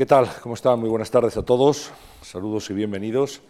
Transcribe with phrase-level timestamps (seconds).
[0.00, 0.30] ¿Qué tal?
[0.42, 0.80] ¿Cómo están?
[0.80, 1.90] Muy buenas tardes a todos.
[2.22, 3.42] Saludos y bienvenidos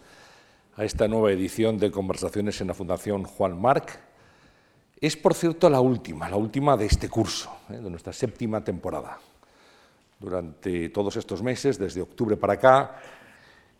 [0.75, 3.97] a esta nueva edición de Conversaciones en la Fundación Juan Marc.
[4.99, 7.77] Es, por cierto, la última, la última de este curso, ¿eh?
[7.77, 9.17] de nuestra séptima temporada.
[10.19, 12.97] Durante todos estos meses, desde octubre para acá,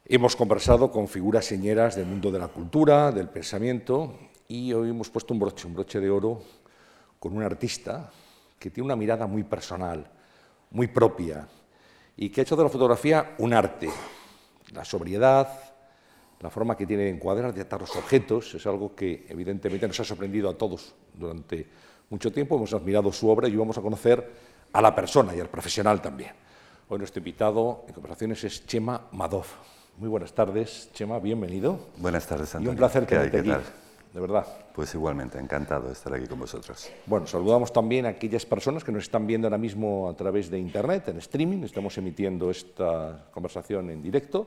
[0.06, 4.18] hemos conversado con figuras señeras del mundo de la cultura, del pensamiento,
[4.48, 6.42] y hoy hemos puesto un broche, un broche de oro,
[7.20, 8.10] con un artista
[8.58, 10.10] que tiene una mirada muy personal,
[10.70, 11.50] muy propia,
[12.22, 13.90] y que ha hecho de la fotografía un arte.
[14.74, 15.50] La sobriedad,
[16.40, 20.00] la forma que tiene de encuadrar, de atar los objetos, es algo que evidentemente nos
[20.02, 21.68] ha sorprendido a todos durante
[22.12, 22.58] mucho tiempo.
[22.58, 24.32] Hemos admirado su obra y vamos a conocer
[24.72, 26.34] a la persona y al profesional también.
[26.90, 29.48] Hoy nuestro invitado en conversaciones es Chema Madov.
[29.98, 31.88] Muy buenas tardes, Chema, bienvenido.
[31.98, 32.70] Buenas tardes, Antonio.
[32.70, 33.52] Y un placer tenerte aquí,
[34.14, 34.46] de verdad.
[34.74, 36.90] Pues igualmente, encantado de estar aquí con vosotros.
[37.06, 40.60] Bueno, saludamos también a aquellas personas que nos están viendo ahora mismo a través de
[40.60, 41.64] Internet, en streaming.
[41.64, 44.40] Estamos emitiendo esta conversación en directo.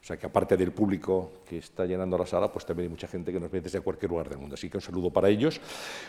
[0.00, 3.08] O sea que aparte del público que está llenando la sala, pues también hay mucha
[3.08, 4.54] gente que nos ve desde cualquier lugar del mundo.
[4.54, 5.60] Así que un saludo para ellos.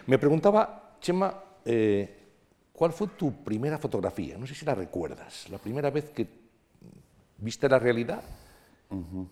[0.05, 1.33] Me preguntaba, Chema,
[1.64, 2.16] eh,
[2.73, 4.38] ¿cuál fue tu primera fotografía?
[4.38, 5.49] No sé si la recuerdas.
[5.49, 6.27] La primera vez que
[7.38, 8.21] viste la realidad,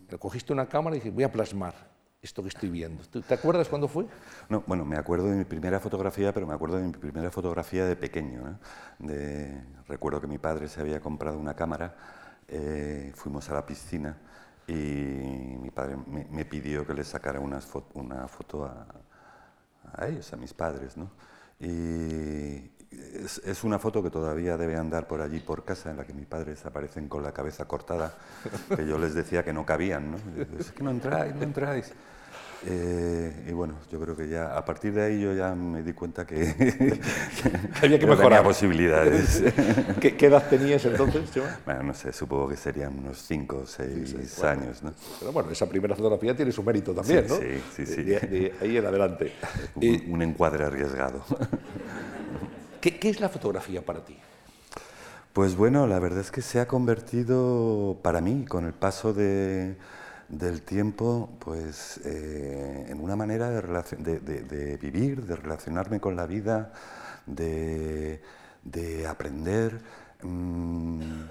[0.08, 1.95] recogiste una cámara y dijiste, voy a plasmar
[2.26, 3.04] esto que estoy viendo.
[3.04, 4.06] ¿Te acuerdas cuándo fue?
[4.50, 7.86] No, bueno, me acuerdo de mi primera fotografía, pero me acuerdo de mi primera fotografía
[7.86, 8.60] de pequeño.
[9.00, 11.96] De, recuerdo que mi padre se había comprado una cámara,
[12.48, 14.18] eh, fuimos a la piscina
[14.68, 17.60] y mi padre me, pidió que le sacara una,
[17.94, 18.88] una foto a,
[19.94, 20.98] a, ellos, a mis padres.
[20.98, 21.12] ¿no?
[21.60, 22.72] Y
[23.24, 26.14] es, es, una foto que todavía debe andar por allí, por casa, en la que
[26.14, 28.16] mis padres aparecen con la cabeza cortada,
[28.76, 30.12] que yo les decía que no cabían.
[30.12, 30.18] ¿no?
[30.60, 31.94] es que no entráis, no entráis.
[32.68, 35.94] Eh, y bueno, yo creo que ya a partir de ahí yo ya me di
[35.94, 36.36] cuenta que,
[37.82, 38.44] había que mejorar.
[38.44, 39.44] posibilidades.
[40.00, 41.30] ¿Qué, edad tenías entonces,
[41.64, 44.82] Bueno, no sé, supongo que serían unos 5 o 6 años.
[44.82, 44.94] ¿no?
[45.20, 47.36] Pero bueno, esa primera fotografía tiene su mérito también, ¿no?
[47.38, 48.04] Sí, sí, sí.
[48.04, 49.34] De, ahí en adelante.
[49.76, 51.24] Un, un encuadre arriesgado.
[52.82, 54.18] ¿Qué, ¿Qué es la fotografía para ti?
[55.34, 59.76] Pues bueno, la verdad es que se ha convertido para mí, con el paso de
[60.30, 66.74] del tiempo pues, eh, en una manera de, vivir, de relacionarme con la vida,
[67.26, 68.22] de,
[69.08, 69.80] aprender.
[70.24, 71.24] Mm,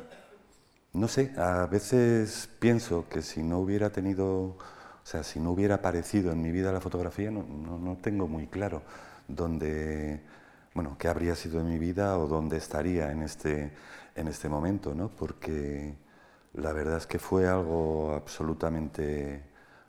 [0.93, 4.57] no sé, a veces pienso que si no hubiera tenido, o
[5.03, 8.83] sea, si no hubiera aparecido en mi vida la fotografía, no, tengo muy claro
[9.27, 10.21] dónde,
[10.73, 13.73] bueno, qué habría sido de mi vida o dónde estaría en este,
[14.15, 15.09] en este momento, ¿no?
[15.09, 15.95] Porque
[16.55, 19.43] la verdad es que fue algo absolutamente,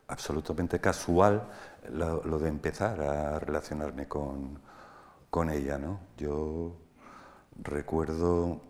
[0.08, 1.48] absolutamente casual
[1.92, 4.59] lo, de empezar a relacionarme con,
[5.30, 5.78] con ella.
[5.78, 6.00] ¿no?
[6.18, 6.76] Yo
[7.62, 8.62] recuerdo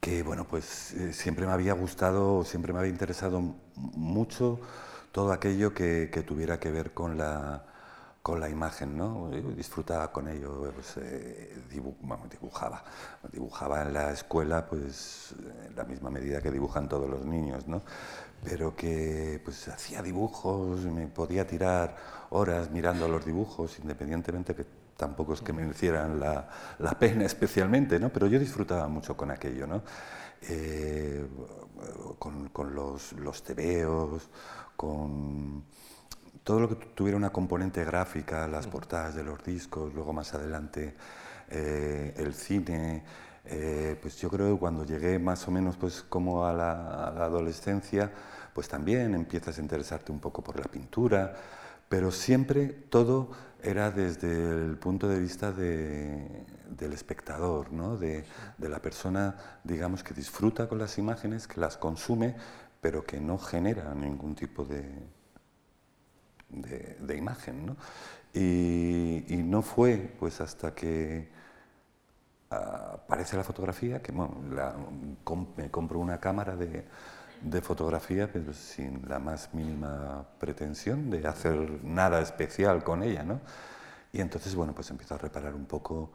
[0.00, 3.40] que bueno, pues eh, siempre me había gustado, siempre me había interesado
[3.74, 4.60] mucho
[5.12, 7.71] todo aquello que tuviera que ver con la,
[8.22, 9.28] con la imagen, ¿no?
[9.30, 12.84] disfrutaba con ello, pues, eh, dibujaba.
[13.32, 15.34] Dibujaba en la escuela, pues,
[15.74, 17.82] la misma medida que dibujan todos los niños, ¿no?
[18.44, 21.96] Pero que, pues, hacía dibujos, me podía tirar
[22.30, 24.66] horas mirando los dibujos, independientemente que
[24.96, 26.48] tampoco es que me hicieran la,
[27.00, 28.10] pena especialmente, ¿no?
[28.10, 29.82] Pero yo disfrutaba mucho con aquello, ¿no?
[30.42, 31.26] Eh,
[32.18, 34.28] con, los tebeos,
[34.76, 35.64] con
[36.44, 40.94] todo lo que tuviera una componente gráfica, las portadas de los discos, luego más adelante
[41.50, 43.04] eh, el cine,
[43.44, 48.10] eh, pues yo creo que cuando llegué más o menos pues como a la, adolescencia,
[48.54, 51.34] pues también empiezas a interesarte un poco por la pintura,
[51.88, 53.30] pero siempre todo
[53.62, 57.96] era desde el punto de vista del espectador, ¿no?
[57.96, 58.24] de,
[58.58, 62.34] de la persona, digamos, que disfruta con las imágenes, que las consume,
[62.80, 64.84] pero que no genera ningún tipo de,
[66.52, 67.66] de, imagen.
[67.66, 67.76] ¿no?
[68.34, 71.28] Y, no fue pues hasta que
[72.50, 74.36] aparece la fotografía que bueno,
[75.56, 76.84] me compro una cámara de,
[77.62, 83.22] fotografía pero sin la más mínima pretensión de hacer nada especial con ella.
[83.22, 83.40] ¿no?
[84.12, 86.12] Y entonces bueno, pues empiezo a reparar un poco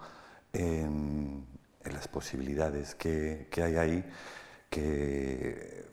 [0.53, 1.45] en,
[1.83, 4.03] las posibilidades que hay ahí
[4.69, 5.86] que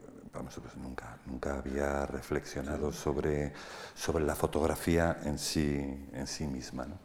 [0.76, 3.52] nunca, nunca había reflexionado sobre,
[3.94, 6.86] sobre la fotografía en sí, en sí misma.
[6.86, 6.96] ¿no?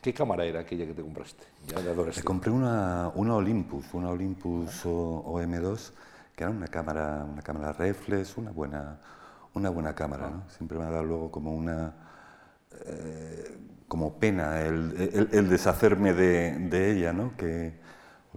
[0.00, 1.44] ¿Qué cámara era aquella que te compraste?
[1.66, 5.92] Ya Me compré una, una Olympus, una Olympus OM2,
[6.36, 8.98] que era una cámara, una cámara reflex, una buena,
[9.54, 10.28] una buena cámara.
[10.30, 10.44] ¿no?
[10.50, 11.94] Siempre me ha dado luego como una...
[12.86, 17.36] Eh, como pena el, el, deshacerme de, de, ella, ¿no?
[17.36, 17.74] Que,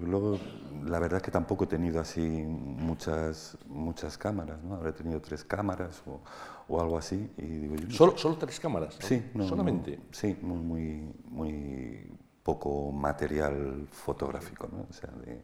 [0.05, 0.37] luego,
[0.85, 4.75] la verdad es que tampoco he tenido así muchas, muchas cámaras, ¿no?
[4.75, 6.19] Habré tenido tres cámaras o,
[6.67, 7.29] o algo así.
[7.37, 8.95] Y digo, yo no ¿Solo, ¿Solo tres cámaras?
[8.99, 9.99] Sí, no, solamente.
[10.11, 12.11] sí, muy, muy, muy
[12.43, 14.69] poco material fotográfico.
[14.71, 14.85] ¿no?
[14.89, 15.43] O sea, de-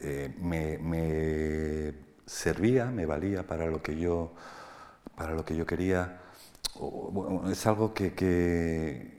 [0.00, 1.94] eh, me, me
[2.26, 4.32] servía, me valía para lo que yo,
[5.16, 6.20] para lo que yo quería.
[6.80, 9.15] O- bueno, es algo que, que,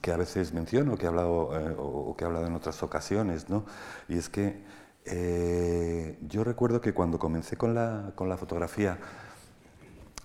[0.00, 3.48] que a veces menciono, que he hablado, eh, o que he hablado en otras ocasiones,
[3.48, 3.64] ¿no?
[4.08, 4.62] Y es que
[5.04, 8.98] eh, yo recuerdo que cuando comencé con la, con la fotografía,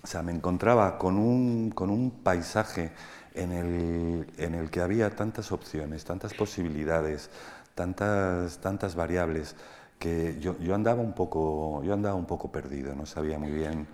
[0.02, 2.92] o sea, me encontraba con un, con un paisaje
[3.34, 7.30] en el, en el que había tantas opciones, tantas posibilidades,
[7.74, 9.56] tantas, tantas variables,
[9.98, 13.88] que yo, yo, andaba un poco, yo andaba un poco perdido, no sabía muy bien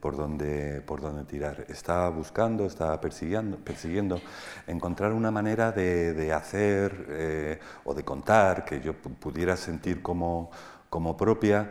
[0.00, 1.64] por, dónde, por dónde tirar.
[1.68, 4.20] Estaba buscando, estaba persiguiendo, persiguiendo
[4.66, 10.02] encontrar una manera de, de hacer eh, o de contar que yo pu- pudiera sentir
[10.02, 10.50] como,
[10.88, 11.70] como propia,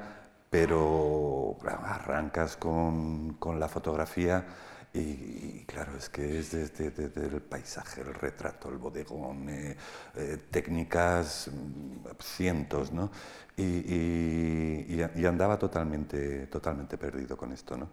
[0.50, 4.46] pero arrancas con, con la fotografía
[4.92, 9.78] y, claro, es que es desde, desde el paisaje, el retrato, el bodegón, eh,
[10.16, 13.12] eh, técnicas, mm, cientos, ¿no?
[13.60, 17.90] Y, y- y- andaba totalmente, totalmente perdido con esto, ¿no?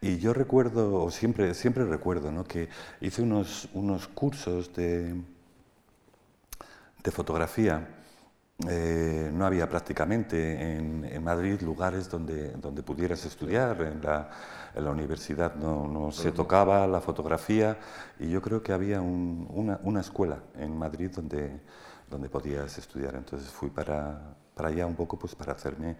[0.00, 2.44] Y yo recuerdo, o siempre, siempre recuerdo, ¿no?
[2.44, 2.68] Que
[3.00, 5.14] hice unos, unos cursos de,
[7.02, 7.88] de fotografía.
[8.68, 13.80] Eh, no había prácticamente en, en Madrid lugares donde, donde pudieras estudiar.
[13.82, 14.30] En la,
[14.74, 17.78] en la universidad no, no se tocaba la fotografía
[18.18, 21.60] y yo creo que había un- una, una escuela en Madrid donde,
[22.10, 23.14] donde podías estudiar.
[23.14, 25.96] Entonces fui para, para allá un poco pues, para hacerme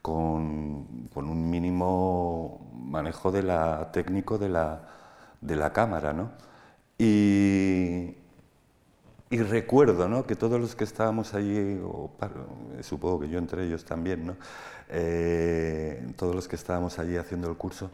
[0.00, 4.88] con, con un mínimo manejo de la, técnico de la,
[5.40, 6.12] de la cámara.
[6.12, 6.32] ¿no?
[6.98, 8.16] Y,
[9.30, 10.26] y recuerdo ¿no?
[10.26, 11.80] que todos los que estábamos allí,
[12.80, 14.36] supongo que yo entre ellos también, ¿no?
[14.90, 17.90] Eh, todos los que estábamos allí haciendo el curso,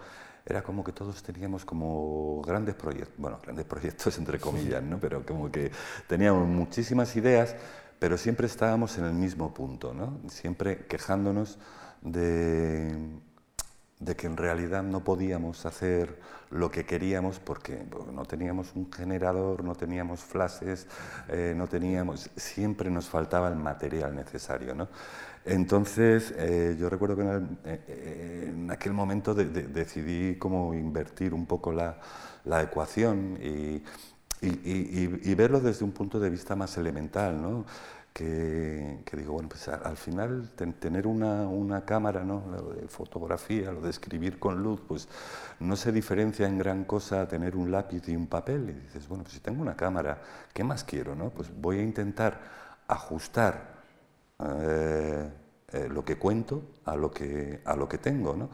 [0.48, 4.98] era como que todos teníamos como grandes proyectos, bueno, grandes proyectos entre comillas, ¿no?
[4.98, 5.70] pero como que
[6.06, 7.54] teníamos muchísimas ideas,
[7.98, 10.18] pero siempre estábamos en el mismo punto, ¿no?
[10.28, 11.58] siempre quejándonos
[12.00, 12.96] de,
[14.00, 16.18] de que en realidad no podíamos hacer
[16.50, 20.86] lo que queríamos porque no teníamos un generador, no teníamos flashes,
[21.28, 24.74] eh, no teníamos, siempre nos faltaba el material necesario.
[24.74, 24.88] ¿no?
[25.44, 31.46] Entonces, eh, yo recuerdo que en, eh, aquel momento de- de- decidí como invertir un
[31.46, 31.98] poco la,
[32.44, 33.82] la ecuación y-
[35.30, 37.64] y verlo desde un punto de vista más elemental, ¿no?
[39.04, 42.42] Que, digo, bueno, pues al final ten- tener una, una cámara, ¿no?
[42.50, 45.08] lo de fotografía, lo de escribir con luz, pues
[45.60, 48.70] no se diferencia en gran cosa a tener un lápiz y un papel.
[48.70, 50.22] Y dices, bueno, pues si tengo una cámara,
[50.52, 51.14] ¿qué más quiero?
[51.14, 51.30] No?
[51.30, 52.40] Pues voy a intentar
[52.88, 53.78] ajustar
[54.40, 55.30] eh,
[55.72, 58.34] eh, lo que cuento a lo que, a lo que tengo.
[58.36, 58.50] ¿no?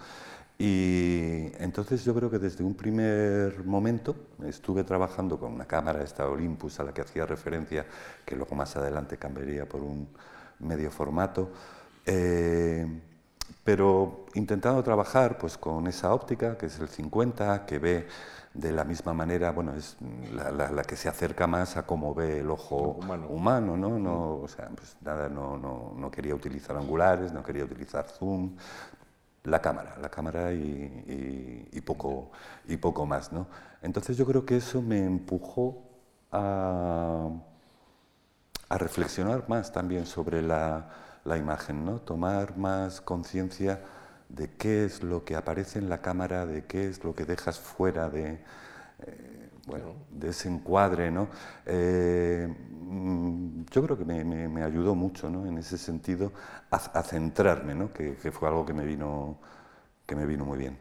[0.67, 4.17] Y entonces yo creo que desde un primer momento
[4.47, 7.85] estuve trabajando con una cámara, esta Olympus, a la que hacía referencia,
[8.25, 10.09] que luego más adelante cambiaría por un
[10.61, 11.51] medio formato,
[12.07, 12.87] eh,
[13.63, 18.07] pero intentando trabajar pues, con esa óptica, que es el 50, que ve
[18.55, 19.97] de la misma manera, bueno, es
[20.33, 23.27] la, la- la que se acerca más a cómo ve el ojo Humano.
[23.29, 23.99] humano, ¿no?
[23.99, 28.55] no o sea, pues nada, no, no, no quería utilizar angulares, no quería utilizar zoom,
[29.45, 32.31] la cámara, la cámara y, poco,
[32.67, 33.47] y poco más, ¿no?
[33.83, 35.83] Entonces yo creo que eso me empujó
[36.33, 37.29] a,
[38.69, 40.89] a reflexionar más también sobre la,
[41.25, 42.01] la imagen, ¿no?
[42.01, 43.83] Tomar más conciencia
[44.29, 47.59] de qué es lo que aparece en la cámara, de qué es lo que dejas
[47.61, 48.43] fuera de,
[49.01, 49.34] eh,
[49.67, 51.29] bueno, de ese encuadre, ¿no?
[51.67, 55.47] Eh, mm, yo creo que me, me- me ayudó mucho, ¿no?
[55.47, 56.33] En ese sentido,
[56.71, 57.93] a, a centrarme, ¿no?
[57.93, 59.39] Que, que fue algo que me vino,
[60.07, 60.79] que me vino muy bien.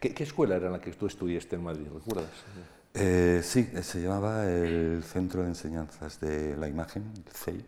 [0.00, 1.86] ¿Qué, qué escuela era la que tú estudiaste en Madrid?
[1.92, 2.46] ¿Recuerdas?
[2.94, 7.66] Eh, sí, se llamaba el Centro de Enseñanzas de la Imagen, el CEI.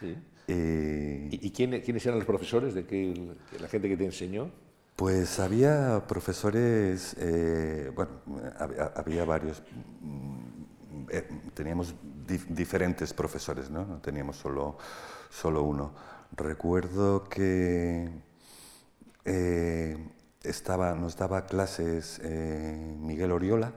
[0.00, 0.16] Sí.
[0.48, 2.74] Eh, ¿Y, y quién- quiénes eran los profesores?
[2.74, 4.50] ¿De qué, la gente que te enseñó?
[4.96, 8.10] Pues había profesores, eh, bueno,
[8.94, 9.62] había, varios,
[10.00, 11.94] mm, eh, teníamos
[12.26, 13.84] dif- diferentes profesores, ¿no?
[13.86, 14.76] No teníamos solo,
[15.30, 15.92] solo uno.
[16.36, 18.10] Recuerdo que
[19.24, 19.96] eh,
[20.42, 23.72] estaba, nos daba clases Miguel Oriola,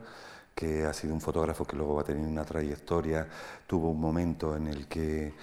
[0.55, 3.27] que ha sido un fotógrafo que luego va a tener una trayectoria,
[3.67, 5.33] tuvo un momento en el que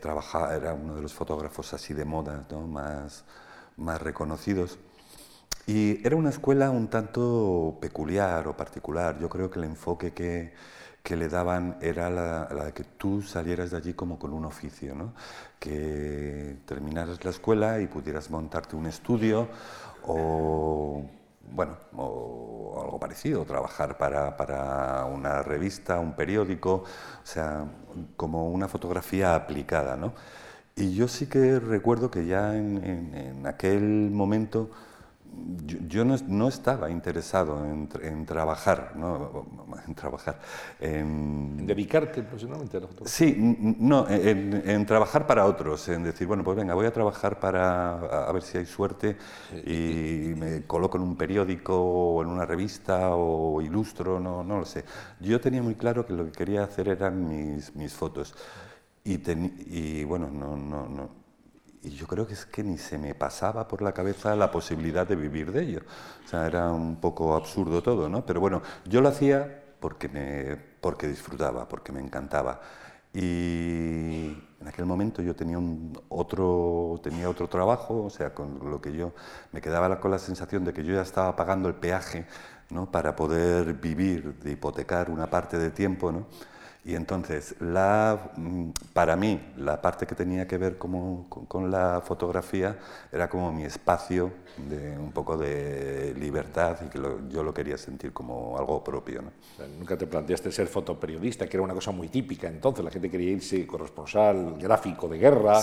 [0.00, 2.66] trabajaba, era uno de los fotógrafos así de moda, ¿no?
[2.66, 3.24] más,
[3.76, 4.78] más reconocidos.
[5.66, 9.18] Y era una escuela un tanto peculiar o particular.
[9.18, 10.52] Yo creo que el enfoque que,
[11.02, 14.94] que le daban era la, de que tú salieras de allí como con un oficio,
[14.94, 15.12] ¿no?
[15.58, 19.48] que terminaras la escuela y pudieras montarte un estudio
[20.04, 21.04] o,
[21.50, 27.66] bueno, o algo parecido, trabajar para, para, una revista, un periódico, o sea,
[28.16, 29.96] como una fotografía aplicada.
[29.96, 30.12] ¿no?
[30.76, 33.82] Y yo sí que recuerdo que ya en, en aquel
[34.12, 34.70] momento
[35.88, 39.46] yo, no, estaba interesado en, trabajar, ¿no?
[39.86, 40.40] en trabajar.
[40.80, 43.16] En, ¿Dedicarte profesionalmente a la fotografía?
[43.16, 48.26] Sí, no, en, trabajar para otros, en decir, bueno, pues venga, voy a trabajar para
[48.26, 49.16] a ver si hay suerte
[49.64, 54.64] y me coloco en un periódico o en una revista o ilustro, no, no lo
[54.64, 54.84] sé.
[55.20, 58.34] Yo tenía muy claro que lo que quería hacer eran mis, mis fotos.
[59.04, 59.20] Y,
[59.68, 61.25] y bueno, no, no, no
[61.86, 65.06] y yo creo que es que ni se me pasaba por la cabeza la posibilidad
[65.06, 65.82] de vivir de ello.
[66.24, 68.26] O sea, era un poco absurdo todo, ¿no?
[68.26, 72.60] Pero bueno, yo lo hacía porque, me, porque disfrutaba, porque me encantaba.
[73.14, 78.80] Y en aquel momento yo tenía, un otro, tenía otro trabajo, o sea, con lo
[78.80, 79.12] que yo
[79.52, 82.26] me quedaba con la sensación de que yo ya estaba pagando el peaje
[82.70, 82.90] ¿no?
[82.90, 86.26] para poder vivir, de hipotecar una parte de tiempo, ¿no?
[86.86, 92.00] Y entonces, la, mm, para mí, la parte que tenía que ver como, con, la
[92.00, 92.78] fotografía
[93.10, 94.30] era como mi espacio
[94.68, 99.20] de un poco de libertad y que yo lo quería sentir como algo propio.
[99.20, 99.32] ¿no?
[99.80, 102.84] nunca te planteaste ser fotoperiodista, que era una cosa muy típica entonces.
[102.84, 105.58] La gente quería irse corresponsal gráfico de guerra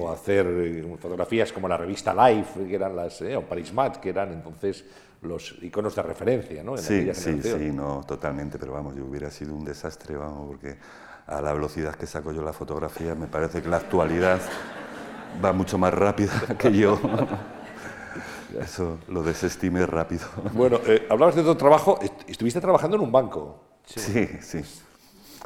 [0.00, 3.98] o hacer eh, fotografías como la revista Life, que eran las, eh, o Paris Match,
[3.98, 4.86] que eran entonces
[5.22, 6.76] los iconos de referencia, ¿no?
[6.76, 10.76] sí, sí, sí, no, totalmente, pero vamos, yo hubiera sido un desastre, vamos, porque
[11.26, 14.40] a la velocidad que saco yo la fotografía, me parece que la actualidad
[15.42, 17.00] va mucho más rápida que yo.
[18.60, 20.26] Eso lo desestimé rápido.
[20.52, 23.78] Bueno, eh, hablabas de tu trabajo, estuviste trabajando en un banco.
[23.86, 24.62] Sí, sí.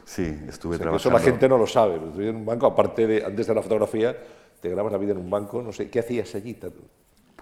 [0.04, 0.96] Sí, estuve trabajando.
[0.96, 3.62] Eso la gente no lo sabe, estuviste en un banco, aparte de, antes de la
[3.62, 4.16] fotografía,
[4.60, 6.54] te grabas la vida en un banco, no sé, ¿qué hacías allí?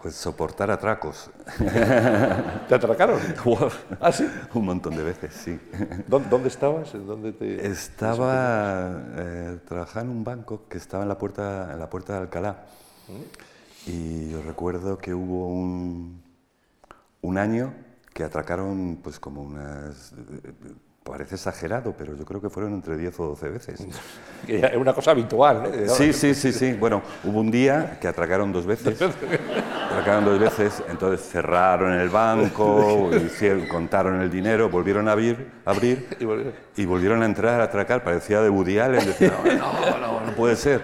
[0.05, 1.31] Pues soportar atracos.
[2.69, 3.19] ¿Te atracaron?
[4.03, 4.29] ¿Ah, sí?
[4.53, 5.59] Un montón de veces, sí.
[6.07, 6.93] ¿Dónde, estabas?
[6.93, 7.67] ¿Dónde te...
[7.67, 12.19] Estaba eh, trabajando en un banco que estaba en la puerta, en la puerta de
[12.19, 12.67] Alcalá.
[13.09, 13.91] ¿Mm?
[13.91, 16.23] Y yo recuerdo que hubo un,
[17.23, 17.73] un año
[18.13, 20.13] que atracaron pues como unas
[21.05, 23.87] Parece exagerado, pero yo creo que fueron entre 10 o 12 veces.
[24.49, 25.95] Es una cosa habitual, ¿no?
[25.95, 26.73] Sí, sí, sí, sí.
[26.73, 29.01] Bueno, hubo un día que atracaron dos veces.
[29.91, 36.09] atracaron dos veces, entonces cerraron el banco, hicieron, contaron el dinero, volvieron a abrir, abrir
[36.19, 37.23] y, volvieron.
[37.23, 38.03] a entrar a atracar.
[38.03, 40.83] Parecía de Woody Allen, decían, no, no, no puede ser.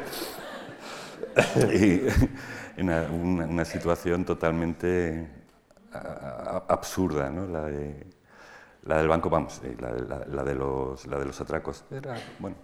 [1.72, 2.02] Y
[2.80, 5.28] una, una situación totalmente
[6.68, 7.46] absurda, ¿no?
[7.46, 8.09] La de,
[8.84, 12.56] la del banco, vamos, la, de los, la de los atracos era, bueno,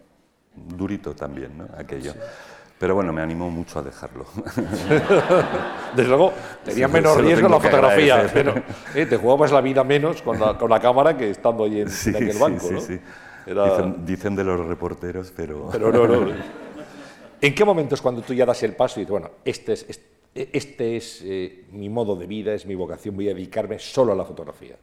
[0.55, 1.69] durito también, ¿no?
[1.77, 2.15] Aquello.
[2.79, 4.27] Pero bueno, me animó mucho a dejarlo.
[5.97, 6.33] Desde luego,
[6.63, 8.55] tenía menos riesgo la fotografía, pero
[8.95, 11.89] eh, te jugabas la vida menos con la, con la cámara que estando allí en,
[11.89, 12.81] aquel banco, ¿no?
[12.81, 15.69] Dicen, dicen, de los reporteros, pero...
[15.73, 16.33] Pero no, no.
[17.41, 19.87] ¿En qué momento es cuando tú ya das el paso y dices, bueno, este es,
[20.35, 24.17] este, es eh, mi modo de vida, es mi vocación, voy a dedicarme solo a
[24.17, 24.77] la fotografía?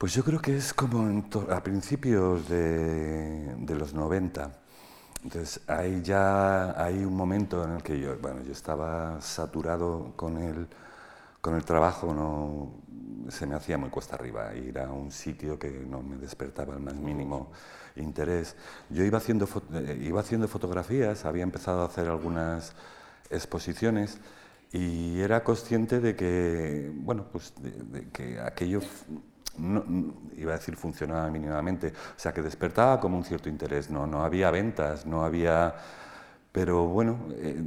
[0.00, 4.50] Pues yo creo que es como a principios de, los 90.
[5.24, 10.38] Entonces, ahí ya hay un momento en el que yo, bueno, yo estaba saturado con
[10.38, 10.68] el,
[11.42, 15.68] con el trabajo, no, se me hacía muy cuesta arriba ir a un sitio que
[15.70, 17.52] no me despertaba el más mínimo
[17.96, 18.56] interés.
[18.88, 22.72] Yo iba haciendo, eh, iba haciendo fotografías, había empezado a hacer algunas
[23.28, 24.18] exposiciones
[24.72, 28.80] y era consciente de que, bueno, pues de que aquello
[29.60, 29.84] no,
[30.36, 34.24] iba a decir funcionaba mínimamente, o sea que despertaba como un cierto interés, no, no
[34.24, 35.74] había ventas, no había...
[36.52, 37.62] Pero bueno, eh,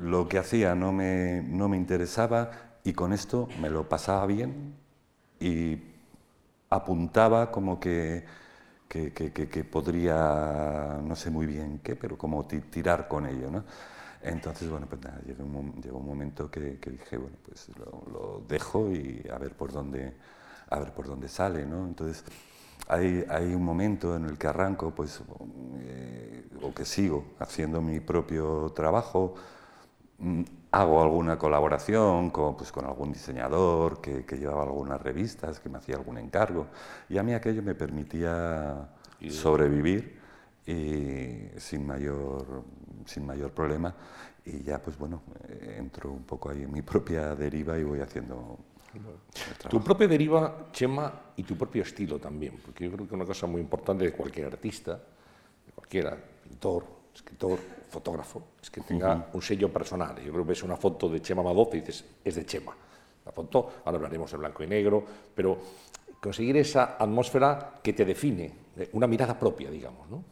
[0.00, 2.50] lo que hacía no me, no me interesaba
[2.84, 4.74] y con esto me lo pasaba bien
[5.40, 5.78] y
[6.70, 8.24] apuntaba como que,
[8.88, 13.50] que, que, podría, no sé muy bien qué, pero como tirar con ello.
[13.50, 13.64] ¿no?
[14.22, 18.44] Entonces, bueno, pues nada, llegó un, llegó un momento que, dije, bueno, pues lo, lo,
[18.48, 20.14] dejo y a ver por dónde,
[20.70, 21.86] a ver por dónde sale, ¿no?
[21.86, 22.24] Entonces,
[22.88, 25.20] hay, hay un momento en el que arranco, pues,
[25.80, 29.34] eh, o que sigo haciendo mi propio trabajo,
[30.18, 35.68] mm, hago alguna colaboración con, pues, con algún diseñador que, que, llevaba algunas revistas, que
[35.68, 36.66] me hacía algún encargo,
[37.08, 38.88] y a mí aquello me permitía
[39.30, 40.18] sobrevivir
[40.66, 42.64] y sin mayor,
[43.06, 43.94] sin mayor problema,
[44.44, 45.22] y ya, pues bueno,
[45.76, 48.58] entro un poco ahí en mi propia deriva y voy haciendo
[49.68, 53.46] Tu propia deriva, Chema, y tu propio estilo también, porque yo creo que una cosa
[53.46, 59.72] muy importante de cualquier artista, de cualquiera, pintor, escritor, fotógrafo, es que tenga un sello
[59.72, 60.16] personal.
[60.16, 62.74] Yo creo que ves una foto de Chema Madoz y dices, es de Chema.
[63.24, 65.04] La foto, ahora hablaremos en blanco y negro,
[65.34, 65.58] pero
[66.20, 68.52] conseguir esa atmósfera que te define,
[68.92, 70.24] una mirada propia, digamos, ¿no?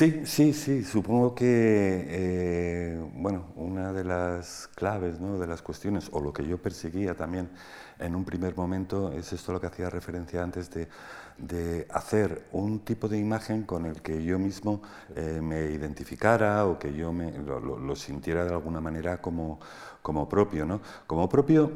[0.00, 0.82] Sí, sí, sí.
[0.82, 1.44] Supongo que
[2.08, 5.38] eh, bueno, una de las claves, ¿no?
[5.38, 7.50] de las cuestiones, o lo que yo perseguía también
[7.98, 10.88] en un primer momento, es esto lo que hacía referencia antes de,
[11.36, 14.80] de hacer un tipo de imagen con el que yo mismo
[15.14, 19.60] eh, me identificara o que yo me, lo, sintiera de alguna manera como,
[20.00, 20.64] como propio.
[20.64, 20.80] ¿no?
[21.06, 21.72] Como propio,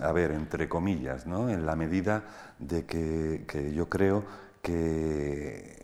[0.00, 1.50] a ver, entre comillas, ¿no?
[1.50, 2.24] en la medida
[2.58, 4.24] de que, que yo creo
[4.62, 5.83] que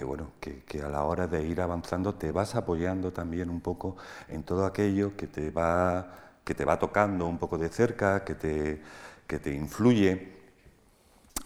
[0.00, 3.98] que, bueno, que, a la hora de ir avanzando te vas apoyando también un poco
[4.28, 8.34] en todo aquello que te va, que te va tocando un poco de cerca, que
[8.34, 8.80] te,
[9.26, 10.40] que te influye.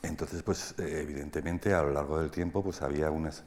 [0.03, 3.43] Entonces, pues evidentemente a lo largo del tiempo pues había unas...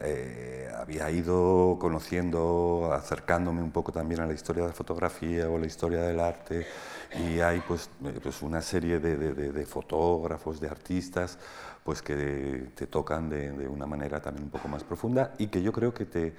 [0.00, 5.58] Eh, había ido conociendo, acercándome un poco también a la historia de la fotografía o
[5.58, 6.64] la historia del arte
[7.18, 11.36] y hay pues, eh, pues una serie de, de, de fotógrafos, de artistas
[11.88, 15.72] pues que te tocan de, una manera también un poco más profunda y que yo
[15.72, 16.34] creo que te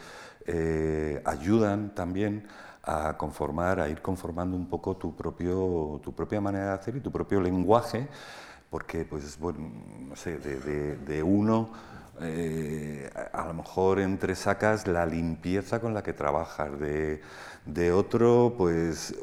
[0.46, 2.46] eh, ayudan también
[2.84, 7.00] a conformar, a ir conformando un poco tu, propio, tu propia manera de hacer y
[7.00, 8.08] tu propio lenguaje,
[8.70, 9.72] porque pues bueno,
[10.10, 11.72] no sé, de, uno
[12.22, 17.22] eh, a lo mejor entresacas la limpieza con la que trabajas, de,
[17.66, 19.16] de otro pues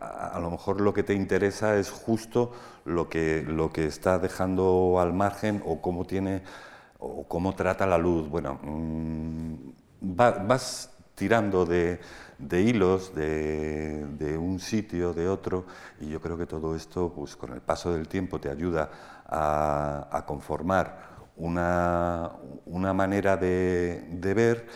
[0.00, 2.52] a lo mejor lo que te interesa es justo
[2.84, 6.42] lo que, lo que está dejando al margen o cómo tiene
[6.98, 8.28] o cómo trata la luz.
[8.28, 9.54] Bueno, mm,
[10.00, 12.00] vas tirando de,
[12.50, 15.66] hilos de, un sitio, de otro,
[16.00, 18.90] y yo creo que todo esto, pues con el paso del tiempo, te ayuda
[19.26, 22.30] a, conformar una,
[22.66, 24.66] una manera de, de, ver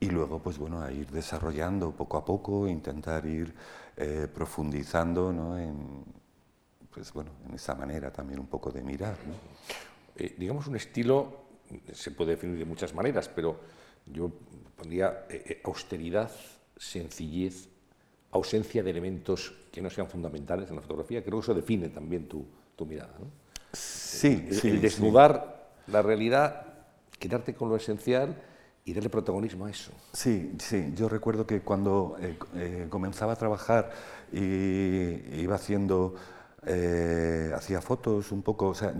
[0.00, 3.54] y luego, pues bueno, a ir desarrollando poco a poco, intentar ir
[4.02, 5.58] eh, profundizando ¿no?
[5.58, 5.76] en,
[6.90, 9.14] pues, bueno, en esa manera también un poco de mirar.
[9.26, 9.34] ¿no?
[10.16, 11.44] Eh, digamos un estilo,
[11.92, 13.60] se puede definir de muchas maneras, pero
[14.06, 14.30] yo
[14.74, 16.30] pondría eh, austeridad,
[16.78, 17.68] sencillez,
[18.30, 21.22] ausencia de elementos que no sean fundamentales en la fotografía.
[21.22, 23.14] Creo que eso define también tu, tu mirada.
[23.18, 23.26] ¿no?
[23.74, 26.68] Sí, el, sí, el desnudar la realidad,
[27.18, 28.34] quedarte con lo esencial
[28.90, 29.92] y darle protagonismo a eso.
[30.12, 33.92] Sí, sí, yo recuerdo que cuando eh, eh, comenzaba a trabajar
[34.32, 36.16] y iba haciendo,
[36.66, 38.92] eh, hacía fotos un poco, o sea,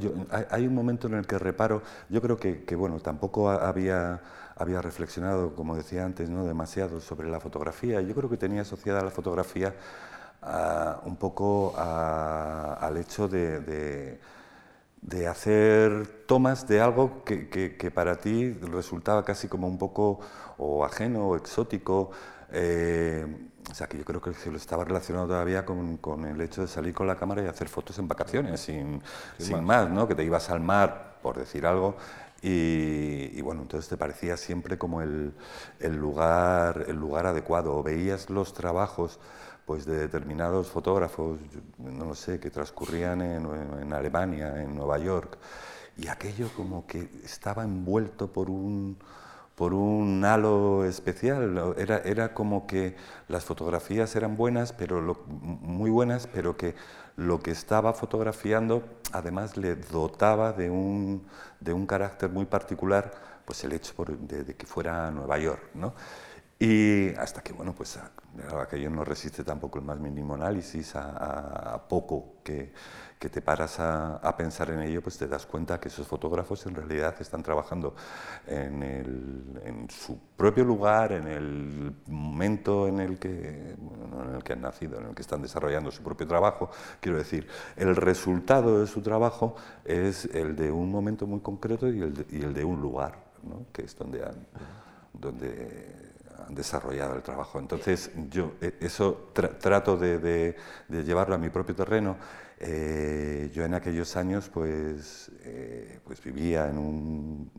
[0.50, 4.20] hay, un momento en el que reparo, yo creo que, bueno, tampoco había,
[4.54, 6.44] había reflexionado, como decía antes, ¿no?
[6.44, 9.74] demasiado sobre la fotografía, yo creo que tenía asociada la fotografía
[11.04, 14.20] un poco al hecho de
[15.28, 20.20] hacer tomas de algo que, que, para ti resultaba casi como un poco
[20.58, 22.10] o ajeno o exótico.
[22.52, 23.26] Eh,
[23.70, 26.62] o sea, que yo creo que se lo estaba relacionado todavía con, con, el hecho
[26.62, 29.00] de salir con la cámara y hacer fotos en vacaciones, sin,
[29.38, 29.88] sin, más.
[29.88, 30.08] ¿no?
[30.08, 31.96] Que te ibas al mar, por decir algo,
[32.42, 35.34] y, y, bueno, entonces te parecía siempre como el,
[35.78, 37.76] el, lugar, el lugar adecuado.
[37.76, 39.20] O veías los trabajos
[39.70, 41.38] pues de determinados fotógrafos,
[41.78, 45.38] no lo sé, que transcurrían en, Alemania, en Nueva York,
[45.96, 48.98] y aquello como que estaba envuelto por un,
[49.54, 51.76] por un halo especial.
[51.78, 52.96] Era, era como que
[53.28, 56.74] las fotografías eran buenas, pero muy buenas, pero que
[57.14, 61.28] lo que estaba fotografiando además le dotaba de un,
[61.60, 63.12] de un carácter muy particular,
[63.44, 65.62] pues el hecho de, de que fuera Nueva York.
[65.74, 65.94] ¿no?
[66.62, 67.98] Y hasta que, bueno, pues
[68.60, 72.74] aquello no resiste tampoco el más mínimo análisis, a, poco que,
[73.18, 76.66] que, te paras a, a, pensar en ello, pues te das cuenta que esos fotógrafos
[76.66, 77.94] en realidad están trabajando
[78.46, 84.52] en, el, en su propio lugar, en el momento en el, que, en el que
[84.52, 86.68] han nacido, en el que están desarrollando su propio trabajo.
[87.00, 92.02] Quiero decir, el resultado de su trabajo es el de un momento muy concreto y
[92.02, 93.64] el de, y el de un lugar, ¿no?
[93.72, 94.46] que es donde han...
[95.12, 95.99] Donde
[96.54, 97.58] desarrollado el trabajo.
[97.58, 100.56] Entonces, yo eh, eso trato de,
[100.88, 102.16] llevarlo a mi propio terreno.
[102.58, 107.50] Eh, yo en aquellos años pues, eh, pues vivía en, un,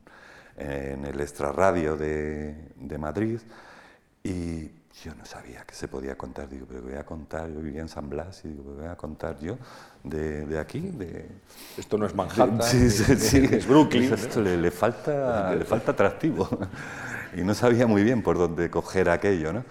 [0.58, 3.40] en el extrarradio de, de Madrid
[4.24, 4.70] y
[5.04, 6.48] yo no sabía que se podía contar.
[6.48, 9.40] Digo, pero voy a contar, yo vivía en San Blas y digo, voy a contar
[9.40, 9.58] yo
[10.04, 10.80] de, de aquí.
[10.80, 11.28] De,
[11.78, 14.14] esto no es Manhattan, sí, sí, es Brooklyn.
[14.14, 16.48] Esto le, le, falta, le falta atractivo.
[17.36, 19.54] y no sabía muy bien por dónde coger aquello.
[19.54, 19.64] ¿no?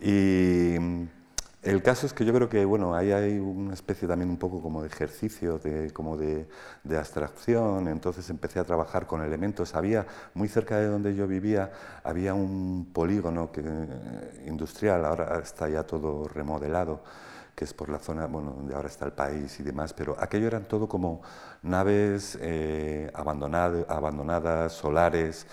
[0.00, 0.76] Y,
[1.62, 4.62] El caso es que yo creo que bueno, ahí hay una especie también un poco
[4.62, 6.46] como de ejercicio, de, como de,
[6.96, 9.74] abstracción, entonces empecé a trabajar con elementos.
[9.74, 11.72] Había, muy cerca de donde yo vivía,
[12.04, 13.60] había un polígono que,
[14.46, 17.02] industrial, ahora está ya todo remodelado,
[17.56, 20.46] que es por la zona, bueno, donde ahora está el país y demás, pero aquello
[20.46, 21.22] eran todo como
[21.62, 25.46] naves eh, abandonadas, solares,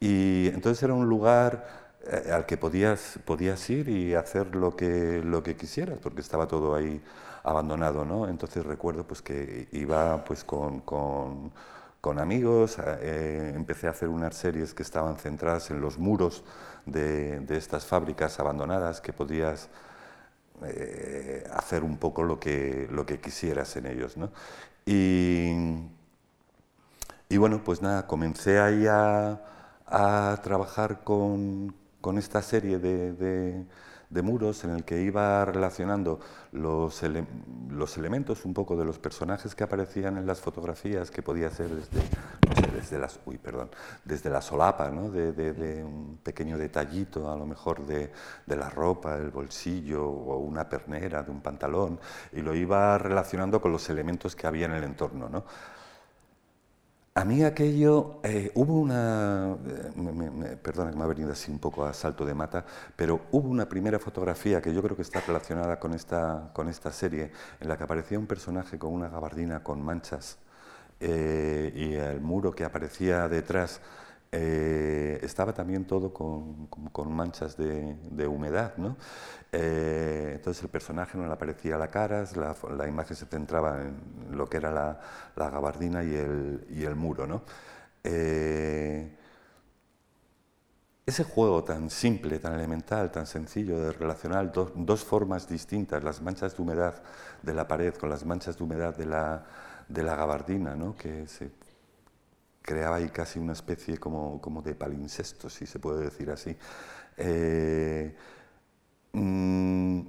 [0.00, 1.66] y entonces era un lugar
[2.06, 6.46] eh, al que podías, podías ir y hacer lo que, lo que quisieras, porque estaba
[6.48, 7.02] todo ahí
[7.44, 8.28] abandonado, ¿no?
[8.28, 11.52] Entonces recuerdo pues, que iba pues, con, con,
[12.00, 16.44] con amigos, eh, empecé a hacer unas series que estaban centradas en los muros
[16.86, 19.68] de, de estas fábricas abandonadas, que podías
[20.64, 24.30] eh, hacer un poco lo que, lo que quisieras en ellos, ¿no?
[24.86, 25.52] Y,
[27.28, 29.40] y bueno, pues nada, comencé ahí a,
[29.90, 33.66] a trabajar con, con esta serie de,
[34.22, 36.20] muros en el que iba relacionando
[36.52, 37.02] los,
[37.70, 41.68] los, elementos un poco de los personajes que aparecían en las fotografías, que podía ser
[41.68, 42.00] desde,
[42.72, 43.70] desde, las, uy, perdón,
[44.04, 45.10] desde la solapa, ¿no?
[45.10, 48.10] de, un pequeño detallito, a lo mejor de,
[48.46, 52.00] la ropa, el bolsillo o una pernera de un pantalón,
[52.32, 55.28] y lo iba relacionando con los elementos que había en el entorno.
[55.28, 55.44] ¿no?
[57.18, 61.84] A mí aquello, eh, hubo una, eh, perdona que me ha venido así un poco
[61.84, 65.80] a salto de mata, pero hubo una primera fotografía que yo creo que está relacionada
[65.80, 69.82] con esta, con esta serie, en la que aparecía un personaje con una gabardina con
[69.82, 70.38] manchas
[71.00, 73.80] eh, y el muro que aparecía detrás
[74.30, 76.68] eh, estaba también todo con,
[77.12, 78.74] manchas de, humedad.
[78.76, 78.96] ¿no?
[79.52, 82.24] Eh, entonces el personaje no le aparecía la cara,
[82.76, 87.26] la, imagen se centraba en lo que era la, gabardina y el, y el muro.
[87.26, 87.42] ¿no?
[88.04, 89.16] Eh,
[91.06, 96.54] ese juego tan simple, tan elemental, tan sencillo de relacionar dos, formas distintas, las manchas
[96.54, 97.02] de humedad
[97.42, 99.42] de la pared con las manchas de humedad de la,
[99.88, 100.94] de la gabardina, ¿no?
[100.94, 101.50] que se
[102.68, 106.54] creaba ahí casi una especie como, como de palincesto, si se puede decir así.
[107.16, 108.14] Eh,
[109.14, 110.00] mm,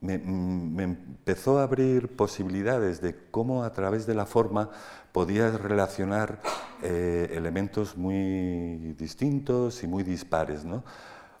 [0.00, 4.70] me, empezó a abrir posibilidades de cómo a través de la forma
[5.10, 6.40] podías relacionar
[6.80, 10.64] eh, elementos muy distintos y muy dispares.
[10.64, 10.84] ¿no?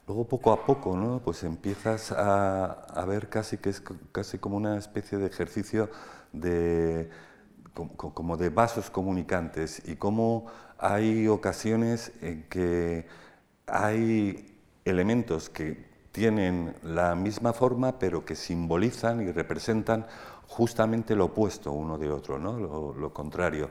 [0.08, 1.20] Luego poco a poco ¿no?
[1.24, 5.88] pues empiezas a, a ver casi que es casi como una especie de ejercicio
[6.32, 7.08] de
[7.96, 10.46] como de vasos comunicantes y cómo
[10.78, 13.06] hay ocasiones en que
[13.66, 20.06] hay elementos que tienen la misma forma pero que simbolizan y representan
[20.48, 22.58] justamente lo opuesto uno de otro, ¿no?
[22.58, 23.70] lo, contrario.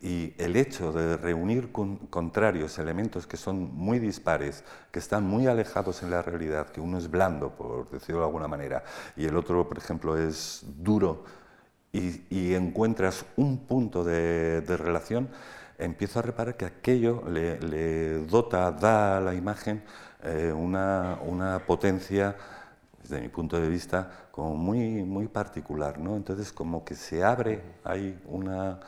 [0.00, 5.46] Y el hecho de reunir con, contrarios, elementos que son muy dispares, que están muy
[5.46, 8.82] alejados en la realidad, que uno es blando, por decirlo de alguna manera,
[9.16, 11.24] y el otro, por ejemplo, es duro,
[11.92, 15.28] y, encuentras un punto de, relación,
[15.78, 19.82] empiezo a reparar que aquello le, dota, da a la imagen
[20.22, 22.36] eh, una, una, potencia,
[23.02, 25.98] desde mi punto de vista, como muy, muy particular.
[25.98, 26.16] ¿no?
[26.16, 28.80] Entonces, como que se abre ahí una,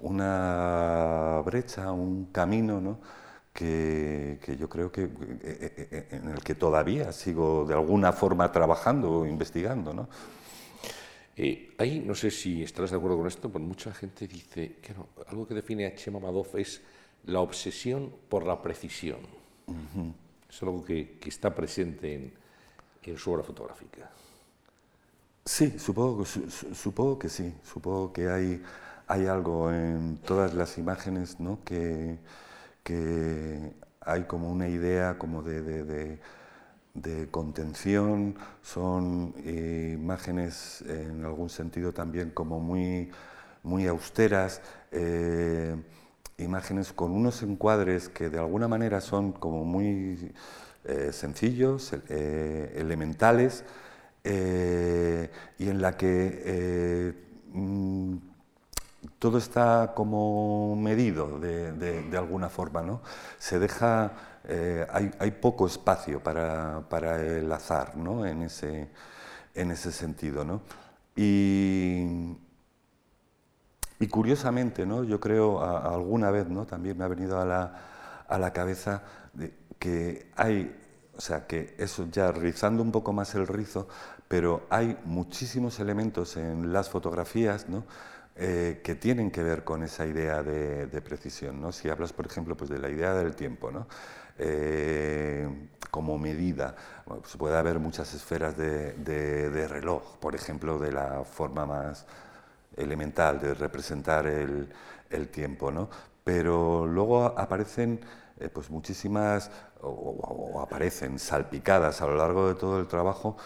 [0.00, 2.98] una brecha, un camino, ¿no?
[3.52, 5.10] Que, que, yo creo que eh,
[5.42, 9.92] eh, en el que todavía sigo de alguna forma trabajando o investigando.
[9.92, 10.08] ¿no?
[11.36, 14.94] Eh, ahí no sé si estarás de acuerdo con esto, pero mucha gente dice que
[15.28, 16.82] algo que define a Chema Madoff es
[17.24, 19.20] la obsesión por la precisión.
[20.48, 22.32] Es algo que, está presente
[23.02, 24.10] en, su obra fotográfica.
[25.44, 27.52] Sí, supongo, supongo que sí.
[27.64, 28.62] Supongo que hay,
[29.06, 31.58] hay algo en todas las imágenes ¿no?
[31.64, 32.18] que,
[32.84, 36.18] que hay como una idea como de de
[37.30, 43.10] contención, son eh, imágenes en algún sentido también como muy,
[43.62, 45.74] muy austeras, eh,
[46.38, 50.32] imágenes con unos encuadres que de alguna manera son como muy
[50.84, 53.64] eh, sencillos, elementales,
[54.24, 57.14] y en la que
[57.52, 58.16] mm,
[59.18, 63.02] todo está como medido de, de, alguna forma, ¿no?
[63.38, 64.12] Se deja
[64.44, 64.86] eh,
[65.18, 66.82] hay, poco espacio para,
[67.20, 68.26] el azar ¿no?
[68.26, 68.88] en, ese,
[69.54, 70.44] en ese sentido.
[70.44, 70.62] ¿no?
[71.16, 72.36] Y,
[74.10, 75.04] curiosamente, ¿no?
[75.04, 76.66] yo creo alguna vez ¿no?
[76.66, 77.72] también me ha venido a la,
[78.28, 79.02] a la cabeza
[79.78, 80.76] que hay,
[81.16, 83.88] o sea, que eso ya rizando un poco más el rizo,
[84.26, 87.84] pero hay muchísimos elementos en las fotografías ¿no?
[88.34, 91.60] Eh, que tienen que ver con esa idea de, de, precisión.
[91.60, 91.70] ¿no?
[91.70, 93.86] Si hablas, por ejemplo, pues de la idea del tiempo, ¿no?
[94.38, 95.48] Eh,
[95.90, 96.74] como medida.
[97.04, 102.06] pues puede haber muchas esferas de, reloj, por ejemplo, de la forma más
[102.76, 104.68] elemental de representar el,
[105.30, 105.90] tiempo, ¿no?
[106.24, 108.00] pero luego aparecen
[108.38, 109.50] eh, pues muchísimas,
[109.82, 113.36] o, aparecen salpicadas a lo largo de todo el trabajo,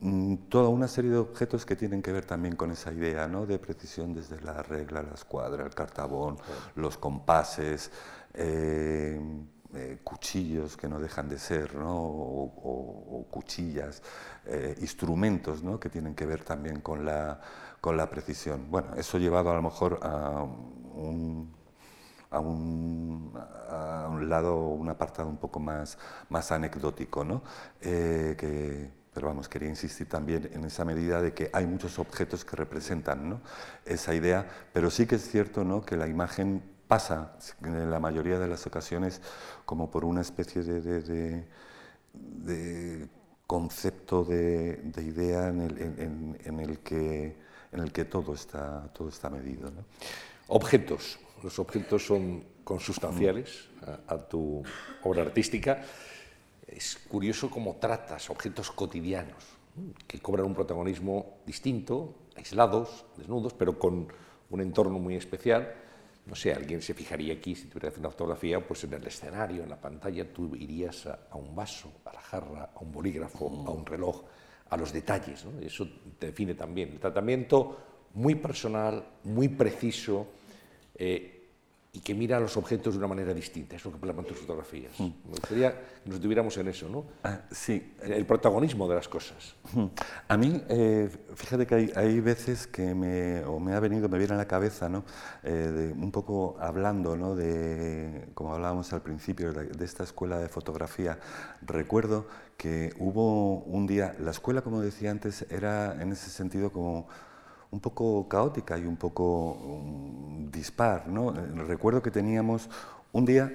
[0.00, 3.46] mm, toda una serie de objetos que tienen que ver también con esa idea ¿no?
[3.46, 6.38] de precisión desde la regla, la escuadra, el cartabón,
[6.74, 7.90] los compases,
[8.34, 9.20] eh,
[9.76, 11.96] eh, cuchillos que no dejan de ser, ¿no?
[11.96, 14.02] o, cuchillas,
[14.80, 15.78] instrumentos ¿no?
[15.78, 17.40] que tienen que ver también con la,
[17.80, 18.70] con la precisión.
[18.70, 21.54] Bueno, eso llevado a lo mejor a un
[22.30, 23.32] a un,
[23.70, 27.42] a un lado, un apartado un poco más, más anecdótico, ¿no?
[27.80, 32.44] Eh, que, pero vamos, quería insistir también en esa medida de que hay muchos objetos
[32.44, 33.40] que representan ¿no?
[33.86, 35.80] esa idea, pero sí que es cierto ¿no?
[35.86, 39.22] que la imagen pasa en la mayoría de las ocasiones
[39.66, 41.44] como por una especie de,
[43.46, 46.78] concepto de, idea en el,
[47.92, 49.70] que, todo está, medido.
[50.48, 53.68] Objetos los objetos son consustanciales
[54.08, 54.62] a, tu
[55.02, 55.82] obra artística.
[56.66, 59.44] Es curioso cómo tratas objetos cotidianos,
[60.06, 64.08] que cobran un protagonismo distinto, aislados, desnudos, pero con
[64.50, 65.72] un entorno muy especial.
[66.26, 69.06] No sé, alguien se fijaría aquí, si tuviera que hacer una fotografía, pues en el
[69.06, 73.46] escenario, en la pantalla, tú irías a, un vaso, a la jarra, a un bolígrafo,
[73.66, 74.24] a un reloj,
[74.68, 75.46] a los detalles.
[75.60, 76.90] Eso te define también.
[76.90, 77.78] El tratamiento
[78.14, 80.26] muy personal, muy preciso,
[80.96, 81.35] eh,
[81.96, 83.74] y que mira los objetos de una manera distinta.
[83.74, 84.92] Es lo que plasman tus fotografías.
[85.00, 85.04] Mm.
[85.04, 87.06] Me gustaría que nos detuviéramos en eso, ¿no?
[87.24, 87.94] Ah, sí.
[88.02, 89.54] El protagonismo de las cosas.
[89.72, 89.86] Mm.
[90.28, 94.18] A mí, eh, fíjate que hay, hay, veces que me, o me ha venido, me
[94.18, 95.04] viene a la cabeza, ¿no?
[95.42, 97.34] Eh, de, un poco hablando, ¿no?
[97.34, 101.18] De, como hablábamos al principio, de, de esta escuela de fotografía.
[101.62, 102.26] Recuerdo
[102.58, 107.08] que hubo un día, la escuela, como decía antes, era en ese sentido como
[107.70, 111.08] un poco caótica y un poco mm, dispar.
[111.08, 111.32] ¿no?
[111.32, 112.68] Recuerdo que teníamos
[113.12, 113.52] un día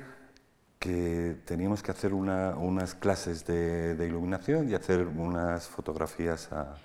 [0.80, 6.76] que teníamos que hacer unas clases de, iluminación y hacer unas fotografías a,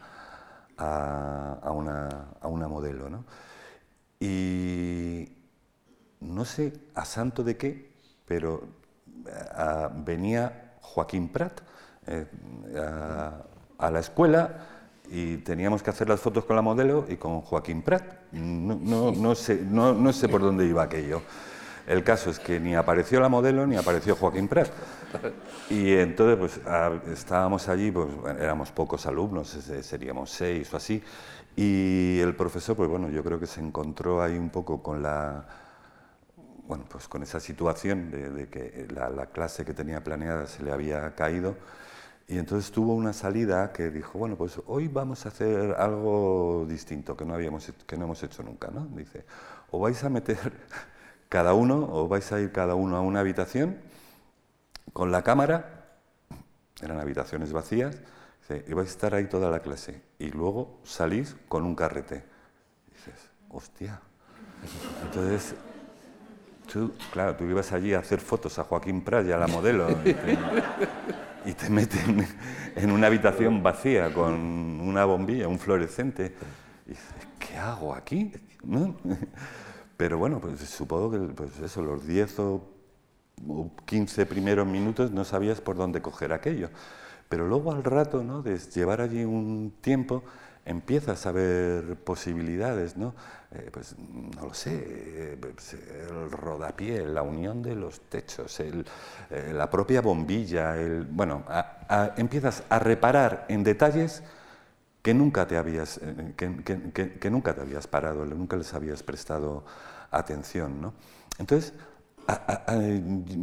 [0.77, 3.09] a, una, a una, modelo.
[3.09, 3.25] ¿no?
[4.21, 5.33] Y
[6.21, 7.91] no sé a santo de qué,
[8.27, 8.69] pero
[9.27, 11.63] eh, venía Joaquín Prat
[12.07, 12.27] eh,
[13.79, 14.76] a la escuela
[15.11, 18.33] y teníamos que hacer las fotos con la modelo y con Joaquín Prat.
[18.33, 21.23] No, no, sé, no, sé por dónde iba aquello.
[21.87, 24.69] El caso es que ni apareció la modelo ni apareció Joaquín Prat.
[25.71, 26.61] Y entonces pues
[27.13, 29.49] estábamos allí, pues éramos pocos alumnos,
[29.83, 31.03] seríamos seis o así,
[31.55, 35.47] y el profesor, pues bueno, yo creo que se encontró ahí un poco con la,
[36.67, 41.15] bueno, pues con esa situación de, que la clase que tenía planeada se le había
[41.15, 41.57] caído
[42.29, 47.17] y entonces tuvo una salida que dijo, bueno, pues hoy vamos a hacer algo distinto
[47.17, 48.87] que no, habíamos, que no hemos hecho nunca, ¿no?
[48.87, 49.25] Dice,
[49.71, 50.53] o vais a meter
[51.29, 53.79] cada uno, o vais a ir cada uno a una habitación
[54.93, 55.85] con la cámara,
[56.83, 58.01] eran habitaciones vacías,
[58.67, 62.25] y vais a estar ahí toda la clase, y luego salís con un carrete.
[62.93, 64.01] dices, hostia.
[65.05, 65.55] Entonces,
[66.73, 69.87] tú, claro, tú ibas allí a hacer fotos a Joaquín Prat y a la modelo
[71.71, 72.27] meten
[72.77, 76.35] en una habitación vacía con una bombilla, un fluorescente.
[76.87, 76.95] Y
[77.39, 78.33] ¿qué hago aquí?
[79.97, 82.77] Pero bueno, pues supongo que pues eso, los 10 o
[83.85, 86.71] 15 primeros minutos no sabías por dónde coger aquello.
[87.29, 88.43] Pero luego al rato, ¿no?
[88.43, 90.23] de llevar allí un tiempo,
[90.65, 93.15] empiezas a ver posibilidades, ¿no?
[93.53, 98.85] Eh, pues no lo sé, eh, pues, el rodapié, la unión de los techos, el,
[99.31, 101.45] eh, la propia bombilla, el, bueno,
[102.17, 104.25] empiezas a reparar en detalles
[105.01, 106.01] que nunca te habías,
[106.37, 109.65] que, nunca te habías parado, nunca les habías prestado
[110.11, 110.95] atención, ¿no?
[111.39, 111.73] Entonces,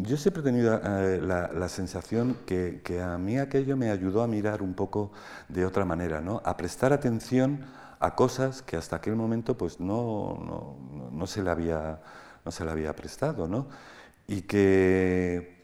[0.01, 4.61] yo siempre he tenido la, la, sensación que, a mí aquello me ayudó a mirar
[4.61, 5.13] un poco
[5.47, 6.41] de otra manera, ¿no?
[6.43, 7.63] a prestar atención
[8.03, 12.01] a cosas que hasta aquel momento pues no, no, no, se, le había,
[12.43, 13.47] no se le había prestado.
[13.47, 13.67] ¿no?
[14.27, 15.63] Y que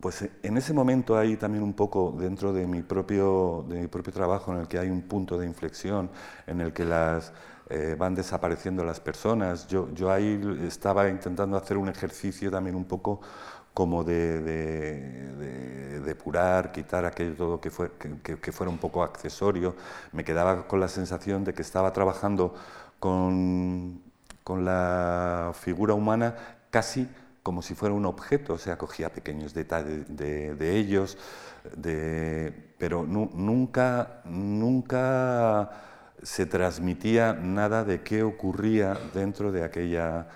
[0.00, 4.12] pues en ese momento hay también un poco dentro de mi propio, de mi propio
[4.12, 6.10] trabajo en el que hay un punto de inflexión,
[6.46, 7.32] en el que las,
[7.68, 9.66] eh, van desapareciendo las personas.
[9.66, 13.20] Yo, yo ahí estaba intentando hacer un ejercicio también un poco
[13.76, 17.90] como de, de, depurar, quitar aquello todo que, fue,
[18.22, 19.76] que, fuera un poco accesorio.
[20.12, 22.54] Me quedaba con la sensación de que estaba trabajando
[22.98, 24.00] con,
[24.42, 26.36] con la figura humana
[26.70, 27.06] casi
[27.42, 31.18] como si fuera un objeto, o sea, cogía pequeños detalles de, ellos,
[32.78, 35.70] pero nunca, nunca
[36.22, 40.26] se transmitía nada de qué ocurría dentro de aquella,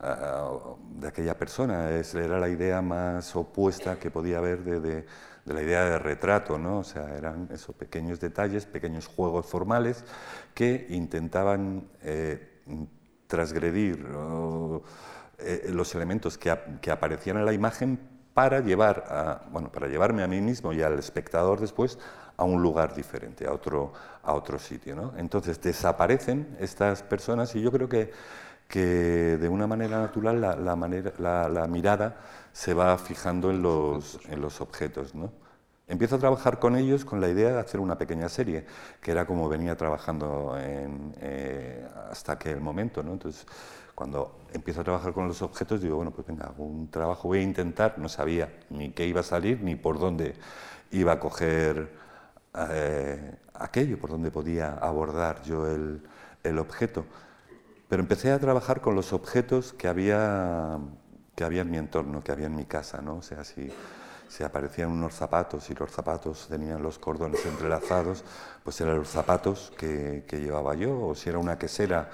[0.00, 1.90] de aquella persona.
[1.90, 5.04] era la idea más opuesta que podía haber de,
[5.44, 6.78] la idea de retrato, ¿no?
[6.78, 10.04] O sea, eran esos pequeños detalles, pequeños juegos formales
[10.54, 12.62] que intentaban eh,
[13.26, 14.06] transgredir
[15.38, 17.98] eh, los elementos que, que, aparecían en la imagen
[18.34, 21.98] para, llevar a, bueno, para llevarme a mí mismo y al espectador después
[22.36, 24.96] a un lugar diferente, a otro, a otro sitio.
[24.96, 25.12] ¿no?
[25.16, 28.12] Entonces desaparecen estas personas y yo creo que,
[28.70, 32.16] que de una manera natural la, mirada
[32.52, 35.14] se va fijando en los, objetos.
[35.14, 35.32] ¿no?
[35.88, 38.64] Empiezo a trabajar con ellos con la idea de hacer una pequeña serie,
[39.02, 43.02] que era como venía trabajando eh, hasta aquel momento.
[43.02, 43.12] ¿no?
[43.12, 43.44] Entonces,
[43.96, 47.42] cuando empiezo a trabajar con los objetos, digo, bueno, pues venga, un trabajo voy a
[47.42, 50.36] intentar, no sabía ni qué iba a salir, ni por dónde
[50.92, 51.90] iba a coger
[52.54, 57.04] eh, aquello por donde podía abordar yo el, objeto.
[57.90, 60.78] Pero empecé a trabajar con los objetos que había,
[61.34, 63.02] que había en mi entorno, que había en mi casa.
[63.02, 63.16] ¿no?
[63.16, 63.68] O sea, si,
[64.44, 68.22] aparecían unos zapatos y los zapatos tenían los cordones entrelazados,
[68.62, 71.08] pues eran los zapatos que, llevaba yo.
[71.08, 72.08] O si era una quesera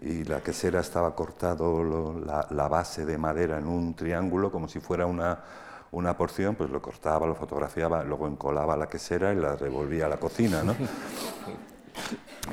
[0.00, 4.78] y la quesera estaba cortado la, la base de madera en un triángulo como si
[4.78, 5.40] fuera una
[5.92, 10.08] una porción, pues lo cortaba, lo fotografiaba, luego encolaba la quesera y la revolvía a
[10.08, 10.74] la cocina, ¿no?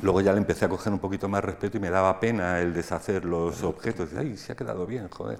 [0.02, 2.74] Luego ya le empecé a coger un poquito más respeto y me daba pena el
[2.74, 4.10] deshacer los objetos.
[4.16, 5.38] ¡Ay, se ha quedado bien, joder!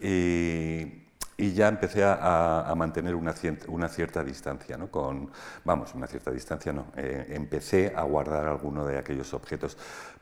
[0.00, 1.00] Y,
[1.40, 3.34] y ya empecé a, mantener una,
[3.68, 4.90] una, cierta distancia, ¿no?
[4.90, 5.30] Con,
[5.64, 9.76] vamos, una cierta distancia no, eh, empecé a guardar alguno de aquellos objetos.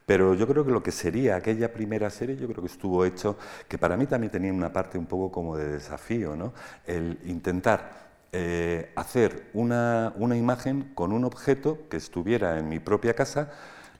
[0.06, 3.36] Pero yo creo que lo que sería aquella primera serie, yo creo que estuvo hecho,
[3.68, 6.54] que para mí también tenía una parte un poco como de desafío, ¿no?
[6.86, 13.14] El intentar eh, hacer una, una, imagen con un objeto que estuviera en mi propia
[13.14, 13.50] casa,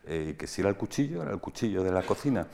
[0.07, 2.47] eh, que si era el cuchillo, era el cuchillo de la cocina.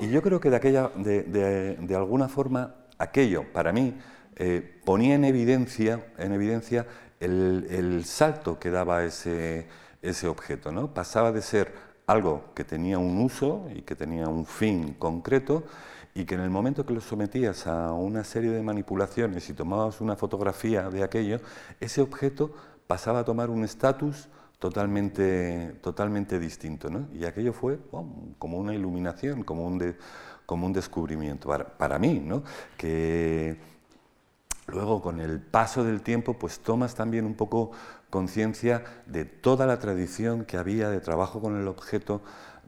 [0.00, 3.96] Y yo creo que de, aquella, de, de, alguna forma aquello, para mí,
[4.34, 6.86] eh, ponía en evidencia, en evidencia
[7.20, 9.68] el, salto que daba ese,
[10.02, 10.72] ese objeto.
[10.72, 10.92] ¿no?
[10.92, 11.72] Pasaba de ser
[12.06, 15.62] algo que tenía un uso y que tenía un fin concreto
[16.14, 20.00] y que en el momento que lo sometías a una serie de manipulaciones y tomabas
[20.00, 21.40] una fotografía de aquello,
[21.80, 22.52] ese objeto
[22.86, 26.90] pasaba a tomar un estatus totalmente, totalmente distinto.
[26.90, 27.08] ¿no?
[27.14, 27.78] Y aquello fue
[28.38, 29.96] como una iluminación, como un, de,
[30.44, 31.48] como un descubrimiento
[31.78, 32.42] para, mí, ¿no?
[32.76, 33.56] que
[34.66, 37.72] luego con el paso del tiempo pues tomas también un poco
[38.10, 42.20] conciencia de toda la tradición que había de trabajo con el objeto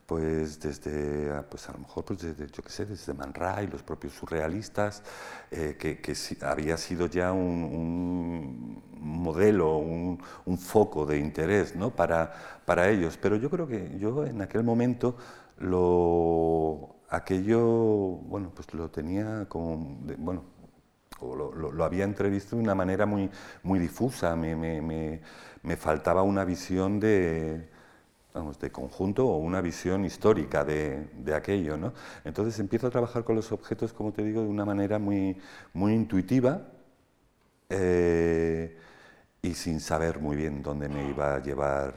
[0.06, 3.82] pues desde, pues a lo mejor pues desde, yo qué sé, desde Man Ray, los
[3.82, 5.02] propios surrealistas,
[5.50, 10.18] eh, que, que, había sido ya un, modelo, un,
[10.58, 11.90] foco de interés ¿no?
[11.90, 12.32] para,
[12.64, 13.18] para ellos.
[13.20, 15.16] Pero yo creo que yo en aquel momento
[15.58, 20.44] lo, aquello, bueno, pues lo tenía como, bueno,
[21.20, 23.30] lo, había entrevisto de una manera muy,
[23.62, 25.20] muy difusa, me, me,
[25.62, 27.68] me, faltaba una visión de,
[28.34, 31.94] vamos, de conjunto o una visión histórica de, de, aquello, ¿no?
[32.24, 35.38] Entonces empiezo a trabajar con los objetos, como te digo, de una manera muy,
[35.72, 36.66] muy intuitiva
[37.70, 38.76] eh,
[39.40, 41.94] y sin saber muy bien dónde me iba a llevar,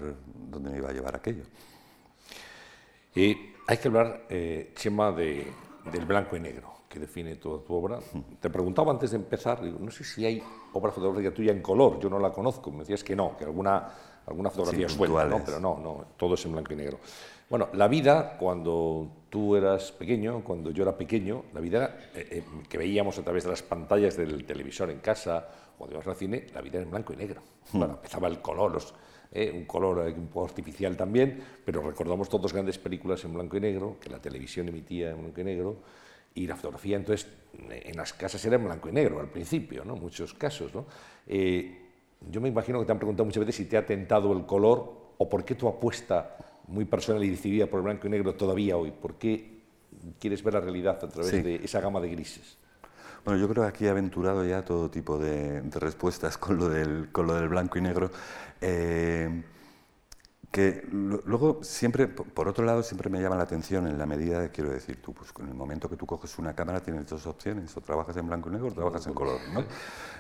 [0.50, 1.44] dónde me iba a llevar aquello.
[3.16, 5.48] Y hay que hablar, eh, Chema, de,
[5.92, 8.00] del blanco y negro, que define toda tu obra.
[8.40, 12.00] Te preguntaba antes de empezar, digo, no sé si hay obra fotográfica tuya en color,
[12.00, 13.92] yo no la conozco, me decías que no, que alguna,
[14.28, 15.42] alguna fotografía suelta, ¿no?
[15.44, 17.00] pero no, no, todo es en blanco y negro.
[17.50, 22.44] Bueno, la vida, cuando tú eras pequeño, cuando yo era pequeño, la vida eh, eh,
[22.68, 26.48] que veíamos a través de las pantallas del televisor en casa, cuando ibas al cine,
[26.54, 27.42] la vida era en blanco y negro.
[27.72, 27.80] Hmm.
[27.80, 28.94] Bueno, empezaba el color, los,
[29.32, 33.62] eh, un color un poco artificial también, pero recordamos todas grandes películas en blanco y
[33.62, 35.78] negro, que la televisión emitía en blanco y negro,
[36.36, 37.28] y la fotografía entonces
[37.70, 39.96] en las casas era en blanco y negro al principio, ¿no?
[39.96, 40.76] muchos casos.
[40.76, 40.86] ¿no?
[41.26, 41.87] Eh,
[42.30, 45.14] yo me imagino que te han preguntado muchas veces si te ha tentado el color
[45.18, 48.78] o por qué tu apuesta muy personal y decidida por el blanco y negro todavía
[48.78, 49.62] hoy, por qué
[50.20, 52.58] quieres ver la realidad a través de esa gama de grises.
[53.26, 57.10] Bueno, yo creo que aquí he aventurado ya todo tipo de, respuestas con lo, del,
[57.12, 58.10] con lo del blanco y negro.
[58.62, 59.44] Eh,
[60.58, 64.50] que luego siempre, por otro lado, siempre me llama la atención en la medida de,
[64.50, 67.78] quiero decir, tú, pues en el momento que tú coges una cámara tienes dos opciones,
[67.78, 69.64] o trabajas en blanco y negro o trabajas en color, ¿no?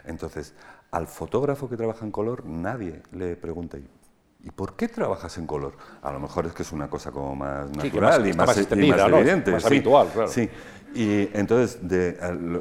[0.05, 0.53] Entonces,
[0.91, 5.75] al fotógrafo que trabaja en color nadie le pregunta, ¿y por qué trabajas en color?
[6.03, 9.51] A lo mejor es que es una cosa como más natural y, más, evidente.
[9.51, 10.27] Más habitual, claro.
[10.27, 10.47] Sí.
[10.93, 12.17] Y entonces, de,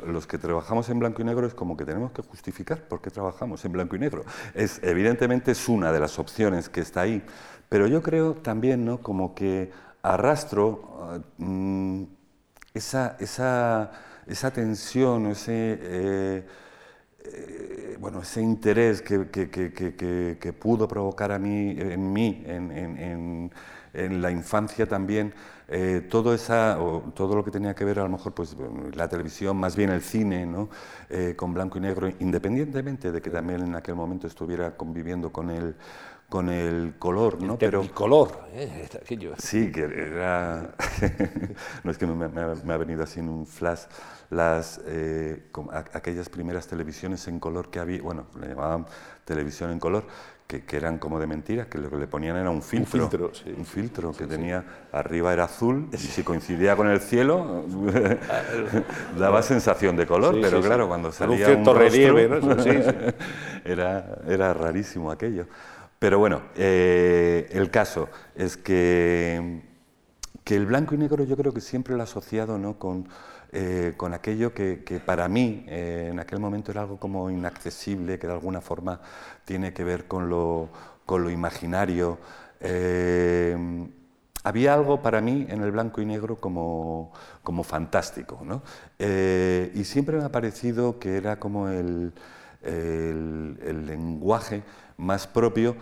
[0.07, 3.11] los que trabajamos en blanco y negro es como que tenemos que justificar por qué
[3.11, 4.25] trabajamos en blanco y negro.
[4.55, 7.23] Es, evidentemente es una de las opciones que está ahí,
[7.69, 8.99] pero yo creo también ¿no?
[8.99, 9.71] como que
[10.03, 12.05] arrastro mm,
[12.75, 13.91] esa, esa,
[14.27, 15.79] esa, tensión, ese...
[15.81, 16.47] Eh,
[17.29, 23.51] eh, bueno, ese interés que, que, que, que, pudo provocar a mí, en mí, en,
[23.93, 25.35] en, la infancia también,
[25.67, 26.79] eh, todo, esa,
[27.15, 28.55] todo lo que tenía que ver a lo mejor pues
[28.95, 30.69] la televisión, más bien el cine, ¿no?
[31.35, 35.75] Con blanco y negro, independientemente de que también en aquel momento estuviera conviviendo con el,
[36.29, 37.57] con el color, ¿no?
[37.57, 38.89] Pero el color, ¿eh?
[39.39, 40.75] Sí, que era...
[41.85, 43.85] no es que me, me, ha venido así en un flash
[44.31, 45.45] las, eh,
[45.93, 48.87] aquellas primeras televisiones en color que había, bueno, le llamaban
[49.25, 50.05] televisión en color,
[50.47, 53.05] que, eran como de mentiras, que lo que le ponían era un filtro.
[53.05, 53.55] Un filtro, sí.
[53.57, 57.65] Un filtro que tenía, arriba era azul, y si coincidía con el cielo,
[59.19, 62.31] daba sensación de color, pero claro, cuando salía un, cierto relieve,
[63.65, 65.47] era, era rarísimo aquello.
[65.99, 69.63] Pero bueno, eh, el caso es que,
[70.45, 72.79] el blanco y negro yo creo que siempre lo he asociado ¿no?
[72.79, 73.09] con
[73.53, 78.35] eh, aquello que, para mí eh, en aquel momento era algo como inaccesible, que de
[78.35, 79.01] alguna forma
[79.45, 80.71] tiene que ver con lo,
[81.31, 82.19] imaginario.
[84.45, 87.13] Había algo para mí en el blanco y negro como,
[87.65, 88.63] fantástico, ¿no?
[88.99, 92.13] y siempre me ha parecido que era como el
[93.87, 94.63] lenguaje
[94.97, 95.77] más propio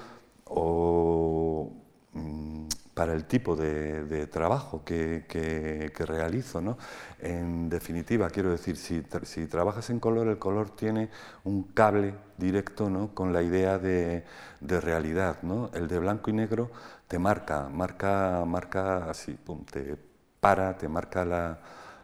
[0.44, 1.72] o
[2.12, 6.60] mm, para el tipo de, trabajo que, realizo.
[6.60, 6.78] ¿no?
[7.18, 9.02] En definitiva, quiero decir, si,
[9.46, 11.10] trabajas en color, el color tiene
[11.42, 13.14] un cable directo ¿no?
[13.14, 14.24] con la idea de,
[14.60, 15.38] realidad.
[15.42, 15.70] ¿no?
[15.74, 16.70] El de blanco y negro
[17.08, 19.36] te marca, marca, marca así,
[19.70, 19.96] te
[20.40, 21.58] para, te marca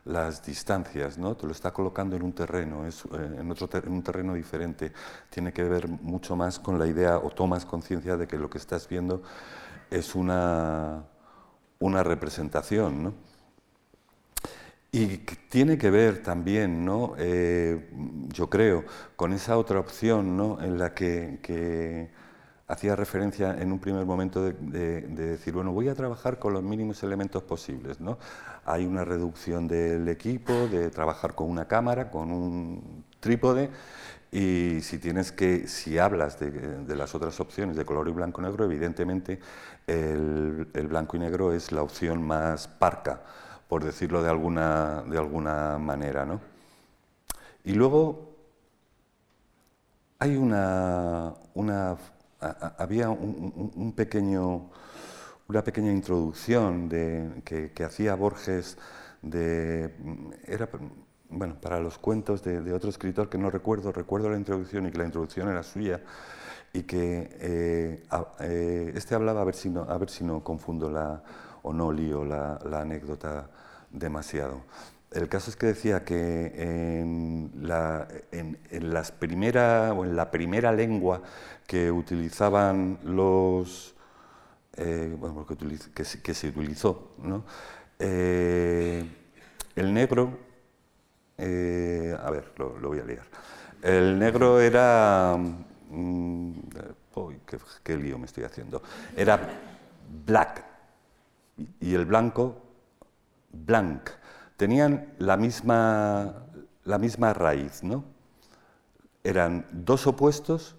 [0.04, 1.36] las distancias, ¿no?
[1.36, 4.92] te lo está colocando en un terreno, es, eh, en, otro en un terreno diferente.
[5.28, 8.58] Tiene que ver mucho más con la idea o tomas conciencia de que lo que
[8.58, 9.22] estás viendo
[9.90, 11.04] es una,
[11.78, 13.30] una representación, ¿no?
[14.92, 17.14] Y tiene que ver también, ¿no?
[17.16, 17.90] Eh,
[18.32, 18.84] yo creo,
[19.14, 20.60] con esa otra opción ¿no?
[20.60, 22.10] en la que,
[22.70, 27.02] hacía referencia en un primer momento de, decir, bueno, voy a trabajar con los mínimos
[27.02, 28.00] elementos posibles.
[28.00, 28.16] ¿no?
[28.64, 33.70] Hay una reducción del equipo, de trabajar con una cámara, con un trípode,
[34.30, 39.40] y si tienes que, si hablas de, las otras opciones de color y blanco-negro, evidentemente
[39.88, 43.22] el, blanco y negro es la opción más parca,
[43.68, 46.24] por decirlo de alguna, de alguna manera.
[46.24, 46.40] ¿no?
[47.64, 48.30] Y luego
[50.20, 51.96] hay una, una
[52.40, 54.70] había un, pequeño,
[55.48, 58.78] una pequeña introducción de, que, hacía Borges
[59.22, 59.94] de,
[60.46, 60.68] era,
[61.28, 64.90] bueno, para los cuentos de, de, otro escritor que no recuerdo, recuerdo la introducción y
[64.90, 66.00] que la introducción era suya,
[66.72, 68.02] y que eh,
[68.40, 71.22] eh, este hablaba, a ver, si no, a ver si no confundo la,
[71.62, 73.50] o no lío la, anécdota
[73.90, 74.62] demasiado.
[75.10, 76.52] El caso es que decía que
[77.00, 78.06] en la,
[78.70, 81.22] las primera, o en la primera lengua
[81.66, 83.94] que utilizaban los...
[84.76, 86.04] Eh, bueno, que,
[86.34, 87.44] se utilizó, ¿no?
[87.98, 89.04] el
[89.76, 90.38] negro...
[91.38, 93.24] a ver, lo, voy a leer.
[93.82, 95.36] El negro era
[95.90, 96.52] Mm,
[97.16, 97.40] uy,
[97.82, 98.82] qué, lío me estoy haciendo.
[99.16, 99.40] Era
[100.24, 100.64] black
[101.80, 102.56] y el blanco,
[103.52, 104.08] blanc.
[104.60, 106.44] Tenían la misma,
[106.84, 108.04] la misma raíz, ¿no?
[109.24, 110.76] Eran dos opuestos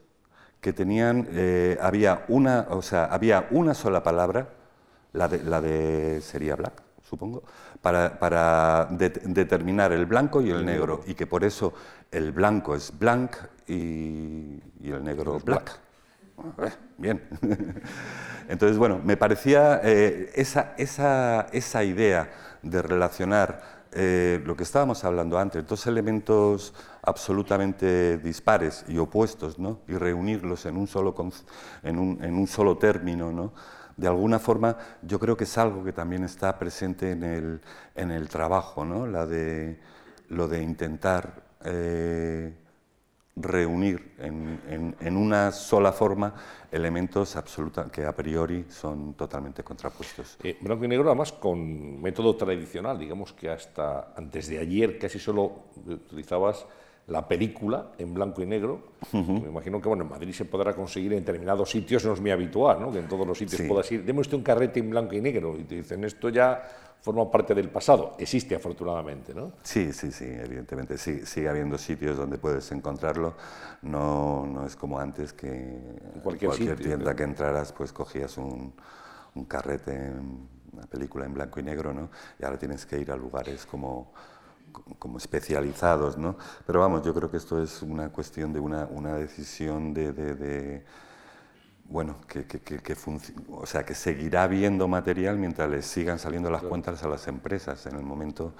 [0.60, 4.50] que tenían, eh, había, una, o sea, había una sola palabra,
[5.14, 7.42] la de, la de sería black, supongo,
[7.82, 11.74] para, para determinar el blanco y el negro, y que por eso
[12.12, 15.80] el blanco es blanc y, el negro black.
[16.60, 17.28] Eh, bien.
[18.48, 22.30] Entonces, bueno, me parecía eh, esa, esa, esa, idea
[22.62, 29.80] de relacionar eh, lo que estábamos hablando antes, dos elementos absolutamente dispares y opuestos, ¿no?
[29.88, 31.14] y reunirlos en un solo,
[31.84, 33.54] en un, en un solo término, ¿no?
[33.98, 37.62] de alguna forma yo creo que es algo que también está presente en el,
[37.96, 39.06] en el trabajo, ¿no?
[39.06, 39.80] La de,
[40.30, 42.54] lo de intentar eh,
[43.36, 46.34] reunir en, en, una sola forma
[46.72, 50.38] elementos absoluta, que a priori son totalmente contrapuestos.
[50.44, 55.18] Eh, blanco y negro además con método tradicional, digamos que hasta antes de ayer casi
[55.18, 56.66] solo utilizabas
[57.12, 58.80] la película en blanco y negro.
[59.12, 62.32] Me imagino que bueno, en Madrid se podrá conseguir en determinados sitios, no es muy
[62.32, 62.92] habitual, ¿no?
[62.92, 65.58] que en todos los sitios puedas ir, deme usted un carrete en blanco y negro,
[65.60, 66.64] y te dicen, esto ya
[67.02, 68.16] forma parte del pasado.
[68.18, 69.54] Existe afortunadamente, ¿no?
[69.64, 70.98] Sí, sí, sí, evidentemente.
[70.98, 73.34] Sí, sigue habiendo sitios donde puedes encontrarlo.
[73.82, 78.74] No, no es como antes que en cualquier, tienda que entraras pues cogías un,
[79.34, 80.12] un carrete,
[80.72, 82.10] una película en blanco y negro, ¿no?
[82.40, 84.14] Y ahora tienes que ir a lugares como
[84.72, 86.38] como especializados, ¿no?
[86.66, 90.86] Pero vamos, yo creo que esto es una cuestión de una, una decisión de, de,
[91.86, 92.96] bueno, que, que, que,
[93.50, 97.86] o sea, que seguirá habiendo material mientras les sigan saliendo las cuentas a las empresas.
[97.86, 98.54] En el momento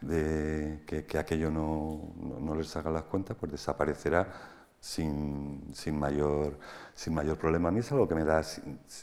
[0.00, 4.28] de que, aquello no, no, les haga las cuentas, pues desaparecerá
[4.80, 6.58] sin, sin, mayor,
[6.94, 7.70] sin mayor problema.
[7.70, 8.42] A mí es algo que me da,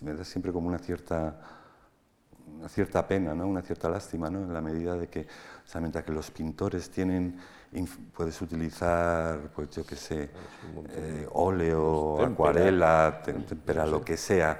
[0.01, 1.62] me da siempre como una cierta
[2.57, 3.47] una cierta pena, ¿no?
[3.47, 4.43] una cierta lástima, ¿no?
[4.43, 7.37] en la medida de que, o sea, mientras que los pintores tienen,
[8.15, 10.29] puedes utilizar, pues yo qué sé,
[10.89, 14.59] eh, óleo, acuarela, tempera, lo que sea,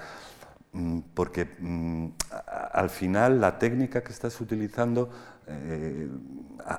[0.72, 2.08] mm, porque mm,
[2.72, 5.10] al final la técnica que estás utilizando
[5.46, 6.10] eh,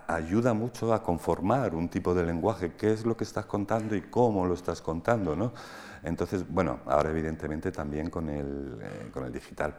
[0.06, 4.02] ayuda mucho a conformar un tipo de lenguaje, qué es lo que estás contando y
[4.02, 5.52] cómo lo estás contando, ¿no?
[6.02, 9.74] Entonces, bueno, ahora evidentemente también con el, eh, con el digital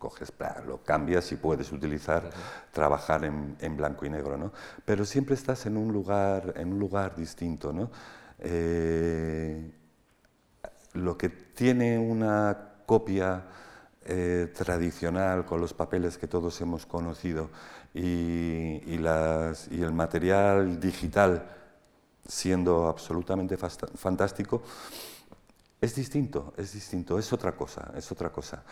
[0.00, 0.32] coges,
[0.66, 2.30] lo cambias y puedes utilizar,
[2.72, 4.50] trabajar en, blanco y negro, ¿no?
[4.84, 7.90] Pero siempre estás en un lugar, en un lugar distinto, ¿no?
[8.38, 9.70] Eh,
[10.94, 13.44] lo que tiene una copia
[14.06, 17.50] eh, tradicional con los papeles que todos hemos conocido
[17.92, 21.46] y, las, y el material digital
[22.26, 24.62] siendo absolutamente fantástico,
[25.80, 28.62] es distinto, es distinto, es otra cosa, es otra cosa.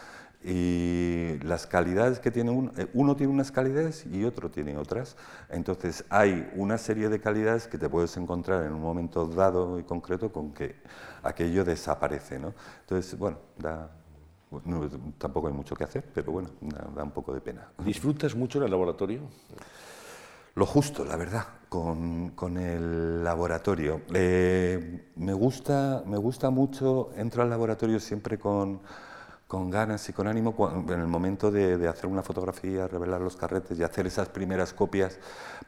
[0.45, 5.17] Y las calidades que tiene uno, eh, uno tiene unas calidades y otro tiene otras.
[5.49, 9.83] Entonces hay una serie de calidades que te puedes encontrar en un momento dado y
[9.83, 10.77] concreto con que
[11.23, 12.39] aquello desaparece.
[12.39, 12.55] ¿no?
[12.83, 13.91] Entonces, bueno, da,
[15.19, 16.51] tampoco hay mucho que hacer, pero bueno,
[16.95, 17.69] da, un poco de pena.
[17.85, 19.23] ¿Disfrutas mucho en el laboratorio?
[20.55, 24.03] Lo justo, la verdad, con, con el laboratorio.
[24.15, 28.81] Eh, me, gusta, me gusta mucho, entro al laboratorio siempre con,
[29.49, 30.55] con ganas y con ánimo
[30.89, 35.19] en el momento de, hacer una fotografía, revelar los carretes y hacer esas primeras copias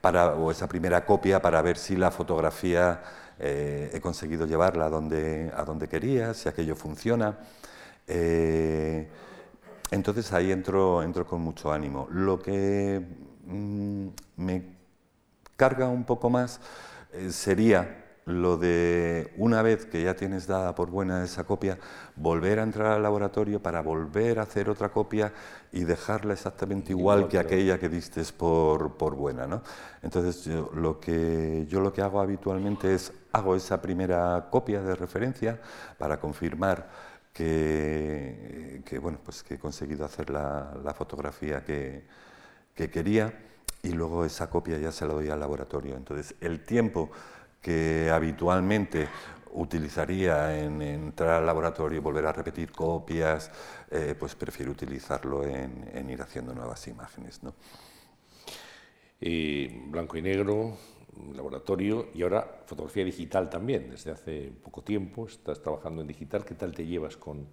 [0.02, 3.02] para, o esa primera copia para ver si la fotografía
[3.38, 7.38] eh, he conseguido llevarla a donde, a donde quería, si aquello funciona.
[8.06, 9.08] Eh,
[9.90, 12.06] entonces ahí entro, entro con mucho ánimo.
[12.10, 13.02] Lo que
[13.46, 14.76] mm, me
[15.56, 16.60] carga un poco más
[17.14, 17.99] eh, sería
[18.30, 21.78] lo de una vez que ya tienes dada por buena esa copia,
[22.16, 25.32] volver a entrar al laboratorio para volver a hacer otra copia
[25.72, 29.46] y dejarla exactamente igual, que aquella que diste por, por buena.
[29.46, 29.62] ¿no?
[30.02, 34.94] Entonces yo lo, que, yo lo que hago habitualmente es hago esa primera copia de
[34.94, 35.60] referencia
[35.98, 36.88] para confirmar
[37.32, 42.04] que, que bueno, pues que he conseguido hacer la, la fotografía que,
[42.74, 43.32] que quería
[43.82, 45.96] y luego esa copia ya se la doy al laboratorio.
[45.96, 47.10] Entonces, el tiempo
[47.60, 49.08] que habitualmente
[49.52, 53.50] utilizaría en, entrar al laboratorio y volver a repetir copias,
[53.90, 57.42] eh, pues prefiero utilizarlo en, ir haciendo nuevas imágenes.
[57.42, 57.54] ¿no?
[59.90, 60.76] Blanco y negro,
[61.34, 63.90] laboratorio y ahora fotografía digital también.
[63.90, 66.44] Desde hace poco tiempo estás trabajando en digital.
[66.44, 67.46] ¿Qué tal te llevas con,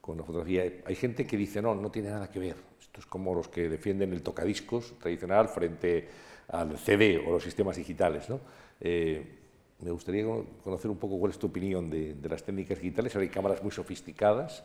[0.00, 0.64] con la fotografía?
[0.86, 2.68] Hay gente que dice, no, no tiene nada que ver
[2.98, 6.08] es como los que defienden el tocadiscos tradicional frente
[6.48, 8.28] al CD o los sistemas digitales.
[8.28, 8.40] ¿no?
[8.80, 9.38] Eh,
[9.80, 10.24] me gustaría
[10.64, 13.14] conocer un poco cuál es tu opinión de, las técnicas digitales.
[13.14, 14.64] Ahora hay cámaras muy sofisticadas,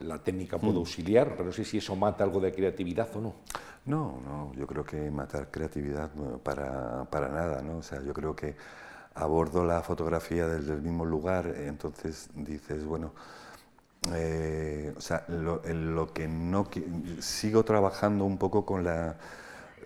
[0.00, 0.78] la técnica puede mm.
[0.78, 3.34] auxiliar, pero no sé si eso mata algo de creatividad o no.
[3.84, 6.10] No, no, yo creo que matar creatividad
[6.42, 7.78] para, para nada, ¿no?
[7.78, 8.56] O sea, yo creo que
[9.14, 13.12] abordo la fotografía desde el mismo lugar, entonces dices, bueno,
[14.14, 16.68] eh, o sea, lo, lo, que no
[17.20, 19.16] sigo trabajando un poco con la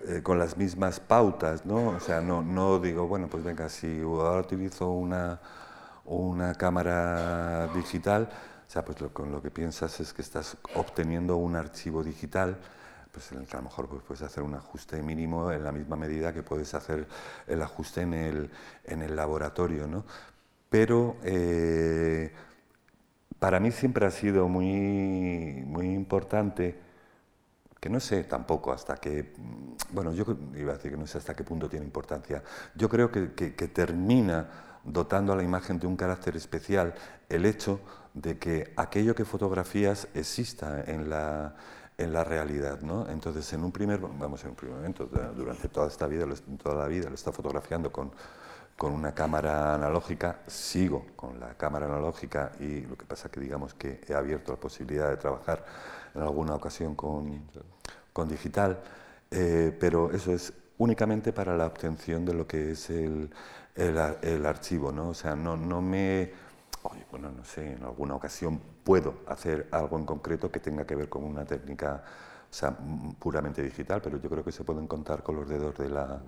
[0.09, 1.89] eh, con las mismas pautas, ¿no?
[1.91, 5.41] O sea, no, digo, bueno, pues venga, si ahora utilizo una,
[6.05, 8.29] una cámara digital,
[8.67, 12.57] o sea, pues lo, con lo que piensas es que estás obteniendo un archivo digital,
[13.13, 16.43] pues a lo mejor pues, puedes hacer un ajuste mínimo en la misma medida que
[16.43, 17.07] puedes hacer
[17.47, 18.51] el ajuste en el,
[18.85, 20.05] en el laboratorio, ¿no?
[20.69, 22.33] Pero eh,
[23.39, 26.79] para mí siempre ha sido muy, muy importante,
[27.81, 29.33] que no sé tampoco hasta qué,
[29.91, 30.25] bueno, yo
[30.55, 32.43] iba a decir que no sé hasta qué punto tiene importancia,
[32.75, 33.27] yo creo que,
[33.73, 34.49] termina
[34.85, 36.95] dotando a la imagen de un carácter especial
[37.29, 37.81] el hecho
[38.15, 41.55] de que aquello que fotografías exista en la,
[41.97, 43.09] en la realidad, ¿no?
[43.09, 46.27] Entonces, en un primer, vamos, en un primer momento, durante toda esta vida,
[46.63, 48.13] toda la vida lo está fotografiando con
[48.81, 53.75] con una cámara analógica, sigo con la cámara analógica y lo que pasa que digamos
[53.75, 55.67] que he abierto la posibilidad de trabajar
[56.15, 57.43] en alguna ocasión con,
[58.13, 58.81] con digital,
[59.31, 63.31] eh, pero eso es únicamente para la obtención de lo que es el,
[63.75, 65.11] el, archivo, ¿no?
[65.11, 66.33] O sea, no, no me...
[67.11, 71.09] bueno, no sé, en alguna ocasión puedo hacer algo en concreto que tenga que ver
[71.09, 72.03] con una técnica
[72.51, 72.77] o sea,
[73.19, 76.21] puramente digital, pero yo creo que se pueden contar con los dedos de la,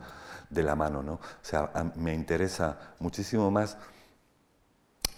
[0.49, 1.03] de la mano.
[1.03, 1.15] ¿no?
[1.15, 3.77] O sea, me interesa muchísimo más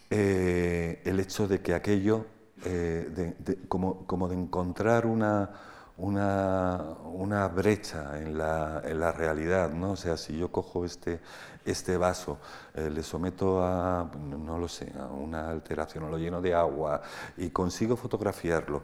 [0.08, 2.26] eh, el hecho de que aquello,
[2.64, 3.34] eh,
[3.68, 5.50] como, como, de encontrar una,
[5.98, 9.92] una, una brecha en la, en la, realidad, ¿no?
[9.92, 11.20] O sea, si yo cojo este,
[11.64, 12.38] este vaso,
[12.74, 17.02] eh, le someto a, no lo sé, a una alteración, lo lleno de agua
[17.36, 18.82] y consigo fotografiarlo,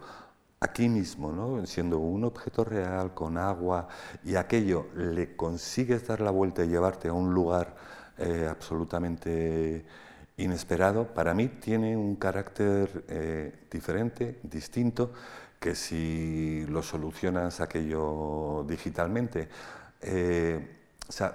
[0.60, 1.64] aquí mismo, ¿no?
[1.66, 3.88] siendo un objeto real, con agua,
[4.24, 7.74] y aquello le consigues dar la vuelta y llevarte a un lugar
[8.18, 9.86] eh, absolutamente
[10.42, 15.12] inesperado, para mí tiene un carácter eh, diferente, distinto,
[15.58, 19.48] que si lo solucionas aquello digitalmente.
[20.00, 20.76] Eh,
[21.08, 21.34] o sea,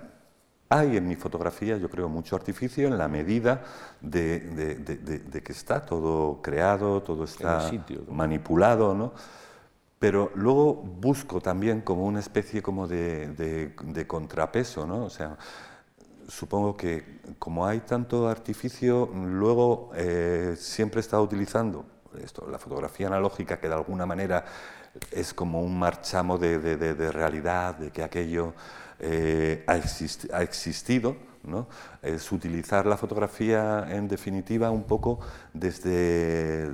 [0.69, 3.63] hay en mi fotografía, yo creo, mucho artificio en la medida
[4.01, 7.69] de, que está todo creado, todo está
[8.09, 9.13] manipulado, ¿no?
[9.99, 13.73] Pero luego busco también como una especie como de,
[14.07, 15.05] contrapeso, ¿no?
[15.05, 15.37] O sea,
[16.27, 21.85] supongo que como hay tanto artificio, luego eh, siempre he estado utilizando
[22.21, 24.45] esto, la fotografía analógica, que de alguna manera
[25.11, 28.53] es como un marchamo de realidad, de que aquello
[28.99, 31.67] eh, ha, existido, ¿no?
[32.01, 35.19] es utilizar la fotografía en definitiva un poco
[35.53, 36.71] desde,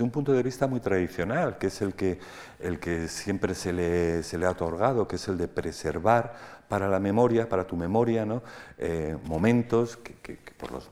[0.00, 2.18] un punto de vista muy tradicional, que es el que,
[2.58, 6.86] el que siempre se le, se le ha otorgado, que es el de preservar para
[6.86, 8.42] la memoria, para tu memoria, ¿no?
[8.78, 10.88] Eh, momentos que, por, los,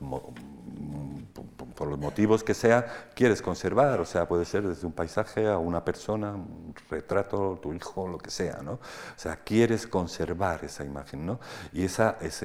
[1.73, 2.85] por los motivos que sea
[3.15, 7.73] quieres conservar, o sea, puede ser desde un paisaje a una persona, un retrato, tu
[7.73, 8.73] hijo, lo que sea, ¿no?
[8.73, 8.79] O
[9.15, 11.39] sea, quieres conservar esa imagen, ¿no?
[11.71, 12.41] Y esa es,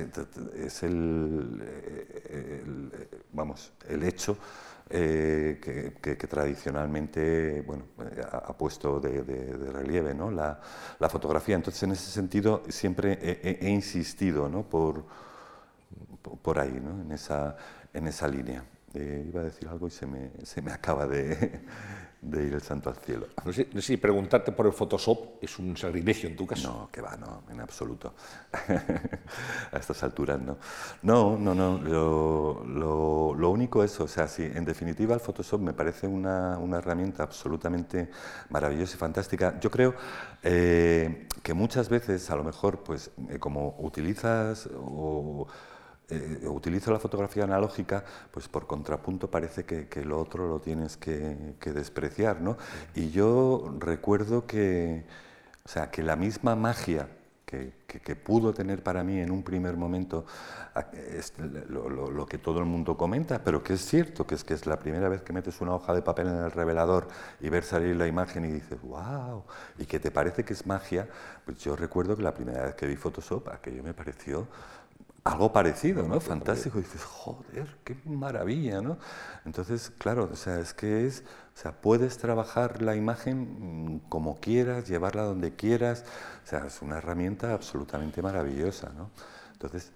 [0.84, 1.62] el,
[3.32, 4.36] vamos, el hecho
[4.90, 5.58] eh,
[6.00, 7.84] que, tradicionalmente bueno,
[8.30, 9.22] ha, puesto de,
[9.72, 10.30] relieve ¿no?
[10.30, 10.60] la,
[10.98, 11.56] la, fotografía.
[11.56, 14.68] Entonces, en ese sentido, siempre he, insistido ¿no?
[14.68, 15.04] por,
[16.42, 17.00] por ahí, ¿no?
[17.00, 17.56] en, esa,
[17.92, 18.64] en esa línea.
[18.94, 21.62] Eh, iba a decir algo y se me, se me acaba de,
[22.24, 23.28] de ir el santo al cielo.
[23.44, 26.68] No sé, si preguntarte por el Photoshop es un sacrilegio en tu caso.
[26.68, 28.14] No, que va, no, en absoluto.
[29.72, 30.56] a estas alturas no.
[31.02, 31.78] No, no, no.
[31.78, 36.58] Lo, lo, lo, único es, o sea, sí, en definitiva el Photoshop me parece una,
[36.58, 38.10] una herramienta absolutamente
[38.48, 39.58] maravillosa y fantástica.
[39.60, 39.94] Yo creo
[40.42, 45.46] eh, que muchas veces, a lo mejor, pues eh, como utilizas o
[46.10, 50.98] eh, utilizo la fotografía analógica, pues por contrapunto parece que, que lo otro lo tienes
[50.98, 52.58] que, despreciar, ¿no?
[52.94, 55.06] Y yo recuerdo que,
[55.64, 57.08] o sea, que la misma magia
[57.46, 60.26] que, que, pudo tener para mí en un primer momento
[61.08, 61.32] es
[61.68, 64.66] lo, lo, que todo el mundo comenta, pero que es cierto, que es que es
[64.66, 67.06] la primera vez que metes una hoja de papel en el revelador
[67.40, 69.44] y ver salir la imagen y dices, wow,
[69.78, 71.08] y que te parece que es magia,
[71.44, 74.48] pues yo recuerdo que la primera vez que vi Photoshop, aquello me pareció
[75.24, 76.20] algo parecido, ¿no?
[76.20, 76.78] Fantástico.
[76.78, 78.98] Y dices, joder, qué maravilla, ¿no?
[79.46, 84.38] Entonces, claro, o sea, es que es, o sea, puedes trabajar la imagen mm, como
[84.40, 86.04] quieras, llevarla donde quieras,
[86.44, 89.10] o sea, es una herramienta absolutamente maravillosa, ¿no?
[89.52, 89.92] Entonces,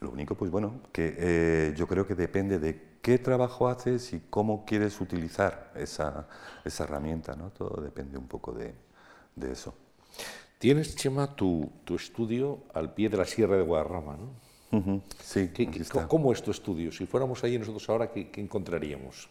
[0.00, 4.20] lo único, pues bueno, que eh, yo creo que depende de qué trabajo haces y
[4.30, 6.28] cómo quieres utilizar esa,
[6.64, 7.50] esa herramienta, ¿no?
[7.50, 8.74] Todo depende un poco de,
[9.36, 9.74] de eso.
[10.62, 15.02] Tienes, Chema, tu, tu, estudio al pie de la Sierra de Guadarrama, ¿no?
[15.20, 15.50] Sí,
[16.06, 16.92] ¿Cómo es tu estudio?
[16.92, 19.28] Si fuéramos ahí nosotros ahora, ¿qué, encontraríamos?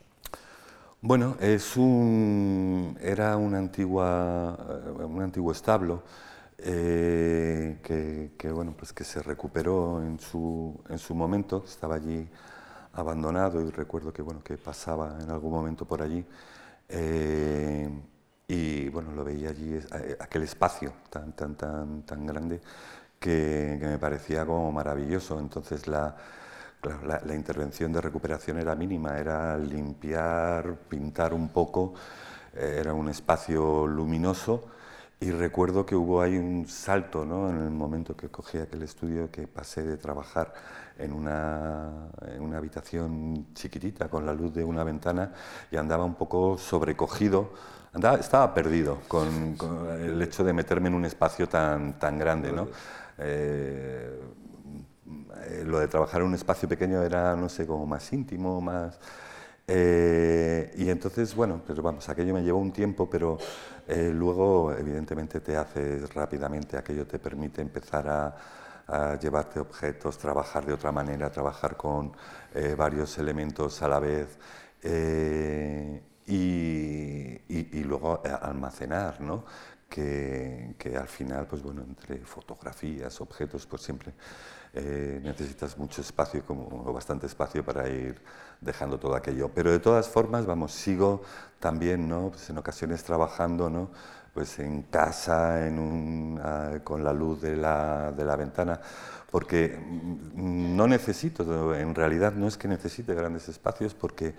[1.00, 4.58] Bueno, es un, era una antigua,
[5.00, 6.04] eh, un antiguo establo
[6.58, 12.28] eh, que, bueno, pues que se recuperó en su, en su momento, estaba allí
[12.92, 16.26] abandonado y recuerdo que, bueno, que pasaba en algún momento por allí.
[16.90, 17.90] Eh,
[18.52, 22.60] y bueno, lo veía allí, eh, aquel espacio tan, tan, tan, tan grande
[23.18, 25.40] que, me parecía como maravilloso.
[25.40, 26.18] Entonces la,
[27.24, 31.94] la, intervención de recuperación era mínima, era limpiar, pintar un poco,
[32.54, 34.68] eh, era un espacio luminoso
[35.22, 37.50] y recuerdo que hubo ahí un salto ¿no?
[37.50, 40.54] en el momento que cogí aquel estudio que pasé de trabajar
[40.98, 45.32] en una, en una habitación chiquitita con la luz de una ventana
[45.72, 47.54] y andaba un poco sobrecogido
[48.20, 49.58] estaba perdido con,
[50.00, 52.68] el hecho de meterme en un espacio tan, tan grande, ¿no?
[53.18, 54.20] Eh,
[55.66, 58.98] lo de trabajar en un espacio pequeño era, no sé, como más íntimo, más...
[59.74, 63.38] Eh, y entonces, bueno, pero vamos, aquello me llevó un tiempo, pero
[63.88, 68.36] eh, luego, evidentemente, te haces rápidamente, aquello te permite empezar a,
[69.22, 72.12] llevarte objetos, trabajar de otra manera, trabajar con
[72.76, 74.38] varios elementos a la vez.
[76.28, 79.46] Y, luego almacenar, ¿no?
[79.88, 84.14] Que, al final, pues bueno, entre fotografías, objetos, pues siempre
[84.74, 88.22] eh, necesitas mucho espacio, como bastante espacio para ir
[88.62, 89.50] dejando todo aquello.
[89.54, 91.24] Pero de todas formas, vamos, sigo
[91.60, 92.30] también, ¿no?
[92.30, 93.90] Pues en ocasiones trabajando, ¿no?
[94.34, 98.80] Pues en casa, en un, ah, con la luz de la, de la ventana,
[99.30, 104.36] porque mm, no necesito, en realidad no es que necesite grandes espacios, porque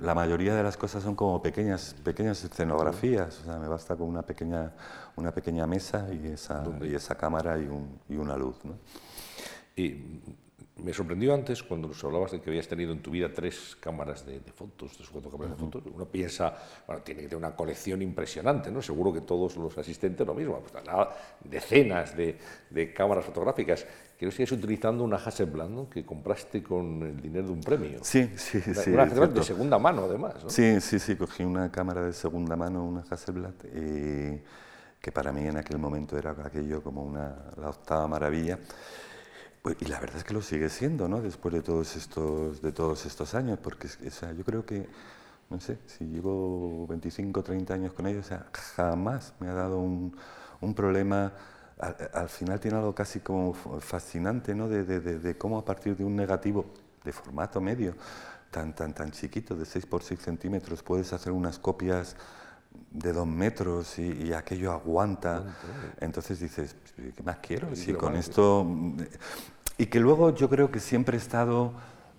[0.00, 4.08] la mayoría de las cosas son como pequeñas, pequeñas escenografías, o sea, me basta con
[4.08, 4.72] una pequeña,
[5.14, 8.56] una pequeña mesa y esa, y esa cámara y, un, y una luz.
[8.64, 8.74] ¿no?
[9.76, 10.20] Y
[10.76, 14.24] me sorprendió antes cuando nos hablabas de que habías tenido en tu vida tres cámaras
[14.24, 15.82] de, fotos, tres o cuatro cámaras de fotos.
[15.92, 16.56] Uno piensa,
[16.86, 18.80] bueno, tiene que tener una colección impresionante, ¿no?
[18.80, 20.82] Seguro que todos los asistentes lo mismo, pues,
[21.44, 22.38] decenas de,
[22.70, 23.86] de, cámaras fotográficas.
[24.16, 25.90] Quiero que sigues utilizando una Hasselblad, ¿no?
[25.90, 27.98] Que compraste con el dinero de un premio.
[28.02, 28.90] Sí, sí, una, sí.
[28.90, 30.42] Una Hasselblad de segunda mano, además.
[30.42, 30.50] ¿no?
[30.50, 31.16] Sí, sí, sí.
[31.16, 34.40] Cogí una cámara de segunda mano, una Hasselblad, y
[34.98, 38.58] que para mí en aquel momento era aquello como una, la octava maravilla.
[39.62, 41.20] Pues, y la verdad es que lo sigue siendo, ¿no?
[41.22, 44.88] Después de todos estos, de todos estos años, porque o sea, yo creo que,
[45.50, 49.78] no sé, si llevo 25, 30 años con ellos, o sea, jamás me ha dado
[49.78, 50.16] un,
[50.60, 51.32] un problema.
[51.78, 54.68] Al, final tiene algo casi como fascinante, ¿no?
[54.68, 56.66] De, de, de, cómo a partir de un negativo
[57.04, 57.94] de formato medio,
[58.50, 62.16] tan, tan, tan chiquito, de 6 por 6 centímetros, puedes hacer unas copias
[62.90, 65.56] de dos metros y, aquello aguanta.
[66.00, 67.74] Entonces dices, ¿qué más quiero?
[67.74, 68.66] Si con esto...
[69.78, 71.72] Y que luego yo creo que siempre he estado...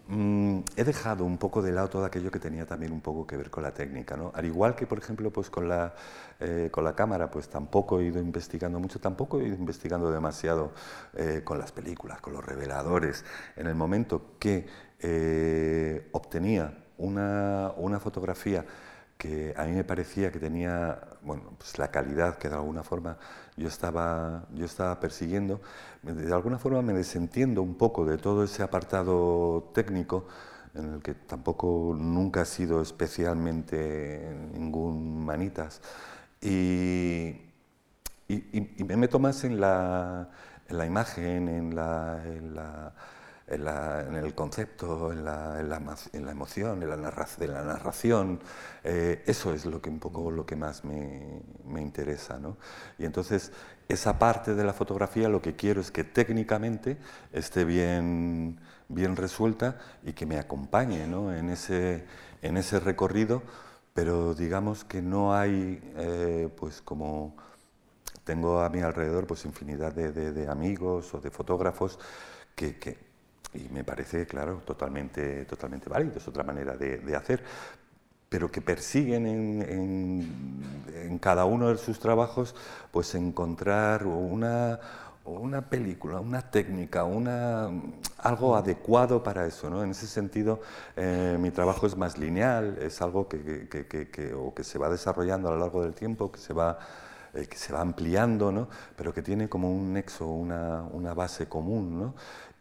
[0.07, 3.38] Mm, he dejado un poco de lado todo aquello que tenía también un poco que
[3.38, 4.34] ver con la técnica, ¿no?
[4.36, 5.93] Al igual que, por ejemplo, pues con la,
[6.41, 10.74] eh, con la cámara, pues tampoco he ido investigando mucho, tampoco he ido investigando demasiado
[11.13, 13.24] eh, con las películas, con los reveladores.
[13.55, 14.67] En el momento que
[14.99, 18.65] eh, obtenía una, una fotografía
[19.24, 23.17] que a mí me parecía que tenía bueno, pues la calidad que de alguna forma
[23.55, 25.61] yo estaba, yo estaba persiguiendo,
[26.01, 30.28] de alguna forma me desentiendo un poco de todo ese apartado técnico
[30.76, 35.82] en el que tampoco nunca ha sido especialmente ningún manitas.
[36.41, 37.39] Y,
[38.84, 40.30] me meto más en la,
[40.67, 42.93] en la imagen, en la
[43.47, 45.81] en, el concepto, en la, en la,
[46.13, 48.39] en la emoción, en la, la narración.
[48.83, 52.37] Eh, eso es lo que un poco lo que más me, me interesa.
[52.39, 52.57] ¿no?
[52.97, 53.51] Y entonces
[53.87, 56.97] esa parte de la fotografía lo que quiero es que técnicamente
[57.31, 61.33] esté bien, bien resuelta y que me acompañe ¿no?
[61.33, 62.05] en, ese,
[62.41, 63.43] en ese recorrido,
[63.93, 67.35] pero digamos que no hay eh, pues como
[68.23, 71.99] tengo a mi alrededor pues infinidad de, de, amigos o de fotógrafos
[72.55, 73.12] que, que,
[73.53, 77.43] y me parece, claro, totalmente, totalmente válido, es otra manera de, hacer,
[78.29, 79.61] pero que persiguen en,
[80.93, 82.55] en, cada uno de sus trabajos
[82.91, 84.79] pues encontrar una,
[85.25, 87.69] una película, una técnica, una,
[88.17, 89.69] algo adecuado para eso.
[89.69, 89.83] ¿no?
[89.83, 90.61] En ese sentido,
[90.95, 94.77] eh, mi trabajo es más lineal, es algo que, que, que, que, o que se
[94.77, 96.77] va desarrollando a lo largo del tiempo, que se va,
[97.33, 98.67] eh, que se va ampliando, ¿no?
[98.95, 101.99] pero que tiene como un nexo, una, una base común.
[101.99, 102.15] ¿no?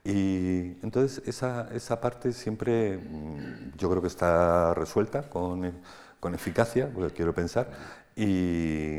[0.04, 5.80] Y entonces esa, esa parte siempre mm, yo creo que está resuelta con,
[6.18, 7.70] con eficacia, lo quiero pensar,
[8.16, 8.96] y,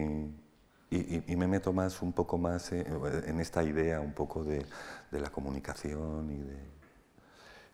[0.90, 4.66] y, me meto más un poco más en, esta idea un poco de,
[5.12, 6.58] de, la comunicación y de...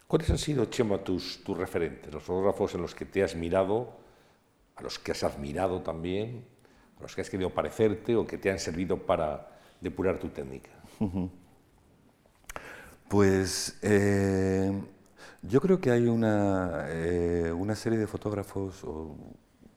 [0.08, 3.98] ¿Cuáles han sido, Chema, tus, tus referentes, los fotógrafos en los que te has mirado,
[4.76, 6.46] a los que has admirado también,
[6.98, 10.72] a los que has querido parecerte o que te han servido para depurar tu técnica?
[13.10, 14.72] Pues eh,
[15.42, 19.16] yo creo que hay una, eh, una, serie de fotógrafos o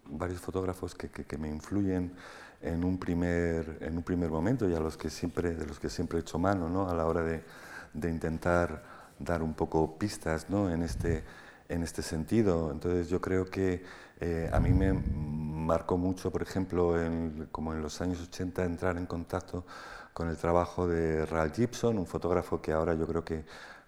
[0.05, 2.13] varios fotógrafos que, que, me influyen
[2.61, 5.89] en un, primer, en un primer momento y a los que siempre, de los que
[5.89, 6.91] siempre he hecho mano ¿no?
[6.91, 7.43] a la hora de,
[7.95, 8.83] de, intentar
[9.19, 10.71] dar un poco pistas ¿no?
[10.71, 11.25] en, este,
[11.71, 12.71] en este sentido.
[12.71, 13.83] Entonces yo creo que
[14.21, 18.99] eh, a mí me marcó mucho, por ejemplo, en, como en los años 80, entrar
[18.99, 19.65] en contacto
[20.13, 23.45] con el trabajo de Ralph Gibson, un fotógrafo que ahora yo creo que,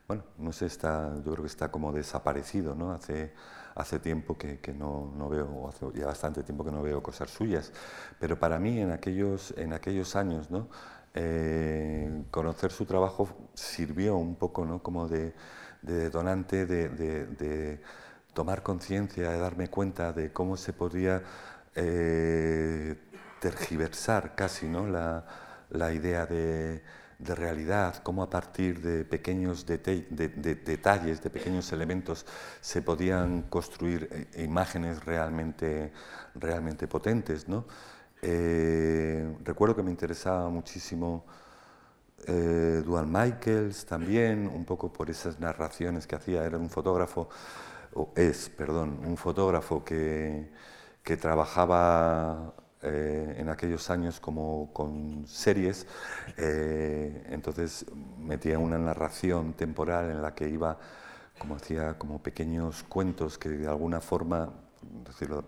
[0.09, 2.93] bueno, no sé, está, yo creo que está como desaparecido, ¿no?
[2.93, 3.33] Hace,
[3.75, 7.31] hace tiempo que, que no, no, veo, hace ya bastante tiempo que no veo cosas
[7.31, 7.73] suyas,
[8.19, 10.69] pero para mí en aquellos, en aquellos años, ¿no?
[11.15, 14.83] eh, conocer su trabajo sirvió un poco ¿no?
[14.83, 15.33] como de,
[15.83, 17.81] detonante de,
[18.35, 21.23] tomar conciencia, de darme cuenta de cómo se podía
[21.77, 22.97] eh,
[23.41, 24.89] tergiversar casi ¿no?
[24.89, 25.25] la,
[25.93, 26.83] idea de,
[27.19, 32.27] realidad, cómo a partir de pequeños detalles, de pequeños elementos,
[32.61, 35.93] se podían construir eh, imágenes realmente,
[36.35, 37.49] realmente potentes.
[37.49, 37.65] ¿no?
[38.23, 41.25] Eh, recuerdo que me interesaba muchísimo
[42.27, 46.45] eh, Dual Michaels también, un poco por esas narraciones que hacía.
[46.45, 47.29] Era un fotógrafo,
[47.95, 50.51] o es, perdón, un fotógrafo que,
[51.03, 52.55] que trabajaba
[52.85, 55.87] eh, en aquellos años como con series,
[56.37, 57.87] entonces
[58.19, 60.79] metía una narración temporal en la que iba,
[61.39, 64.51] como hacía, como pequeños cuentos que de alguna forma,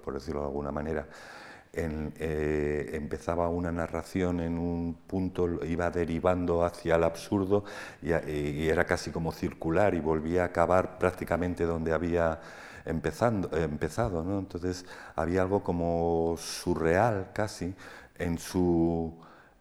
[0.02, 1.06] por decirlo de alguna manera,
[1.78, 7.64] eh, empezaba una narración en un punto, iba derivando hacia el absurdo
[8.02, 12.40] y, era casi como circular y volvía a acabar prácticamente donde había
[12.86, 14.24] empezando, empezado.
[14.24, 14.38] ¿no?
[14.38, 17.74] Entonces había algo como surreal casi
[18.18, 19.12] en su,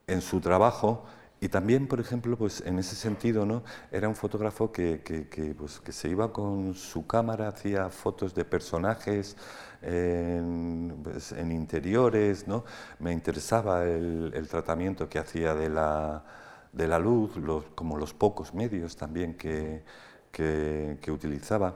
[0.07, 1.05] en su trabajo.
[1.41, 3.63] Y también, por ejemplo, pues en ese sentido, ¿no?
[3.91, 8.33] era un fotógrafo que, que, que, pues, que se iba con su cámara, hacía fotos
[8.33, 9.35] de personajes,
[9.81, 12.63] pues, en, interiores, ¿no?
[12.99, 16.23] me interesaba el, tratamiento que hacía de la,
[16.71, 17.33] de la luz,
[17.75, 19.83] como los pocos medios también que,
[20.31, 21.75] que, utilizaba.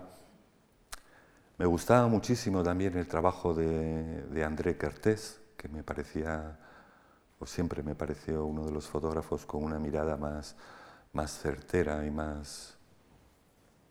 [1.59, 6.57] Me gustaba muchísimo también el trabajo de, André Kertész, que me parecía,
[7.37, 10.55] o siempre me pareció uno de los fotógrafos con una mirada más,
[11.11, 12.77] más certera y más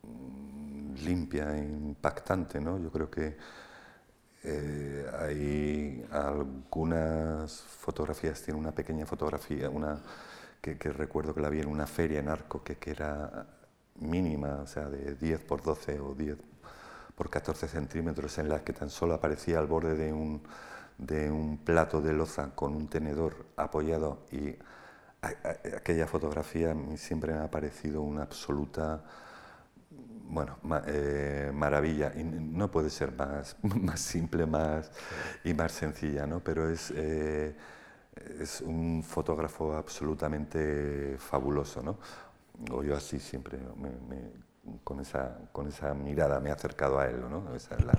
[0.01, 2.59] mm, limpia e impactante.
[2.59, 2.79] ¿no?
[2.79, 3.37] Yo creo que
[4.43, 10.01] eh, hay algunas fotografías, tiene una pequeña fotografía, una
[10.59, 13.45] que, recuerdo que la vi en una feria en Arco, que, que, era
[13.99, 16.48] mínima, o sea, de 10 por 12 o 10
[17.19, 20.41] por 14 centímetros, en la que tan solo aparecía al borde de un,
[20.97, 24.55] de un plato de loza con un tenedor apoyado y
[25.75, 29.03] aquella fotografía siempre me ha parecido una absoluta
[30.29, 32.13] bueno, eh, maravilla.
[32.15, 34.89] Y no puede ser más, más simple más,
[35.43, 36.39] y más sencilla, ¿no?
[36.39, 37.53] pero es, eh,
[38.39, 41.83] es un fotógrafo absolutamente fabuloso.
[41.83, 41.97] ¿no?
[42.71, 43.59] O yo así siempre,
[44.83, 47.21] con, esa, con esa mirada me he acercado a él.
[47.29, 47.55] ¿no?
[47.55, 47.93] Esa es la,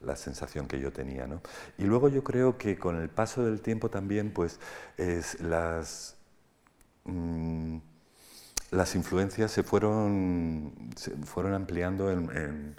[0.00, 1.26] la sensación que yo tenía.
[1.26, 1.40] ¿no?
[1.78, 4.60] Y luego yo creo que con el paso del tiempo también, pues,
[4.96, 6.16] es las...
[7.04, 7.78] Mm,
[8.70, 12.76] las influencias se fueron, se fueron ampliando en,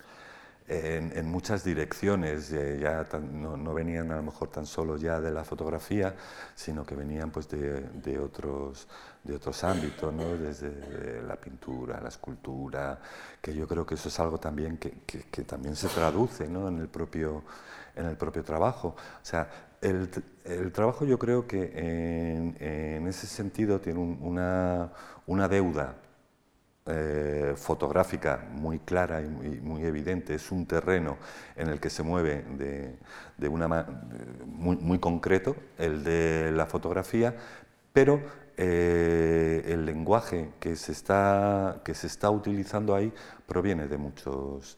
[0.68, 6.16] en, muchas direcciones, ya no, venían a lo mejor tan solo ya de la fotografía,
[6.56, 8.88] sino que venían pues de, de otros,
[9.28, 10.38] de otros ámbitos, ¿no?
[10.38, 13.00] desde la pintura, la escultura,
[13.42, 14.92] que yo creo que eso es algo también que,
[15.44, 16.68] también se traduce ¿no?
[16.70, 17.44] en, el propio,
[17.96, 18.96] en el propio trabajo.
[18.98, 19.50] O sea,
[19.82, 20.10] el,
[20.72, 24.92] trabajo yo creo que en, ese sentido tiene una,
[25.26, 25.96] una deuda
[26.86, 31.18] eh, fotográfica muy clara y muy, evidente, es un terreno
[31.58, 32.96] en el que se mueve de,
[33.38, 33.68] de una
[34.46, 37.36] muy, muy, concreto, el de la fotografía,
[37.92, 38.22] pero
[38.58, 43.14] eh, el lenguaje que se, está, que se está utilizando ahí
[43.46, 44.78] proviene de muchos,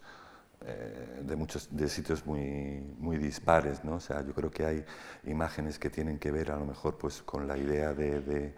[0.66, 3.96] eh, de muchos de sitios muy, muy dispares, ¿no?
[3.96, 4.86] O sea, yo creo que hay
[5.26, 8.54] imágenes que tienen que ver a lo mejor pues con la idea de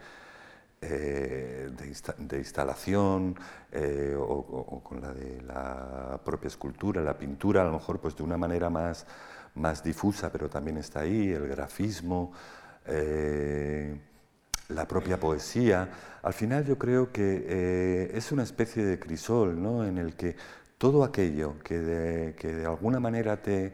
[0.83, 1.69] eh,
[2.17, 3.35] de, instalación
[3.71, 8.23] eh, o, con la de la propia escultura, la pintura, a lo mejor pues de
[8.23, 9.05] una manera más,
[9.53, 12.31] más difusa, pero también está ahí, el grafismo,
[12.87, 13.95] eh,
[14.71, 15.89] la propia poesía.
[16.23, 19.85] Al final yo creo que es una especie de crisol ¿no?
[19.85, 20.35] en el que
[20.77, 23.73] todo aquello que que de alguna manera te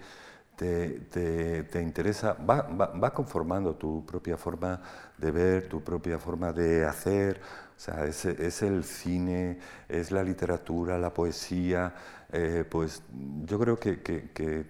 [0.58, 4.82] te, te, interesa, va, va, conformando tu propia forma
[5.18, 7.40] de ver, tu propia forma de hacer.
[7.78, 11.94] O sea, es, es el cine, es la literatura, la poesía.
[12.34, 13.04] Eh, pues
[13.46, 14.66] yo creo que, que,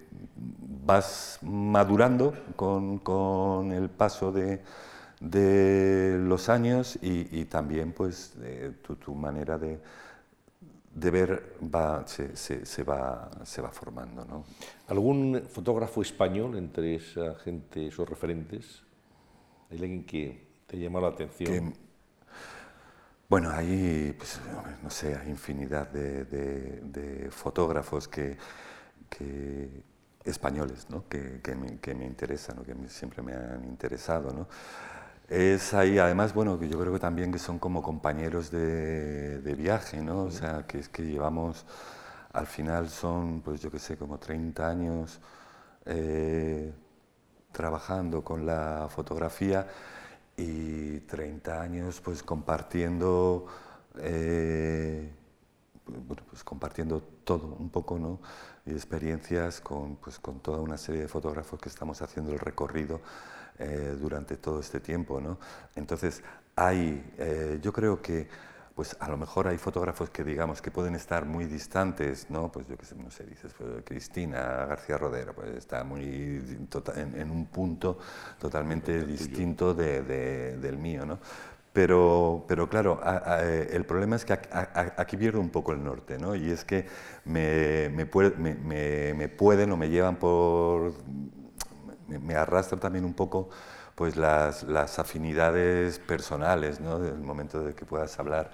[0.86, 4.61] vas madurando con, con el paso de,
[5.20, 8.34] de, los años y, y también pues
[8.84, 9.80] tu, tu manera de,
[10.97, 14.26] de ver va, se, se, va, se va formando.
[14.26, 14.43] ¿no?
[14.88, 18.82] ¿Algún fotógrafo español entre esa gente, esos referentes?
[19.70, 21.74] ¿Hay alguien que te llamó la atención?
[23.30, 24.39] bueno, hay, pues,
[24.82, 28.36] no sé, hay infinidad de, de, fotógrafos que,
[29.07, 29.84] que
[30.26, 31.07] españoles ¿no?
[31.07, 34.32] que, que, me, que, me, interesan, que siempre me han interesado.
[34.32, 34.47] ¿no?
[35.30, 40.01] Es ahí, además, bueno, que yo creo que también que son como compañeros de, viaje,
[40.01, 40.23] ¿no?
[40.23, 41.65] O sea, que es que llevamos,
[42.32, 45.19] al final son, pues yo qué sé, como 30 años
[45.86, 46.73] eh,
[47.51, 49.67] trabajando con la fotografía
[50.38, 53.47] y 30 años pues compartiendo,
[53.99, 55.11] eh,
[56.30, 58.19] pues compartiendo todo un poco, ¿no?
[58.65, 63.01] Y experiencias con, pues, con toda una serie de fotógrafos que estamos haciendo el recorrido
[63.60, 65.20] eh, durante todo este tiempo.
[65.20, 65.39] ¿no?
[65.76, 66.24] Entonces,
[66.55, 68.28] hay, eh, yo creo que
[68.78, 72.51] pues a lo mejor hay fotógrafos que digamos que pueden estar muy distantes, ¿no?
[72.51, 76.39] Pues yo qué sé, no sé, dices, pues, Cristina García Rodero, pues está muy
[76.95, 77.97] en, un punto
[78.39, 81.18] totalmente distinto del mío, ¿no?
[81.74, 83.01] Pero, pero claro,
[83.41, 86.36] el problema es que aquí pierdo un poco el norte, ¿no?
[86.36, 86.86] Y es que
[87.26, 88.05] me, me,
[88.38, 90.93] me, me pueden o me llevan por
[92.08, 93.49] me, arrastra también un poco
[93.95, 96.99] pues las, las afinidades personales, ¿no?
[96.99, 98.51] Del momento de que puedas hablar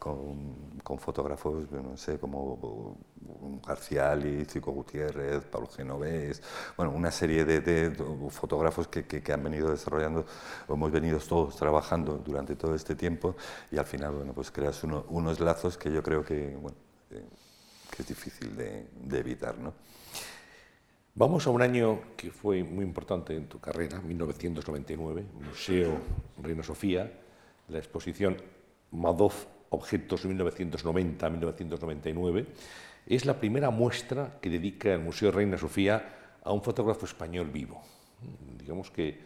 [0.00, 2.98] con, con, fotógrafos, no sé, como
[3.64, 6.42] García Ali, Cico Gutiérrez, Pablo Genovés,
[6.76, 7.94] bueno, una serie de, de
[8.30, 10.26] fotógrafos que, que, han venido desarrollando,
[10.68, 13.36] hemos venido todos trabajando durante todo este tiempo
[13.70, 16.58] y al final, bueno, pues creas unos lazos que yo creo que,
[17.10, 17.28] eh,
[17.90, 19.72] que es difícil de, de evitar, ¿no?
[21.16, 25.96] Vamos a un año que fue muy importante en tu carrera, 1999, Museo
[26.42, 27.08] Reina Sofía,
[27.68, 28.36] la exposición
[28.90, 32.46] Madoff Objetos 1990-1999.
[33.06, 37.80] Es la primera muestra que dedica el Museo Reina Sofía a un fotógrafo español vivo.
[38.58, 39.16] Digamos que,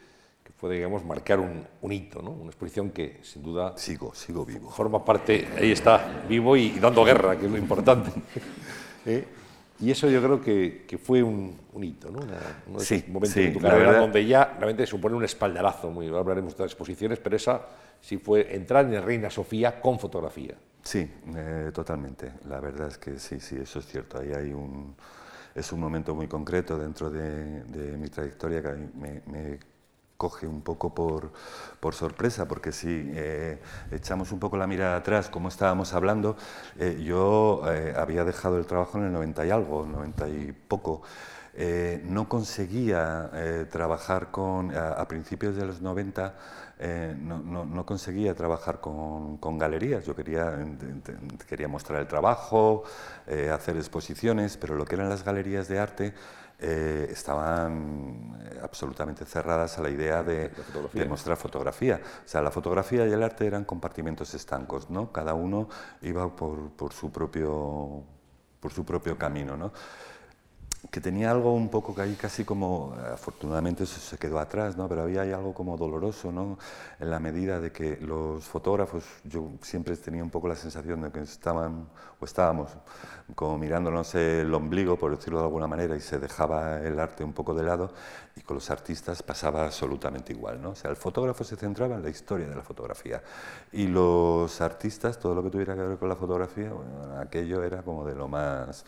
[0.45, 2.32] que puede digamos, marcar un, hito, ¿no?
[2.32, 4.70] una exposición que sin duda sigo, sigo vivo.
[4.70, 8.11] forma parte, ahí está, vivo y, dando guerra, que es lo importante.
[9.07, 9.47] ¿Eh?
[9.81, 12.18] Y eso yo creo que, que fue un, un, hito, ¿no?
[12.66, 15.91] uno de sí, momentos sí, tu carrera donde ya realmente supone un espaldarazo.
[15.91, 17.62] Muy, hablaremos de las exposiciones, pero esa
[18.01, 20.55] sí fue entrar en Reina Sofía con fotografía.
[20.83, 22.33] Sí, eh, totalmente.
[22.49, 24.18] La verdad es que sí, sí, eso es cierto.
[24.18, 24.97] Ahí hay un,
[25.55, 29.59] es un momento muy concreto dentro de, de mi trayectoria que me, me
[30.19, 31.31] coge un poco por,
[31.81, 33.61] por sorpresa, porque si eh,
[33.93, 36.37] echamos un poco la mirada atrás, como estábamos hablando,
[36.77, 41.03] eh, yo eh, había dejado el trabajo en el 90 y algo, 90 y poco.
[42.05, 43.31] no conseguía
[43.71, 46.35] trabajar con, a, principios de los 90,
[47.19, 50.05] no, no, no, conseguía trabajar con, con, galerías.
[50.05, 50.57] Yo quería,
[51.49, 52.85] quería mostrar el trabajo,
[53.53, 56.14] hacer exposiciones, pero lo que eran las galerías de arte
[56.61, 60.51] eh, estaban eh, absolutamente cerradas a la idea de,
[61.09, 62.01] mostrar fotografía.
[62.25, 65.13] O sea, la fotografía y el arte eran compartimentos estancos, ¿no?
[65.13, 65.69] Cada uno
[66.03, 68.03] iba por, por su, propio,
[68.59, 69.73] por su propio camino, ¿no?
[70.91, 74.89] Que tenía algo un poco que ahí casi como, afortunadamente eso se quedó atrás, ¿no?
[74.89, 76.59] pero había algo como doloroso, ¿no?
[76.99, 81.11] en la medida de que los fotógrafos, yo siempre tenía un poco la sensación de
[81.11, 82.70] que estaban, o estábamos,
[83.34, 87.34] como mirándonos el ombligo, por decirlo de alguna manera, y se dejaba el arte un
[87.34, 87.93] poco de lado,
[88.34, 90.62] y con los artistas pasaba absolutamente igual.
[90.62, 90.70] ¿no?
[90.70, 93.22] O sea, el fotógrafo se centraba en la historia de la fotografía,
[93.72, 97.82] y los artistas, todo lo que tuviera que ver con la fotografía, bueno, aquello era
[97.82, 98.86] como de lo más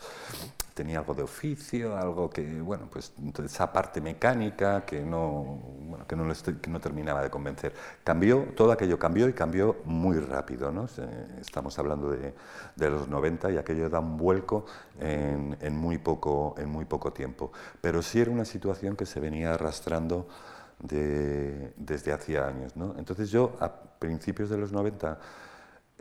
[0.73, 3.13] tenía algo de oficio, algo que, bueno, pues
[3.43, 6.23] esa parte mecánica que no, bueno, que no,
[6.61, 7.73] que no terminaba de convencer.
[8.03, 10.87] Cambió, todo aquello cambió y cambió muy rápido, ¿no?
[11.39, 12.33] Estamos hablando de,
[12.75, 14.65] de los 90 y aquello da un vuelco
[14.99, 17.51] en, en, muy poco, en muy poco tiempo.
[17.81, 20.27] Pero sí era una situación que se venía arrastrando
[20.79, 22.95] de, desde hacía años, ¿no?
[22.97, 25.15] Entonces yo, a principios de los 90, eh,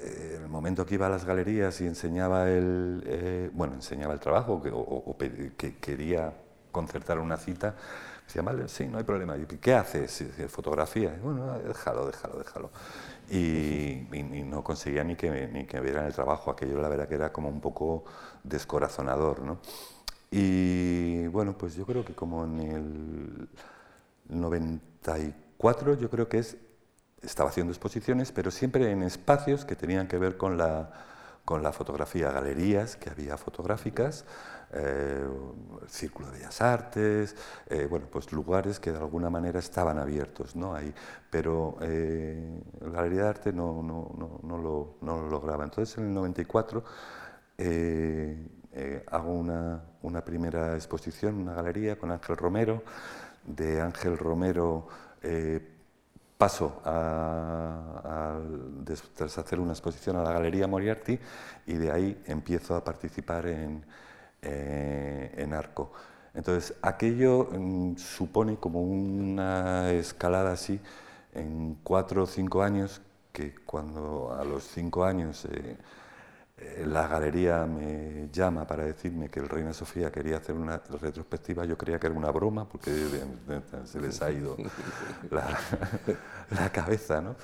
[0.01, 4.63] el momento que iba a las galerías y enseñaba el, eh, bueno, enseñaba el trabajo
[4.73, 6.33] o, que quería
[6.73, 7.75] concertar una cita,
[8.27, 9.37] decía, vale, sí, no hay problema.
[9.37, 10.25] ¿Y qué haces?
[10.49, 11.19] Fotografía.
[11.23, 12.71] bueno, déjalo, déjalo, déjalo.
[13.31, 14.07] Y,
[14.45, 16.51] no conseguía ni que, ni que vieran el trabajo.
[16.51, 18.05] Aquello la verdad que era como un poco
[18.43, 19.59] descorazonador, ¿no?
[20.31, 23.49] Y bueno, pues yo creo que como en el
[24.29, 26.57] 94, yo creo que es
[27.23, 30.91] estaba haciendo exposiciones, pero siempre en espacios que tenían que ver con la,
[31.45, 34.25] con la fotografía, galerías que había fotográficas,
[34.73, 35.27] eh,
[35.89, 37.35] Círculo de Bellas Artes,
[37.67, 40.75] eh, bueno, pues lugares que de alguna manera estaban abiertos, ¿no?
[40.75, 40.95] Ahí,
[41.29, 45.65] pero eh, la Galería de Arte no, no, no, no, lo, no lo lograba.
[45.65, 46.85] Entonces en el 94
[49.11, 52.85] hago una, una primera exposición, una galería con Ángel Romero,
[53.45, 54.87] de Ángel Romero
[56.41, 58.39] paso a,
[59.15, 61.19] tras hacer una exposición a la Galería Moriarty
[61.67, 63.85] y de ahí empiezo a participar en,
[64.41, 65.93] eh, en Arco.
[66.33, 70.81] Entonces, aquello mm, supone como una escalada así
[71.35, 73.03] en cuatro o cinco años,
[73.35, 75.77] que cuando a los cinco años eh,
[76.87, 81.77] la galería me llama para decirme que el Reina Sofía quería hacer una retrospectiva, yo
[81.77, 82.91] creía que era una broma porque
[83.85, 84.57] se les ha ido
[85.31, 87.37] la, cabeza, ¿no?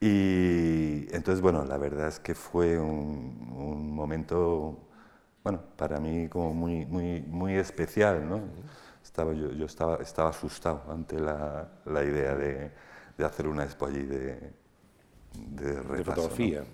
[0.00, 4.88] Y entonces, bueno, la verdad es que fue un, momento,
[5.42, 8.40] bueno, para mí como muy, muy, muy especial, ¿no?
[9.02, 11.68] Estaba, yo, estaba, asustado ante la,
[12.04, 12.70] idea de,
[13.24, 14.52] hacer una expo de,
[15.34, 16.64] de, fotografía.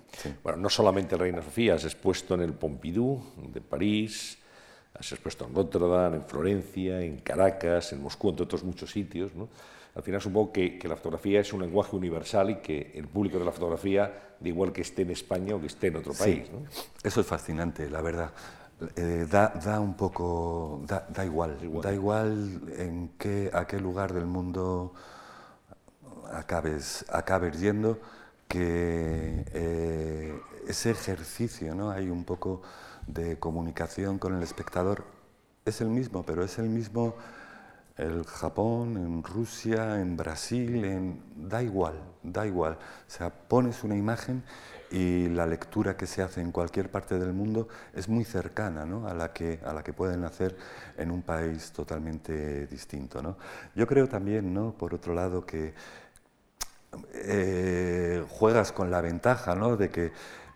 [0.43, 4.37] Bueno, no solamente Reina Sofía, has expuesto en el Pompidou de París,
[4.93, 9.49] has expuesto en Rotterdam, en Florencia, en Caracas, en Moscú, entre otros muchos sitios, ¿no?
[9.93, 13.37] al final supongo que, que, la fotografía es un lenguaje universal y que el público
[13.37, 16.49] de la fotografía, de igual que esté en España o que esté en otro país.
[16.49, 16.63] ¿no?
[17.03, 18.31] Eso es fascinante, la verdad.
[18.95, 23.79] Eh, da, da, un poco, da, da igual, igual, da igual en qué, a qué
[23.79, 24.93] lugar del mundo
[26.31, 27.99] acabes, acabes yendo,
[28.51, 31.89] que eh, ese ejercicio, ¿no?
[31.89, 32.61] hay un poco
[33.07, 35.05] de comunicación con el espectador,
[35.63, 37.15] es el mismo, pero es el mismo
[37.97, 41.23] el Japón, en Rusia, en Brasil, en...
[41.35, 41.93] da igual,
[42.23, 42.73] da igual.
[42.73, 44.43] O sea, pones una imagen
[44.89, 49.07] y la lectura que se hace en cualquier parte del mundo es muy cercana ¿no?
[49.07, 50.57] a, la que, a la que pueden hacer
[50.97, 53.21] en un país totalmente distinto.
[53.21, 53.37] ¿no?
[53.75, 54.73] Yo creo también, ¿no?
[54.73, 55.73] por otro lado, que
[57.13, 59.77] eh, juegas con la ventaja ¿no?
[59.77, 60.11] de que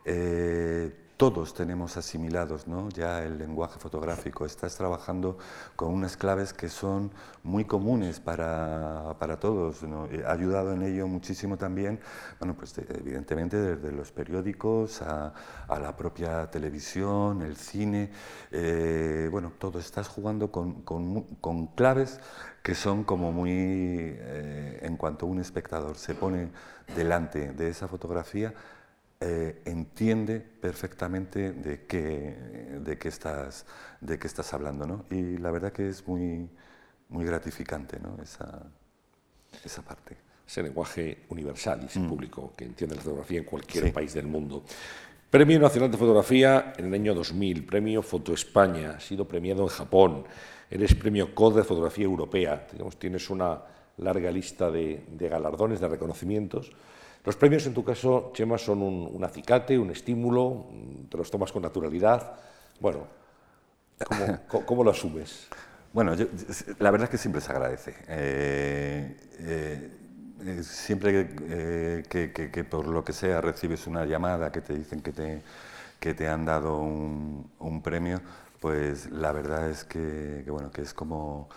[0.06, 2.90] eh, todos tenemos asimilados ¿no?
[2.90, 4.46] ya el lenguaje fotográfico.
[4.46, 5.38] Estás trabajando
[5.76, 7.12] con unas claves que son
[7.44, 9.84] muy comunes para, para todos.
[10.12, 12.00] He ayudado en ello muchísimo también,
[12.40, 15.34] bueno, pues evidentemente desde los periódicos a,
[15.70, 18.12] la propia televisión, el cine.
[18.52, 22.20] Eh, bueno, todo estás jugando con, con, con, claves
[22.62, 26.50] que son como muy, eh, en cuanto un espectador se pone
[26.96, 28.54] delante de esa fotografía,
[29.20, 33.66] eh, entiende perfectamente de qué, de, qué estás,
[34.02, 34.86] de qué estás hablando.
[34.86, 35.06] ¿no?
[35.10, 36.50] Y la verdad que es muy,
[37.10, 38.18] muy gratificante ¿no?
[38.22, 38.62] esa,
[39.64, 40.18] esa parte.
[40.46, 42.10] Ese lenguaje universal y ese mm.
[42.10, 44.64] público que entiende la fotografía en cualquier país del mundo.
[45.30, 49.70] Premio Nacional de Fotografía en el año 2000, Premio Foto España, ha sido premiado en
[49.70, 50.24] Japón,
[50.70, 53.60] eres Premio COD de Fotografía Europea, Digamos, tienes una
[53.98, 56.72] larga lista de, de galardones, de reconocimientos.
[57.26, 60.68] Los premios, en tu caso, Chema, son un, acicate, un estímulo,
[61.10, 62.34] te los tomas con naturalidad.
[62.80, 63.08] Bueno,
[64.48, 65.48] ¿cómo, lo asumes?
[65.92, 66.14] Bueno,
[66.78, 67.96] la verdad es que siempre se agradece.
[68.08, 69.90] Eh, eh,
[70.46, 75.42] eh, siempre que, por lo que sea recibes una llamada que te dicen que te,
[76.00, 78.22] que te han dado un, premio,
[78.60, 81.50] pues la verdad es que, bueno, que es como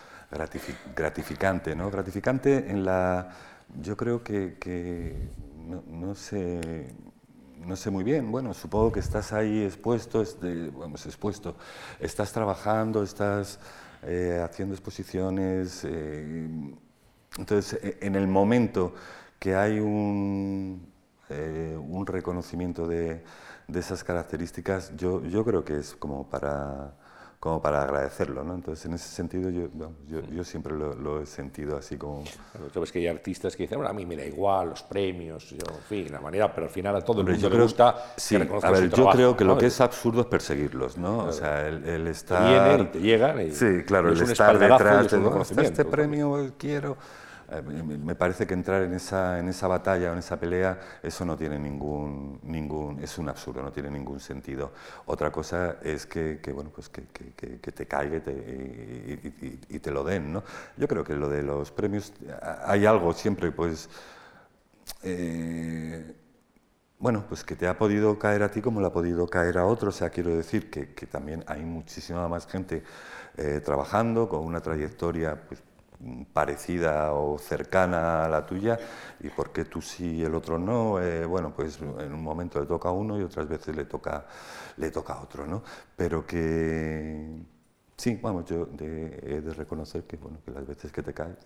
[0.96, 1.90] gratificante, ¿no?
[1.90, 3.36] Gratificante en la...
[3.82, 4.56] Yo creo que
[5.68, 6.94] no, sé,
[7.58, 8.30] no sé muy bien.
[8.30, 11.56] Bueno, supongo que estás ahí expuesto, este, vamos, expuesto.
[12.00, 13.58] Estás trabajando, estás
[14.02, 15.84] eh, haciendo exposiciones.
[15.84, 16.48] Eh,
[17.36, 18.94] entonces, e, en el momento
[19.38, 20.90] que hay un,
[21.28, 23.22] eh, un reconocimiento de,
[23.68, 26.94] de, esas características, yo, yo creo que es como para
[27.40, 28.54] como para agradecerlo, ¿no?
[28.54, 29.68] Entonces, en ese sentido, yo,
[30.08, 32.24] yo, yo siempre lo, lo, he sentido así como...
[32.52, 35.50] Bueno, sabes que hay artistas que dicen, bueno, a mí me da igual los premios,
[35.50, 38.36] yo, en fin, la manera, pero al final a todo el mundo le gusta sí,
[38.36, 41.18] A ver, yo creo que lo que es absurdo es perseguirlos, ¿no?
[41.26, 42.48] O sea, el, el estar...
[42.48, 43.52] Vienen y te llegan y...
[43.52, 46.96] Sí, claro, el estar detrás de, este premio quiero...
[47.50, 51.24] Eh, me parece que entrar en esa, en esa batalla o en esa pelea, eso
[51.24, 54.72] no tiene ningún, ningún, es un absurdo, no tiene ningún sentido.
[55.06, 59.20] Otra cosa es que, bueno, pues que, que, te caiga te,
[59.70, 60.44] y, te, lo den, ¿no?
[60.76, 62.12] Yo creo que lo de los premios,
[62.64, 63.88] hay algo siempre, pues...
[65.02, 66.14] Eh,
[66.98, 69.66] bueno, pues que te ha podido caer a ti como le ha podido caer a
[69.66, 69.94] otros.
[69.94, 72.82] O sea, quiero decir que, que también hay muchísima más gente
[73.36, 75.62] eh, trabajando con una trayectoria pues,
[76.32, 78.78] parecida o cercana a la tuya
[79.20, 82.60] y por qué tú sí y el otro no, eh, bueno, pues en un momento
[82.60, 84.26] le toca a uno y otras veces le toca,
[84.76, 85.62] le toca a otro, ¿no?
[85.96, 87.42] Pero que
[87.96, 91.36] sí, vamos, yo he de reconocer que, bueno, que las veces que te caes,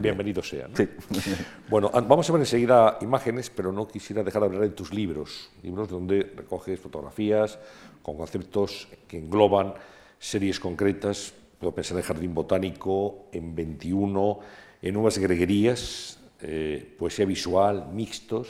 [0.00, 0.68] Bienvenido sea.
[0.68, 0.76] ¿no?
[0.76, 0.88] Sí.
[1.68, 5.50] Bueno, vamos a ver enseguida imágenes, pero no quisiera dejar de hablar de tus libros,
[5.62, 7.58] libros donde recoges fotografías
[8.02, 9.74] con conceptos que engloban
[10.18, 14.40] series concretas, Puedo pensar en el Jardín Botánico, en 21,
[14.82, 18.48] en nuevas greguerías, eh, poesía visual, mixtos,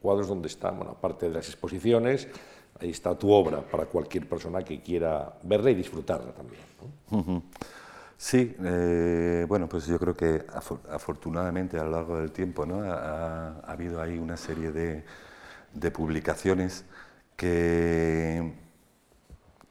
[0.00, 2.28] cuadros donde están, bueno, aparte de las exposiciones,
[2.80, 7.42] ahí está tu obra para cualquier persona que quiera verla y disfrutarla también.
[8.16, 10.44] Sí, eh, bueno, pues yo creo que
[10.90, 12.82] afortunadamente a lo largo del tiempo ¿no?
[12.82, 15.04] ha, habido ahí una serie de,
[15.74, 16.84] de publicaciones
[17.36, 18.63] que,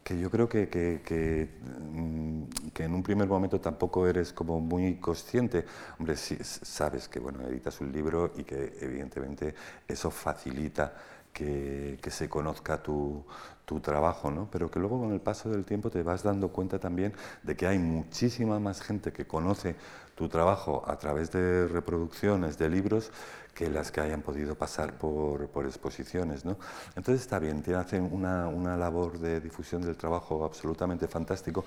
[0.04, 1.50] que yo creo que, que,
[1.94, 2.44] mm,
[2.74, 5.66] que, en un primer momento tampoco eres como muy consciente.
[5.98, 9.56] Hombre, sí, sabes que bueno, editas un libro y que evidentemente
[9.88, 10.94] eso facilita
[11.34, 13.26] que, se conozca tu,
[13.66, 14.48] tu trabajo, ¿no?
[14.52, 17.66] pero que luego con el paso del tiempo te vas dando cuenta también de que
[17.66, 19.76] hay muchísima más gente que conoce
[20.16, 23.12] tu trabajo a través de reproducciones de libros
[23.54, 26.44] que las que hayan podido pasar por, exposiciones.
[26.44, 26.58] ¿no?
[26.96, 31.64] Entonces está bien, hacen una, labor de difusión del trabajo absolutamente fantástico,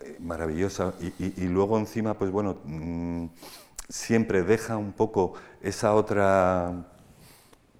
[0.00, 3.26] eh, maravillosa, y, luego encima, pues bueno, mm,
[3.88, 6.86] siempre deja un poco esa otra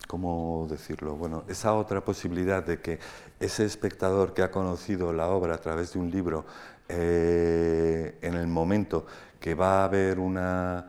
[0.07, 1.15] ¿cómo decirlo?
[1.15, 2.99] Bueno, esa otra posibilidad de que
[3.39, 6.45] ese espectador que ha conocido la obra a través de un libro,
[6.89, 9.07] eh, en el momento
[9.39, 10.85] que va a haber una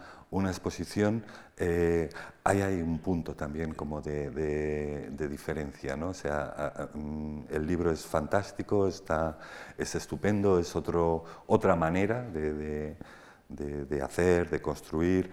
[0.48, 1.24] exposición,
[1.62, 2.10] eh,
[2.44, 6.10] hay, hay, un punto también como de, de, diferencia, ¿no?
[6.10, 9.38] O sea, mm, el libro es fantástico, está,
[9.78, 12.96] es estupendo, es otro, otra manera de,
[13.50, 15.30] de hacer, de construir,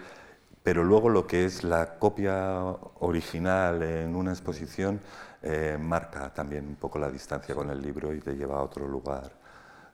[0.62, 2.60] pero luego lo que es la copia
[3.00, 5.00] original en una exposición
[5.40, 8.88] eh, marca también un poco la distancia con el libro y te lleva a otro
[8.88, 9.30] lugar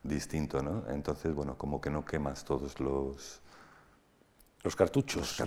[0.03, 0.85] distinto, ¿no?
[0.89, 3.41] Entonces, bueno, como que no quemas todos los...
[4.65, 5.43] Los cartuchos,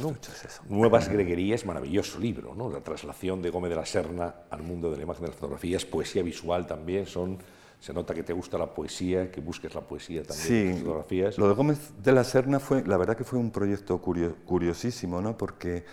[0.69, 2.69] Nuevas Greguerías, maravilloso libro, ¿no?
[2.69, 5.85] La traslación de Gómez de la Serna al mundo de la imagen de las fotografías,
[5.85, 7.39] poesía visual también, son
[7.80, 11.38] se nota que te gusta la poesía, que busques la poesía también sí, las fotografías.
[11.39, 15.35] Lo de Gómez de la Serna fue, la verdad que fue un proyecto curiosísimo, ¿no?
[15.35, 15.84] Porque,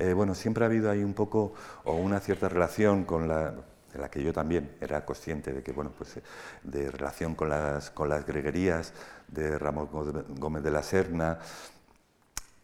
[0.00, 1.54] eh, bueno, siempre ha habido ahí un poco,
[1.84, 3.54] o una cierta relación con la,
[3.92, 6.20] de la que yo también era consciente de que, bueno, pues
[6.62, 8.92] de relación con las, con las greguerías
[9.28, 9.88] de Ramón
[10.38, 11.38] Gómez de la Serna,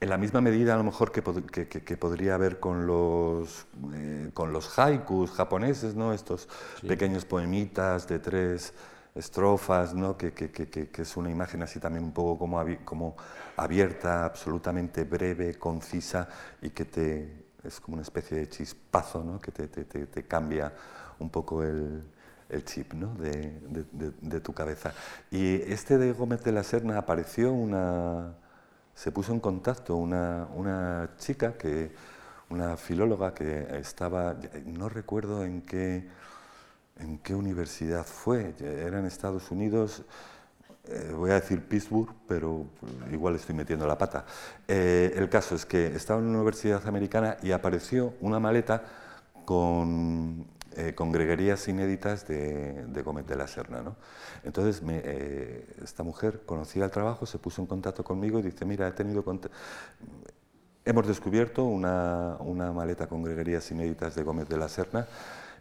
[0.00, 1.22] en la misma medida a lo mejor que,
[1.68, 6.12] que, podría haber con los, eh, con los haikus japoneses, ¿no?
[6.12, 6.48] estos
[6.86, 8.74] pequeños poemitas de tres
[9.16, 10.16] estrofas, ¿no?
[10.16, 10.32] que,
[10.96, 13.16] es una imagen así también un poco como, como
[13.56, 16.28] abierta, absolutamente breve, concisa
[16.62, 19.40] y que te, es como una especie de chispazo ¿no?
[19.40, 20.72] que te, te, te, cambia
[21.18, 22.04] un poco el,
[22.48, 23.14] el chip ¿no?
[23.14, 24.92] de, de, de tu cabeza.
[25.32, 28.36] Y este de Gómez de la Serna apareció una
[28.98, 31.92] se puso en contacto una, chica, que,
[32.50, 34.34] una filóloga que estaba,
[34.66, 36.08] no recuerdo en qué,
[36.98, 40.02] en qué universidad fue, era en Estados Unidos,
[40.88, 42.66] eh, voy a decir Pittsburgh, pero
[43.12, 44.24] igual estoy metiendo la pata.
[44.66, 48.82] Eh, el caso es que estaba en una universidad americana y apareció una maleta
[49.44, 50.44] con
[50.78, 53.82] eh, inéditas de, Gómez de la Serna.
[53.82, 53.96] ¿no?
[54.44, 58.86] Entonces, eh, esta mujer conocía el trabajo, se puso en contacto conmigo y dice, mira,
[58.86, 59.24] he tenido
[60.84, 65.06] hemos descubierto una, una, maleta con greguerías inéditas de Gómez de la Serna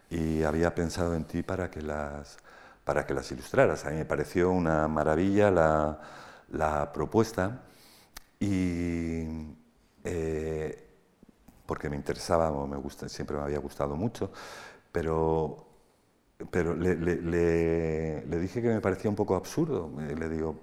[0.08, 2.38] y había pensado en ti para que las,
[2.84, 3.84] para que las ilustraras.
[3.84, 6.00] A mí me pareció una maravilla la,
[6.50, 7.62] la propuesta
[8.40, 9.24] y...
[10.04, 10.84] Eh,
[11.68, 14.30] porque me interesaba, me gusta, siempre me había gustado mucho,
[14.92, 15.66] pero,
[16.50, 19.90] pero le, le, le, dije que me parecía un poco absurdo.
[19.98, 20.56] Le digo,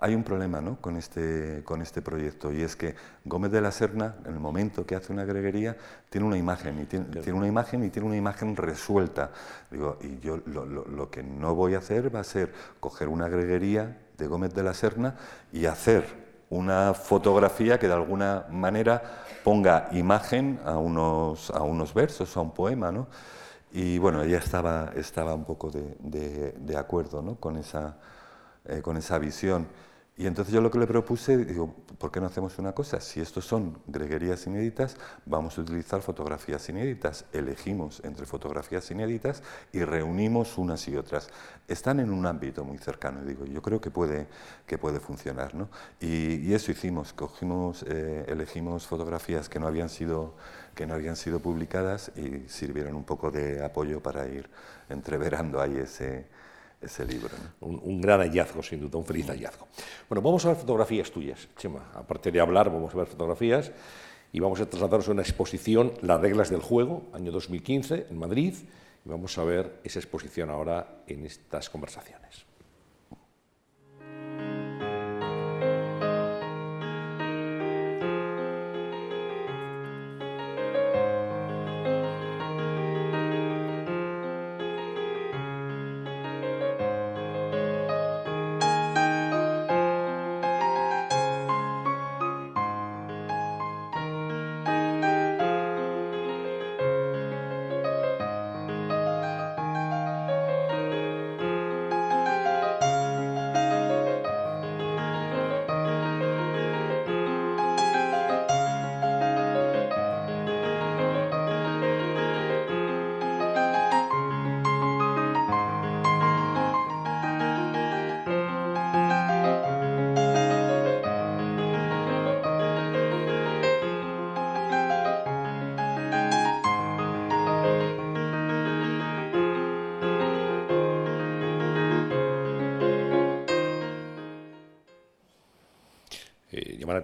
[0.00, 0.80] hay un problema ¿no?
[0.80, 4.84] con, este, con este proyecto y es que Gómez de la Serna, en el momento
[4.84, 5.76] que hace una greguería,
[6.10, 9.30] tiene una imagen y tiene, tiene una imagen y tiene una imagen resuelta.
[9.70, 13.08] Digo, y yo lo, lo, lo, que no voy a hacer va a ser coger
[13.08, 15.16] una greguería de Gómez de la Serna
[15.52, 16.04] y hacer
[16.50, 19.02] una fotografía que de alguna manera
[19.42, 22.92] ponga imagen a unos, a unos versos, a un poema.
[22.92, 23.06] ¿no?
[23.76, 27.34] Y bueno, ella estaba, estaba un poco de, acuerdo ¿no?
[27.40, 27.98] con, esa,
[28.66, 29.66] eh, con esa visión.
[30.16, 33.00] Y entonces yo lo que le propuse, digo, ¿por qué no hacemos una cosa?
[33.00, 34.96] Si estos son greguerías inéditas,
[35.26, 37.24] vamos a utilizar fotografías inéditas.
[37.32, 39.42] Elegimos entre fotografías inéditas
[39.72, 41.28] y reunimos unas y otras.
[41.66, 44.28] Están en un ámbito muy cercano, digo, yo creo que puede,
[44.68, 45.56] que puede funcionar.
[45.56, 45.68] ¿no?
[46.00, 50.34] Y, eso hicimos, cogimos, eh, elegimos fotografías que no habían sido
[50.74, 54.48] que no habían sido publicadas y sirvieron un poco de apoyo para ir
[54.88, 56.26] entreverando ahí ese,
[56.80, 57.30] ese libro.
[57.60, 59.68] Un, gran hallazgo, sin duda, un feliz hallazgo.
[60.08, 61.90] Bueno, vamos a ver fotografías tuyas, Chema.
[61.94, 63.72] Aparte de hablar, vamos a ver fotografías
[64.32, 68.54] y vamos a trasladaros a una exposición, Las reglas del juego, año 2015, en Madrid,
[69.04, 72.53] y vamos a ver esa exposición ahora en estas conversaciones.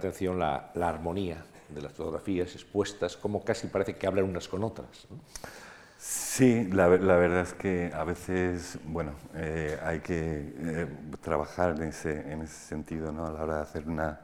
[0.01, 5.07] Atención la, armonía de las fotografías expuestas, como casi parece que hablan unas con otras.
[5.97, 10.87] Sí, la, verdad es que a veces, bueno, eh, hay que eh,
[11.21, 13.27] trabajar en ese, en ese sentido, ¿no?
[13.27, 14.19] A la hora de hacer una,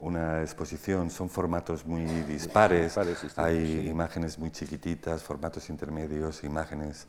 [0.00, 2.96] una exposición, son formatos muy dispares,
[3.36, 7.06] hay imágenes muy chiquititas, formatos intermedios, imágenes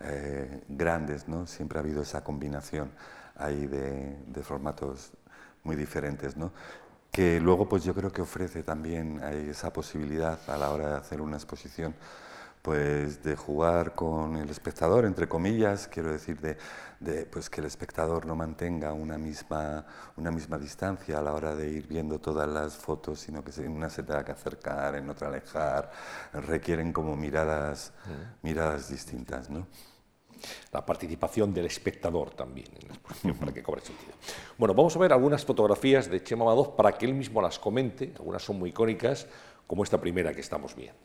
[0.00, 1.46] eh, grandes, ¿no?
[1.46, 2.90] Siempre ha habido esa combinación
[3.36, 5.12] ahí de, de formatos
[5.68, 6.50] muy diferentes, ¿no?
[7.10, 9.20] que luego pues yo creo que ofrece también
[9.50, 11.94] esa posibilidad a la hora de hacer una exposición
[12.62, 18.26] pues de jugar con el espectador, entre comillas, quiero decir, de, pues que el espectador
[18.26, 19.86] no mantenga una misma,
[20.16, 23.72] una misma distancia a la hora de ir viendo todas las fotos, sino que en
[23.72, 25.90] una se tenga que acercar, en otra alejar,
[26.32, 28.46] requieren como miradas, mm.
[28.46, 29.66] miradas distintas, ¿no?
[30.72, 34.12] La participación del espectador también en la exposición para que cobre sentido.
[34.56, 38.12] Bueno, vamos a ver algunas fotografías de Chema Madoz para que él mismo las comente,
[38.16, 39.26] algunas son muy icónicas,
[39.66, 40.98] como esta primera que estamos viendo.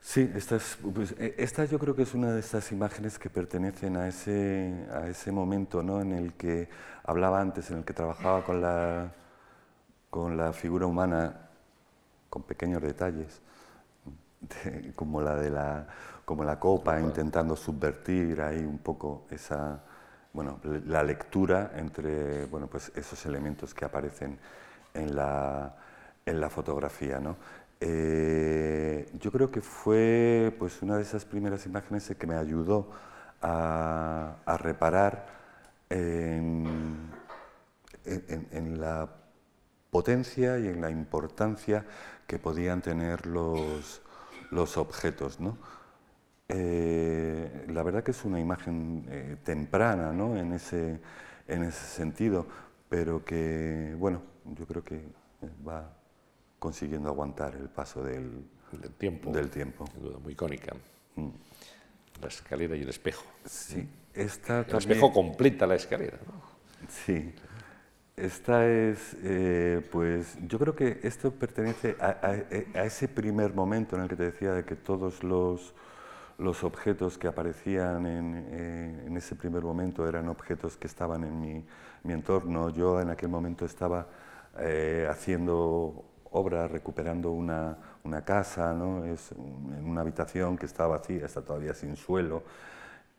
[0.00, 0.30] Sí,
[0.94, 4.86] pues, e, esta, yo creo que es una de estas imágenes que pertenecen a ese,
[4.90, 6.00] a ese momento ¿no?
[6.00, 6.68] en el que
[7.04, 9.12] hablaba antes, en el que trabajaba con la,
[10.08, 11.48] con la figura humana
[12.30, 13.40] con pequeños detalles,
[14.94, 15.88] como la de la,
[16.28, 19.80] como la copa, intentando subvertir ahí un poco esa,
[20.34, 24.38] bueno, la lectura entre bueno, pues esos elementos que aparecen
[24.92, 25.74] en la,
[26.26, 27.18] en la fotografía.
[27.18, 27.38] ¿no?
[27.80, 32.90] Eh, yo creo que fue pues, una de esas primeras imágenes que me ayudó
[33.40, 35.28] a, reparar
[35.88, 37.10] en,
[38.78, 39.08] la
[39.88, 41.86] potencia y en la importancia
[42.26, 44.02] que podían tener los,
[44.50, 45.40] los objetos.
[45.40, 45.56] ¿no?
[46.48, 50.36] Eh, la verdad que es una imagen eh, temprana ¿no?
[50.36, 50.98] en, ese,
[51.46, 52.46] en ese sentido,
[52.88, 55.02] pero que, bueno, yo creo que
[55.66, 55.92] va
[56.58, 58.44] consiguiendo aguantar el paso del,
[58.96, 59.30] tiempo.
[59.30, 59.84] Del tiempo.
[60.22, 60.74] muy icónica.
[61.16, 61.28] Mm.
[62.20, 63.24] La escalera y el espejo.
[63.44, 66.18] Sí, esta el espejo completa la escalera.
[66.88, 67.32] Sí.
[68.16, 74.08] Esta es, eh, pues yo creo que esto pertenece a, ese primer momento en el
[74.08, 75.72] que te decía de que todos los,
[76.38, 81.40] los objetos que aparecían en, eh, en, ese primer momento eran objetos que estaban en
[81.40, 81.64] mi,
[82.04, 82.70] mi entorno.
[82.70, 84.06] Yo en aquel momento estaba
[84.58, 89.04] eh, haciendo obra recuperando una, una casa, ¿no?
[89.04, 92.42] es en una habitación que está vacía, está todavía sin suelo,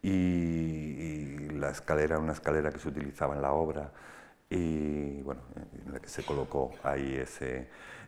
[0.02, 3.92] y, la escalera, una escalera que se utilizaba en la obra,
[4.50, 5.42] y bueno,
[5.86, 7.68] en la que se colocó ahí ese,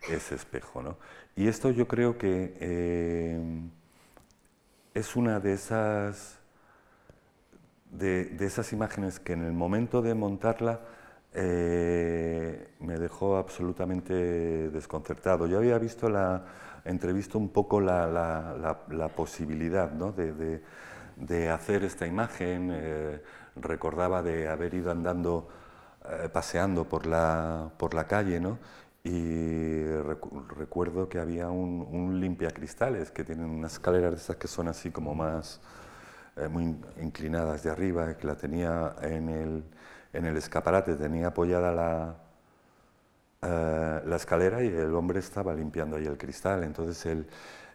[0.10, 0.82] ese espejo.
[0.82, 0.98] ¿no?
[1.36, 3.40] Y esto yo creo que eh,
[4.94, 6.40] es una de esas,
[7.92, 10.82] de, de esas imágenes que en el momento de montarla,
[11.34, 14.14] eh, me dejó absolutamente
[14.70, 15.48] desconcertado.
[15.48, 16.44] Yo había visto la,
[16.84, 18.08] entrevisto un poco la,
[18.90, 20.12] la, posibilidad ¿no?
[20.12, 20.62] de,
[21.16, 22.70] de, hacer esta imagen.
[22.74, 23.22] Eh,
[23.56, 25.48] recordaba de haber ido andando,
[26.10, 28.60] eh, paseando por la, por la calle, ¿no?
[29.04, 29.84] Y
[30.58, 34.92] recuerdo que había un, un limpiacristales que tienen unas escaleras de esas que son así
[34.92, 35.60] como más
[36.50, 39.64] muy inclinadas de arriba, que la tenía en el
[40.14, 42.16] en el escaparate tenía apoyada la,
[43.42, 46.64] eh, la escalera y el hombre estaba limpiando ahí el cristal.
[46.64, 47.28] Entonces el,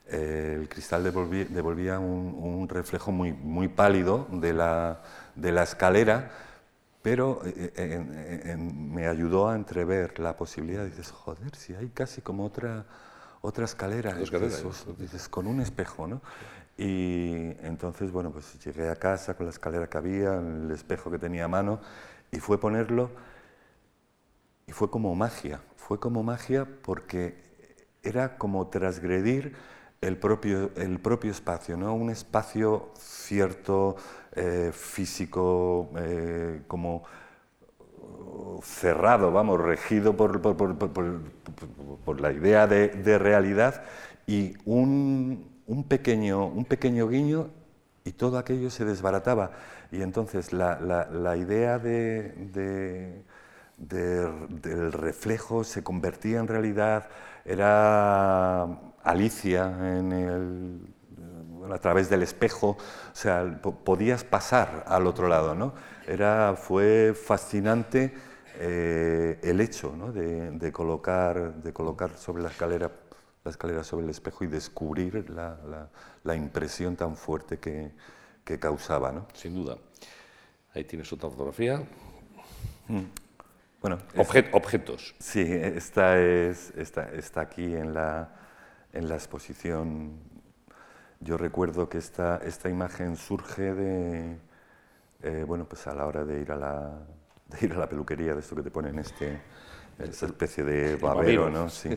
[0.08, 5.00] el cristal devolvía, un, reflejo muy, muy pálido de la,
[5.34, 6.30] de la escalera,
[7.06, 10.84] pero eh, eh, me ayudó a entrever la posibilidad.
[10.84, 12.84] Dices, joder, si hay casi como otra,
[13.42, 16.20] otra escalera, dices, con un espejo, ¿no?
[16.76, 21.20] Y entonces, bueno, pues llegué a casa con la escalera que había, el espejo que
[21.20, 21.78] tenía a mano
[22.32, 23.12] y fue ponerlo,
[24.66, 27.40] y fue como magia, fue como magia porque
[28.02, 29.54] era como transgredir
[30.00, 31.94] el propio, el propio espacio, ¿no?
[31.94, 33.96] un espacio cierto,
[34.38, 37.04] eh, físico, eh, como
[38.62, 43.82] cerrado, vamos, regido por, por, la idea de, realidad
[44.26, 47.48] y un, un, pequeño, un pequeño guiño
[48.04, 49.52] y todo aquello se desbarataba.
[49.90, 53.24] Y entonces la, la, idea de,
[53.78, 57.08] del reflejo se convertía en realidad,
[57.44, 58.68] era
[59.06, 59.66] Alicia
[59.98, 65.74] en el, a través del espejo, o sea, podías pasar al otro lado, ¿no?
[66.06, 68.14] Era, fue fascinante
[68.58, 70.12] eh, el hecho ¿no?
[70.12, 72.90] de, colocar, de colocar sobre la escalera
[73.44, 75.56] la escalera sobre el espejo y descubrir la,
[76.24, 77.92] la impresión tan fuerte que,
[78.46, 79.12] que causaba.
[79.12, 79.26] ¿no?
[79.34, 79.76] Sin duda.
[80.72, 81.82] Ahí tienes otra fotografía.
[82.88, 83.02] Mm.
[83.82, 83.98] Bueno,
[84.52, 85.14] objetos.
[85.18, 88.30] Sí, esta, es, esta, está aquí en la,
[88.96, 90.12] en la exposición.
[91.20, 94.36] Yo recuerdo que esta, esta imagen surge de,
[95.22, 96.92] eh, bueno, pues a la hora de ir a la,
[97.46, 99.40] de ir a la peluquería, de esto que te ponen este,
[99.98, 101.68] esa especie de babero, ¿no?
[101.68, 101.96] Sí.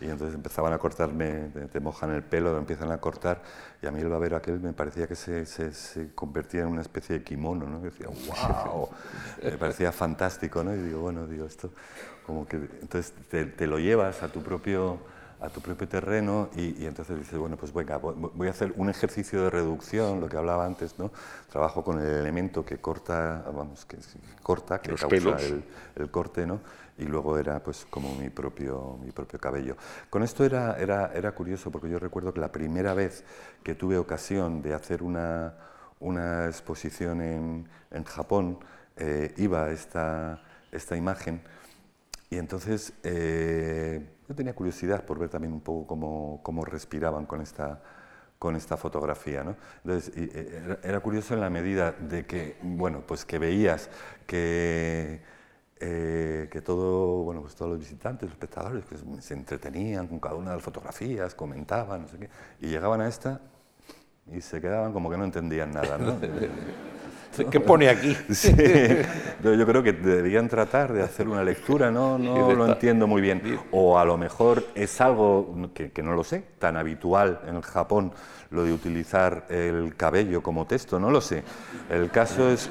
[0.00, 3.42] Y entonces empezaban a cortarme, te, mojan el pelo, lo empiezan a cortar,
[3.80, 7.18] y a mí el babero aquel me parecía que se, se, convertía en una especie
[7.18, 7.80] de kimono, ¿no?
[7.80, 8.90] Y decía, wow,
[9.42, 10.74] me parecía fantástico, ¿no?
[10.74, 11.70] Y digo, bueno, digo, esto,
[12.26, 16.86] como que, entonces te, te lo llevas a tu propio a tu propio terreno y,
[16.86, 20.64] entonces dices, bueno, pues venga, voy a hacer un ejercicio de reducción, lo que hablaba
[20.64, 21.10] antes, ¿no?
[21.50, 23.98] Trabajo con el elemento que corta, vamos, que
[24.42, 25.36] corta, que causa
[25.96, 26.60] el, corte, ¿no?
[26.98, 29.76] Y luego era pues como mi propio, mi propio cabello.
[30.08, 33.24] Con esto era, era, era curioso porque yo recuerdo que la primera vez
[33.62, 35.54] que tuve ocasión de hacer una,
[36.00, 38.58] una exposición en, en Japón,
[38.96, 40.40] eh, iba esta,
[40.70, 41.42] esta imagen
[42.30, 47.40] y entonces eh, yo tenía curiosidad por ver también un poco cómo, cómo respiraban con
[47.40, 47.80] esta,
[48.38, 49.44] con esta fotografía.
[49.44, 49.56] ¿no?
[49.84, 53.90] Entonces, eh, era, curioso en la medida de que, bueno, pues que veías
[54.26, 55.22] que,
[55.80, 60.36] eh, que todo, bueno, pues todos los visitantes, los espectadores, pues se entretenían con cada
[60.36, 62.30] una de las fotografías, comentaban, no sé qué,
[62.60, 63.40] y llegaban a esta
[64.32, 65.98] y se quedaban como que no entendían nada.
[65.98, 66.18] ¿no?
[67.50, 68.16] ¿Qué pone aquí?
[69.42, 73.60] Yo creo que deberían tratar de hacer una lectura, no, no lo entiendo muy bien.
[73.70, 78.12] O a lo mejor es algo que, que, no lo sé, tan habitual en Japón,
[78.50, 81.42] lo de utilizar el cabello como texto, no lo sé.
[81.90, 82.70] El caso es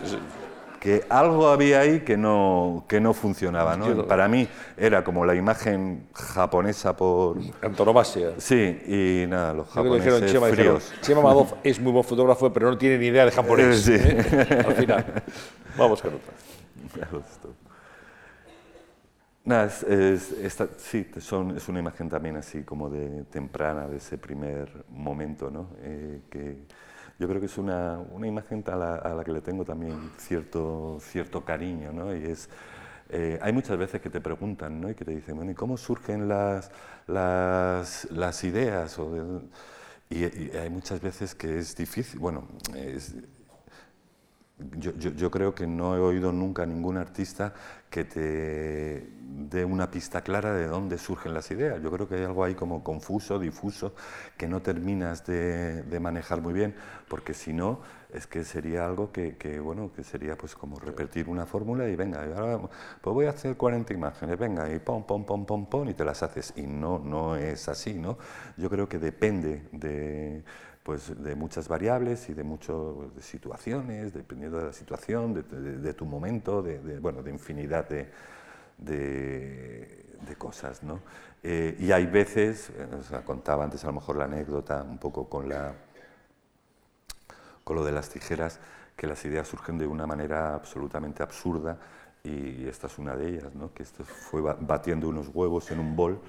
[0.83, 3.77] que algo había ahí que no, que no funcionaba.
[3.77, 4.05] ¿no?
[4.05, 7.37] Para mí era como la imagen japonesa por...
[7.61, 8.33] Antonomasia.
[8.37, 10.93] Sí, y nada, los japoneses Chema, fríos.
[10.99, 13.79] Chema Madoff es muy buen fotógrafo, pero no tiene ni idea de japonés.
[13.79, 13.93] Sí.
[13.95, 14.65] ¿eh?
[14.67, 15.23] Al final.
[15.77, 16.33] Vamos con otra.
[19.45, 20.35] Nada, es,
[20.79, 25.69] sí, son, es una imagen también así como de temprana, de ese primer momento, ¿no?
[25.81, 26.57] Eh, que,
[27.19, 31.43] yo creo que es una, una imagen a la, que le tengo también cierto, cierto
[31.45, 32.15] cariño, ¿no?
[32.15, 32.49] Y es,
[33.09, 34.89] eh, hay muchas veces que te preguntan, ¿no?
[34.89, 36.71] Y que te dicen, bueno, ¿y cómo surgen las,
[37.07, 38.97] las, las ideas?
[38.99, 39.41] O
[40.09, 40.23] y,
[40.55, 43.15] hay muchas veces que es difícil, bueno, es,
[44.77, 47.53] yo, yo, yo, creo que no he oído nunca a ningún artista
[47.93, 49.07] que te
[49.51, 51.79] dé una pista clara de dónde surgen las ideas.
[51.79, 53.93] Yo creo que hay algo ahí como confuso, difuso,
[54.35, 56.73] que no terminas de, manejar muy bien,
[57.07, 61.45] porque si no, es que sería algo que, bueno, que sería pues como repetir una
[61.45, 62.67] fórmula y venga, ahora
[62.99, 66.03] pues voy a hacer 40 imágenes, venga, y pom, pom, pom, pom, pom, y te
[66.03, 66.51] las haces.
[66.55, 68.17] Y no, no es así, ¿no?
[68.57, 70.43] Yo creo que depende de
[70.83, 72.75] pues de muchas variables y de muchas
[73.21, 78.11] situaciones, dependiendo de la situación, de, tu momento, de, bueno, de infinidad de,
[80.37, 80.83] cosas.
[80.83, 80.99] ¿no?
[81.41, 85.29] Eh, y hay veces, eh, os contaba antes a lo mejor la anécdota un poco
[85.29, 85.73] con, la,
[87.63, 88.59] con lo de las tijeras,
[88.97, 91.77] que las ideas surgen de una manera absolutamente absurda
[92.23, 93.73] y esta es una de ellas, ¿no?
[93.73, 96.19] que esto fue batiendo unos huevos en un bol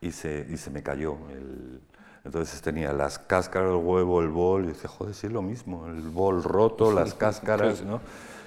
[0.00, 1.80] y se, y se me cayó el,
[2.24, 5.86] entonces tenía las cáscaras del huevo, el bol, y dice, joder, sí es lo mismo,
[5.86, 8.00] el bol roto, las cáscaras, ¿no?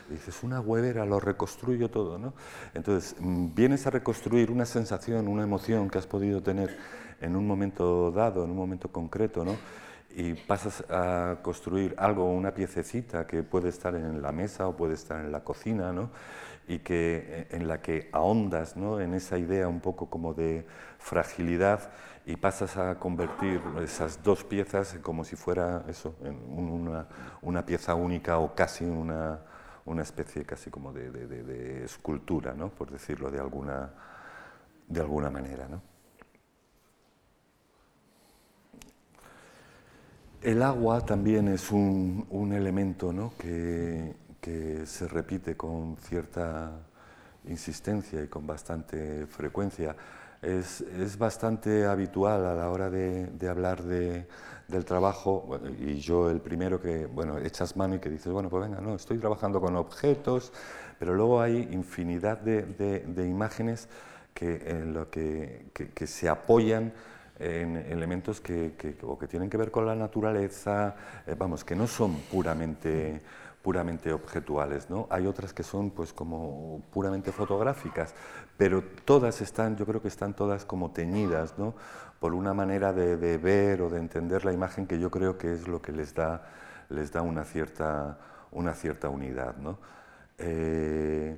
[0.09, 2.33] Y dices, una huevera, lo reconstruyo todo, ¿no?
[2.73, 6.75] Entonces, mm, vienes a reconstruir una sensación, una emoción que has podido tener
[7.21, 9.55] en un momento dado, en un momento concreto, ¿no?
[10.15, 14.95] Y pasas a construir algo, una piececita que puede estar en la mesa o puede
[14.95, 16.09] estar en la cocina, ¿no?
[16.67, 18.99] Y que, en la que ahondas, ¿no?
[18.99, 20.65] En esa idea un poco como de
[20.97, 21.91] fragilidad
[22.27, 26.35] y pasas a convertir esas dos piezas como si fuera eso, en
[27.41, 29.39] una, pieza única o casi una,
[29.85, 32.67] una especie casi como de, de, escultura, ¿no?
[32.67, 33.93] por decirlo de alguna,
[34.89, 35.69] de alguna manera.
[35.69, 35.81] ¿no?
[40.41, 43.31] El agua también es un, un elemento ¿no?
[43.37, 46.73] que, que se repite con cierta
[47.45, 49.95] insistencia y con bastante frecuencia
[50.41, 54.27] es, es, bastante habitual a la hora de, de hablar de,
[54.67, 58.63] del trabajo, y yo el primero que, bueno, echas mano y que dices, bueno, pues
[58.69, 60.51] venga, no, estoy trabajando con objetos,
[60.99, 63.87] pero luego hay infinidad de, de imágenes
[64.37, 66.93] que, en lo que, que, se apoyan
[67.39, 70.95] en elementos que, que tienen que ver con la naturaleza,
[71.25, 73.21] eh, vamos, que no son puramente
[73.67, 75.07] puramente objetuales, ¿no?
[75.09, 78.13] Hay otras que son pues como puramente fotográficas,
[78.57, 81.75] pero todas están, yo creo que están todas como teñidas, ¿no?
[82.19, 85.67] Por una manera de, ver o de entender la imagen que yo creo que es
[85.67, 86.47] lo que les da,
[86.89, 88.17] les da una, cierta,
[88.51, 89.77] una cierta unidad, ¿no?
[90.37, 91.37] Eh,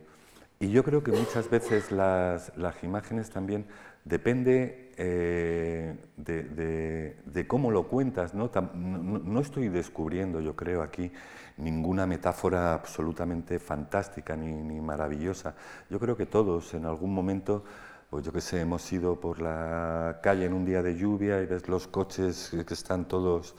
[0.62, 3.66] Y yo creo que muchas veces las, las imágenes también
[4.04, 8.34] depende eh, de, cómo lo cuentas.
[8.34, 8.52] ¿no?
[8.74, 11.12] No, estoy descubriendo, yo creo, aquí
[11.60, 15.56] ninguna metáfora absolutamente fantástica ni, ni, maravillosa.
[15.90, 17.64] Yo creo que todos en algún momento,
[18.10, 21.46] pues yo qué sé, hemos ido por la calle en un día de lluvia y
[21.46, 23.56] ves los coches que están todos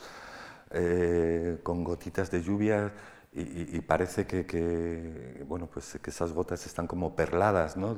[0.71, 2.93] eh, con gotitas de lluvia
[3.33, 7.95] y, parece que, bueno, pues que esas gotas están como perladas, ¿no?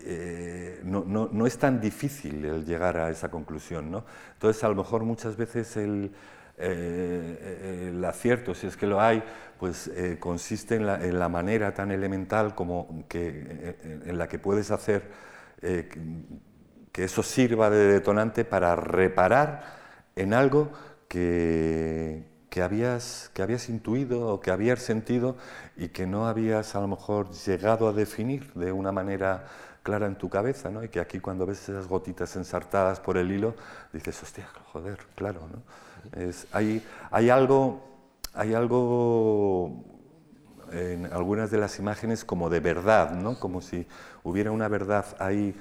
[0.00, 3.90] Eh, no, no, no, es tan difícil el llegar a esa conclusión.
[3.90, 4.04] ¿no?
[4.34, 6.12] Entonces, a lo mejor muchas veces el,
[6.58, 9.22] eh, el acierto, si es que lo hay,
[9.58, 15.28] pues eh, consiste en la, manera tan elemental como que, en la que puedes hacer
[15.60, 19.64] que eso sirva de detonante para reparar
[20.14, 20.70] en algo
[21.08, 25.36] que, que habías, que habías intuido o que habías sentido
[25.76, 29.46] y que no habías a lo mejor llegado a definir de una manera
[29.82, 30.82] clara en tu cabeza, ¿no?
[30.82, 33.54] Y que aquí cuando ves esas gotitas ensartadas por el hilo,
[33.92, 35.62] dices, hostia, joder, claro, ¿no?
[36.16, 37.82] Es, hay, hay, algo,
[38.34, 39.84] hay algo
[40.72, 43.38] en algunas de las imágenes como de verdad, ¿no?
[43.38, 43.86] Como si
[44.22, 45.54] hubiera una verdad ahí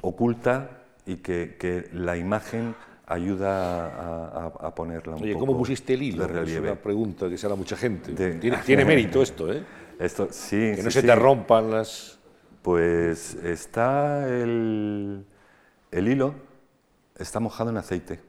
[0.00, 2.74] oculta y que, que la imagen
[3.06, 6.26] ayuda a, a, ponerla un Oye, poco ¿cómo pusiste el hilo?
[6.26, 6.42] de.
[6.42, 8.12] Es una pregunta que se hará mucha gente.
[8.12, 9.62] Tiene, tiene, mérito esto, ¿eh?
[9.98, 12.18] Esto, sí, que no sí, se te rompan las...
[12.62, 15.26] Pues está el,
[15.90, 16.34] el hilo,
[17.18, 18.20] está mojado en aceite.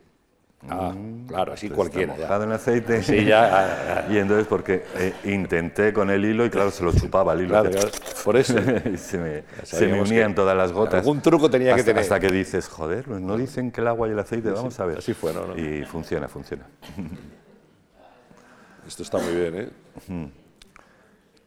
[0.68, 2.14] Ah, mm, claro, así cualquiera.
[2.14, 3.04] Está mojado en aceite.
[3.04, 7.34] Sí, ya, Y entonces, porque eh, intenté con el hilo y claro, se lo chupaba
[7.34, 7.50] el hilo.
[7.50, 7.90] Claro, claro.
[8.24, 8.54] Por eso.
[8.98, 11.00] se me, se me unían todas las gotas.
[11.00, 12.02] Algún truco tenía hasta, que tener.
[12.02, 14.98] Hasta que dices, joder, no dicen que el agua y el aceite, vamos a ver.
[15.00, 15.56] Así fue, ¿no?
[15.58, 16.66] Y funciona, funciona.
[18.88, 19.70] Esto está muy bien, ¿eh?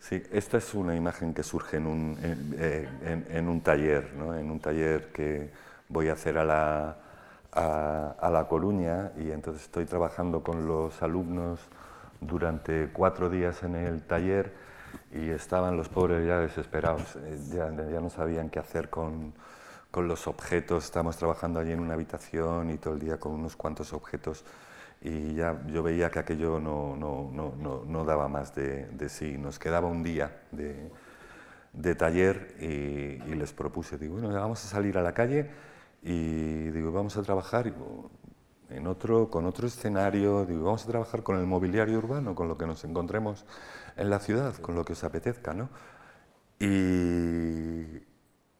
[0.01, 4.15] Sí, esta es una imagen que surge en un, en, eh, en, en un taller,
[4.15, 4.35] ¿no?
[4.35, 5.51] en un taller que
[5.89, 6.97] voy a hacer a la,
[7.53, 11.61] a, La Coruña y entonces estoy trabajando con los alumnos
[12.21, 14.53] durante cuatro días en el taller
[15.13, 19.33] y estaban los pobres ya desesperados, eh, ya, no sabían qué hacer con,
[19.91, 23.57] con los objetos, estamos trabajando allí en una habitación y todo el día con unos
[23.57, 24.45] cuantos objetos
[25.01, 29.39] y ya yo veía que aquello no, no, no, no daba más de, de, sí.
[29.39, 30.91] Nos quedaba un día de,
[31.73, 35.49] de taller y, y, les propuse, digo, bueno, vamos a salir a la calle
[36.03, 37.73] y digo, vamos a trabajar
[38.71, 42.57] en otro, con otro escenario, digo, vamos a trabajar con el mobiliario urbano, con lo
[42.57, 43.45] que nos encontremos
[43.97, 45.69] en la ciudad, con lo que os apetezca, ¿no?
[46.61, 46.67] Y,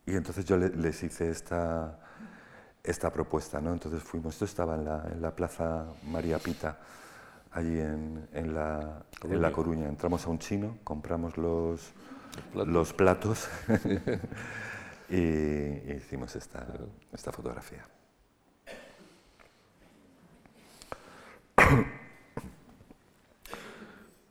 [0.07, 1.99] y entonces yo le, les hice esta
[2.89, 3.61] esta propuesta.
[3.61, 3.73] ¿no?
[3.73, 6.79] Entonces fuimos, esto estaba en la, en la Plaza María Pita,
[7.53, 9.37] allí en, en, la, Coruña.
[9.37, 9.89] en La Coruña.
[9.89, 11.93] Entramos a un chino, compramos los,
[12.55, 13.49] los platos, los platos
[15.09, 16.67] y, hicimos esta,
[17.13, 17.85] esta fotografía.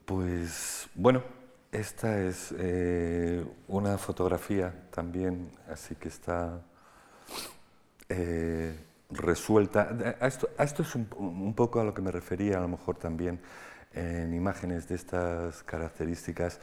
[0.05, 1.21] Pues bueno,
[1.71, 6.61] esta es eh, una fotografía también, así que está
[8.07, 8.73] eh,
[9.09, 10.15] resuelta.
[10.21, 12.69] A esto, a esto es un, un, poco a lo que me refería a lo
[12.69, 13.41] mejor también
[13.93, 16.59] en imágenes de estas características,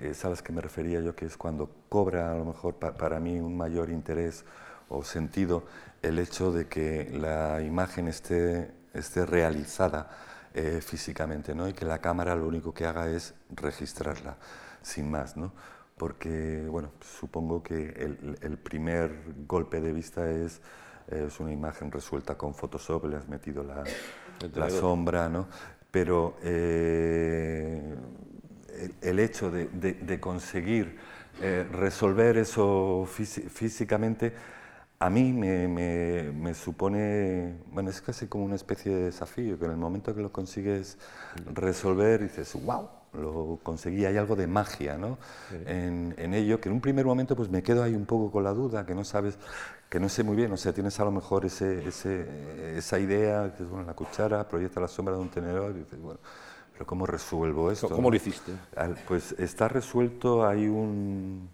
[0.00, 2.94] es a las que me refería yo, que es cuando cobra a lo mejor pa,
[2.94, 4.44] para mí un mayor interés
[4.88, 5.64] o sentido
[6.02, 10.10] el hecho de que la imagen esté, esté realizada
[10.54, 11.68] eh, físicamente ¿no?
[11.68, 14.36] y que la cámara lo único que haga es registrarla,
[14.82, 15.36] sin más.
[15.36, 15.52] ¿no?
[15.96, 20.60] porque bueno, supongo que el, el, primer golpe de vista es,
[21.06, 23.84] es, una imagen resuelta con Photoshop, le has metido la,
[24.54, 25.46] la sombra, ¿no?
[25.92, 27.94] pero eh,
[28.78, 30.98] el, el, hecho de, de, de conseguir
[31.40, 34.32] eh, resolver eso físicamente
[35.02, 39.64] a mí me, me, me, supone, bueno, es casi como una especie de desafío, que
[39.64, 40.96] en el momento que lo consigues
[41.52, 45.18] resolver dices, wow, lo conseguí, hay algo de magia ¿no?
[45.50, 45.56] Sí.
[45.66, 48.44] en, en, ello, que en un primer momento pues me quedo ahí un poco con
[48.44, 49.38] la duda, que no sabes,
[49.90, 53.52] que no sé muy bien, o sea, tienes a lo mejor ese, ese, esa idea,
[53.56, 56.20] que es bueno, la cuchara proyecta la sombra de un tenedor, y dices, bueno,
[56.82, 57.88] pero ¿cómo resuelvo esto?
[57.88, 58.52] ¿Cómo lo hiciste?
[59.06, 61.48] Pues está resuelto, hay un...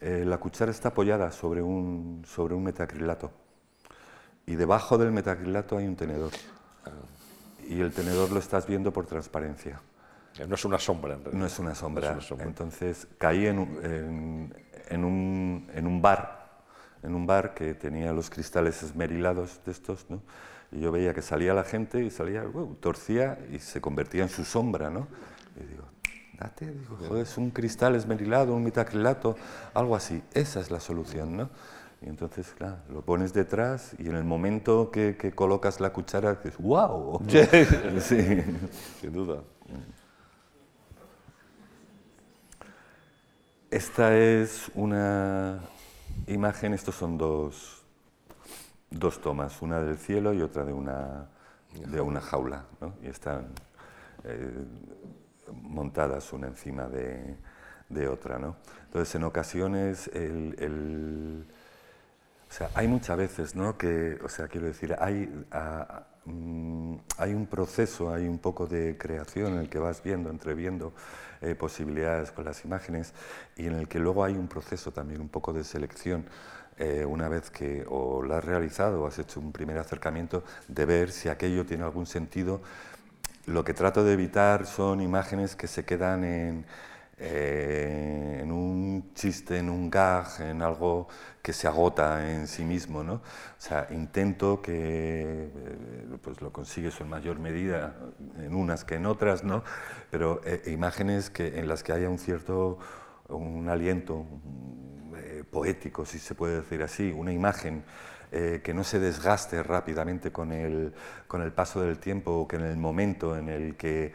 [0.00, 3.30] Eh, la cuchara está apoyada sobre un, sobre un metacrilato,
[4.46, 6.32] y debajo del metacrilato hay un tenedor,
[6.86, 6.90] ah.
[7.68, 9.80] y el tenedor lo estás viendo por transparencia.
[10.48, 11.40] No es una sombra, en realidad.
[11.40, 12.02] No es una sombra.
[12.02, 12.46] No es una sombra.
[12.46, 14.54] Entonces caí en, en,
[14.88, 16.62] en, un, en, un, bar,
[17.02, 20.22] en un bar que tenía los cristales esmerilados de estos, ¿no?
[20.74, 24.28] Y yo veía que salía la gente y salía, uh, torcía y se convertía en
[24.28, 25.06] su sombra, ¿no?
[25.56, 25.84] Y digo,
[26.32, 29.36] fíjate, digo, es un cristal esmerilado, un metacrilato,
[29.72, 30.20] algo así.
[30.32, 31.50] Esa es la solución, ¿no?
[32.02, 36.34] Y entonces, claro, lo pones detrás y en el momento que, que colocas la cuchara
[36.34, 37.22] dices, ¡wow!
[38.00, 38.42] sí,
[39.00, 39.42] sin duda.
[43.70, 45.60] Esta es una
[46.26, 47.83] imagen, estos son dos,
[48.90, 51.26] dos tomas, una del cielo y otra de una,
[51.72, 52.94] de una jaula, ¿no?
[53.02, 53.48] y están
[54.24, 54.64] eh,
[55.62, 57.36] montadas una encima de,
[57.88, 58.38] de, otra.
[58.38, 58.56] ¿no?
[58.86, 61.46] Entonces, en ocasiones, el, el,
[62.48, 63.76] o sea, hay muchas veces ¿no?
[63.76, 68.96] que, o sea, quiero decir, hay, a, Mm, hay un proceso, hay un poco de
[68.96, 70.94] creación en el que vas viendo, entreviendo
[71.42, 73.12] eh, posibilidades con las imágenes
[73.56, 76.24] y en el que luego hay un proceso también, un poco de selección,
[76.78, 80.84] eh, una vez que o lo has realizado o has hecho un primer acercamiento, de
[80.84, 82.60] ver si aquello tiene algún sentido.
[83.46, 86.66] Lo que trato de evitar son imágenes que se quedan en,
[87.18, 91.06] eh, en un chiste, en un gag, en algo
[91.42, 93.04] que se agota en sí mismo.
[93.04, 93.14] ¿no?
[93.14, 93.20] O
[93.58, 97.94] sea, intento que eh, pues lo consigues en mayor medida
[98.38, 99.62] en unas que en otras, ¿no?
[100.10, 102.78] pero eh, imágenes que, en las que haya un cierto
[103.28, 104.26] un aliento
[105.54, 107.84] poético, si se puede decir así, una imagen
[108.64, 110.92] que no se desgaste rápidamente con el,
[111.28, 114.12] con el paso del tiempo o que en el momento en el que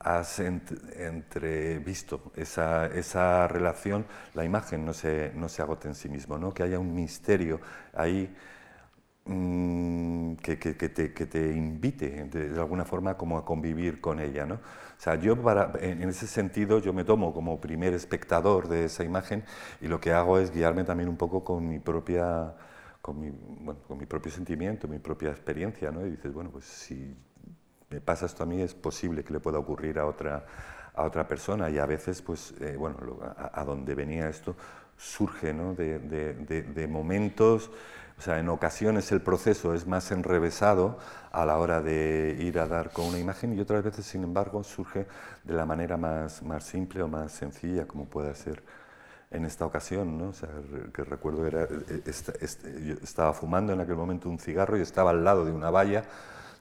[0.00, 6.38] has entrevisto esa, esa, relación, la imagen no se, no se agote en sí mismo,
[6.38, 6.54] ¿no?
[6.54, 7.60] que haya un misterio
[7.92, 8.32] ahí
[9.24, 14.46] mm, que, que, te, que, te, invite de, alguna forma como a convivir con ella.
[14.46, 14.60] ¿no?
[14.98, 19.04] O sea, yo para, en ese sentido yo me tomo como primer espectador de esa
[19.04, 19.44] imagen
[19.80, 22.54] y lo que hago es guiarme también un poco con mi propia...
[23.00, 26.04] Con mi, bueno, con mi propio sentimiento, mi propia experiencia, ¿no?
[26.04, 27.16] Y dices, bueno, pues si
[27.90, 30.44] me pasa esto a mí, es posible que le pueda ocurrir a otra,
[30.94, 32.98] a otra persona y a veces, pues, eh, bueno,
[33.36, 34.56] a, donde venía esto
[34.96, 35.74] surge ¿no?
[35.74, 37.70] de, de, de, momentos,
[38.18, 40.98] o sea, en ocasiones el proceso es más enrevesado
[41.30, 44.64] a la hora de ir a dar con una imagen y otras veces, sin embargo,
[44.64, 45.06] surge
[45.44, 48.64] de la manera más, más simple o más sencilla, como puede ser
[49.30, 50.30] en esta ocasión, ¿no?
[50.30, 50.48] o sea,
[50.92, 55.10] que recuerdo era, eh, este, yo estaba fumando en aquel momento un cigarro y estaba
[55.10, 56.02] al lado de una valla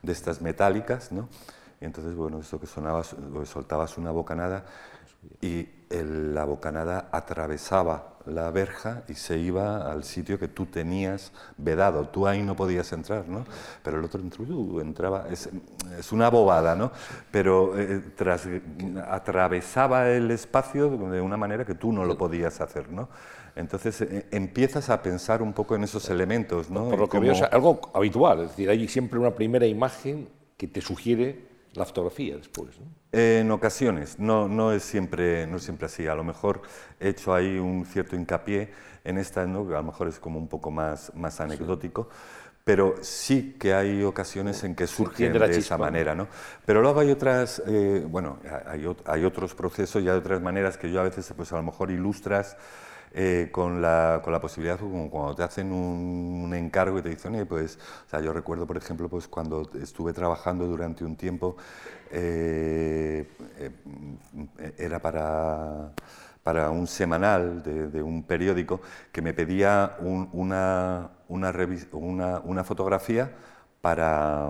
[0.03, 1.27] de estas metálicas, ¿no?
[1.79, 3.03] Y entonces, bueno, esto que sonaba,
[3.45, 4.65] soltabas una bocanada
[5.41, 12.09] y la bocanada atravesaba la verja y se iba al sitio que tú tenías vedado.
[12.09, 13.45] Tú ahí no podías entrar, ¿no?
[13.84, 15.49] Pero el otro uh, entraba, es,
[15.97, 16.91] es, una bobada, ¿no?
[17.31, 18.47] Pero eh, tras,
[19.09, 23.09] atravesaba el espacio de una manera que tú no lo podías hacer, ¿no?
[23.55, 26.89] Entonces eh, empiezas a pensar un poco en esos elementos, ¿no?
[26.89, 30.68] Por lo que veo es algo habitual, es decir, hay siempre una primera imagen que
[30.68, 31.47] te sugiere
[31.77, 32.79] la fotografía después.
[32.79, 32.87] ¿no?
[33.11, 36.07] En ocasiones, no, no, es siempre, no siempre así.
[36.07, 36.61] A lo mejor
[36.99, 38.71] he hecho ahí un cierto hincapié
[39.03, 39.67] en esta, ¿no?
[39.67, 42.09] que a lo mejor es como un poco más, más anecdótico.
[42.63, 46.27] Pero sí que hay ocasiones en que surge de esa manera, ¿no?
[46.65, 50.91] Pero luego hay otras, eh, bueno, hay, hay, otros procesos y hay otras maneras que
[50.91, 52.57] yo a veces, pues a lo mejor ilustras
[53.13, 57.45] eh, con, la, con, la, posibilidad, como cuando te hacen un, encargo y te dicen,
[57.47, 61.55] pues, o sea, yo recuerdo, por ejemplo, pues cuando estuve trabajando durante un tiempo,
[62.11, 63.27] eh,
[63.57, 65.91] eh, era para,
[66.43, 68.81] para, un semanal de, de, un periódico
[69.11, 71.53] que me pedía una, una,
[71.91, 73.31] una, una fotografía
[73.81, 74.47] para,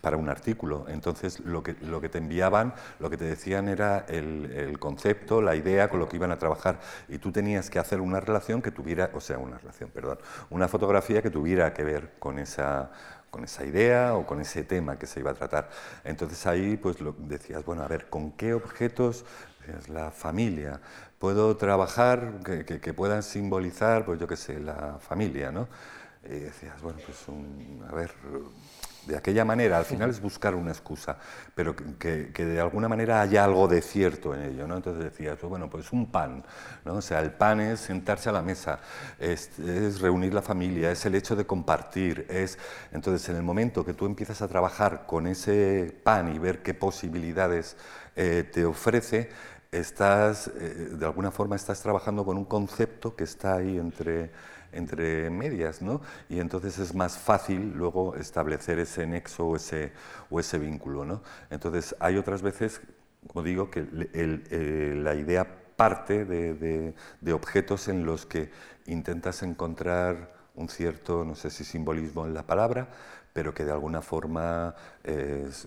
[0.00, 0.86] para, un artículo.
[0.88, 5.42] Entonces, lo que, lo que te enviaban, lo que te decían era el, el, concepto,
[5.42, 6.80] la idea con lo que iban a trabajar.
[7.08, 10.18] Y tú tenías que hacer una relación que tuviera, o sea, una relación, perdón,
[10.50, 12.90] una fotografía que tuviera que ver con esa,
[13.30, 15.68] con esa idea o con ese tema que se iba a tratar.
[16.04, 19.24] Entonces ahí pues lo decías, bueno, a ver, ¿con qué objetos?
[19.88, 20.80] La familia.
[21.18, 25.68] Puedo trabajar que, que, que puedan simbolizar, pues yo qué sé, la familia, ¿no?
[26.26, 27.18] Y decías, bueno, pues
[27.88, 28.10] a ver,
[29.06, 31.18] de aquella manera, al final es buscar una excusa,
[31.54, 34.76] pero que, que, de alguna manera haya algo de cierto en ello, ¿no?
[34.76, 36.44] Entonces decías, pues bueno, pues un pan,
[36.84, 36.94] ¿no?
[36.94, 38.80] O sea, el pan es sentarse a la mesa,
[39.18, 42.58] es, es, reunir la familia, es el hecho de compartir, es...
[42.92, 46.72] Entonces, en el momento que tú empiezas a trabajar con ese pan y ver qué
[46.72, 47.76] posibilidades
[48.16, 49.30] eh, te ofrece,
[49.70, 54.30] estás, eh, de alguna forma estás trabajando con un concepto que está ahí entre
[54.74, 56.00] entre medias, ¿no?
[56.28, 61.22] Y entonces es más fácil luego establecer ese nexo o ese, vínculo, ¿no?
[61.50, 62.80] Entonces hay otras veces,
[63.26, 65.46] como digo, que el, la idea
[65.76, 68.50] parte de, de, objetos en los que
[68.86, 72.88] intentas encontrar un cierto, no sé si simbolismo en la palabra,
[73.32, 74.74] pero que de alguna forma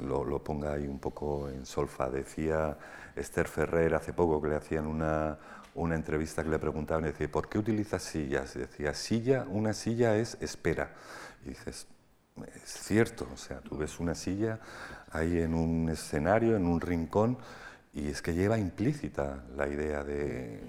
[0.01, 2.09] lo, ponga ahí un poco en solfa.
[2.09, 2.77] Decía
[3.15, 5.37] Esther Ferrer hace poco que le hacían una,
[5.77, 8.55] una entrevista que le preguntaban, y decía, ¿por qué utilizas sillas?
[8.55, 10.93] Y decía, silla, una silla es espera.
[11.45, 11.87] Y dices,
[12.55, 14.59] es cierto, o sea, tú ves una silla
[15.11, 17.37] ahí en un escenario, en un rincón,
[17.93, 20.61] y es que lleva implícita la idea de,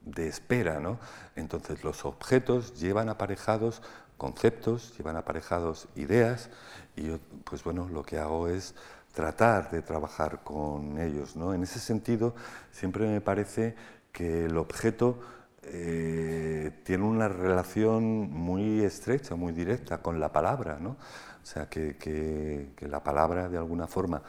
[0.00, 0.98] de espera, ¿no?
[1.36, 3.82] Entonces los objetos llevan aparejados
[4.16, 6.48] conceptos, llevan aparejados ideas,
[6.96, 8.74] y yo, pues bueno, lo que hago es
[9.12, 11.52] tratar de trabajar con ellos, ¿no?
[11.52, 12.34] En ese sentido,
[12.70, 13.74] siempre me parece
[14.12, 15.18] que el objeto
[15.62, 20.90] eh, tiene una relación muy estrecha, muy directa con la palabra, ¿no?
[20.90, 24.22] O sea, que, que, la palabra de alguna forma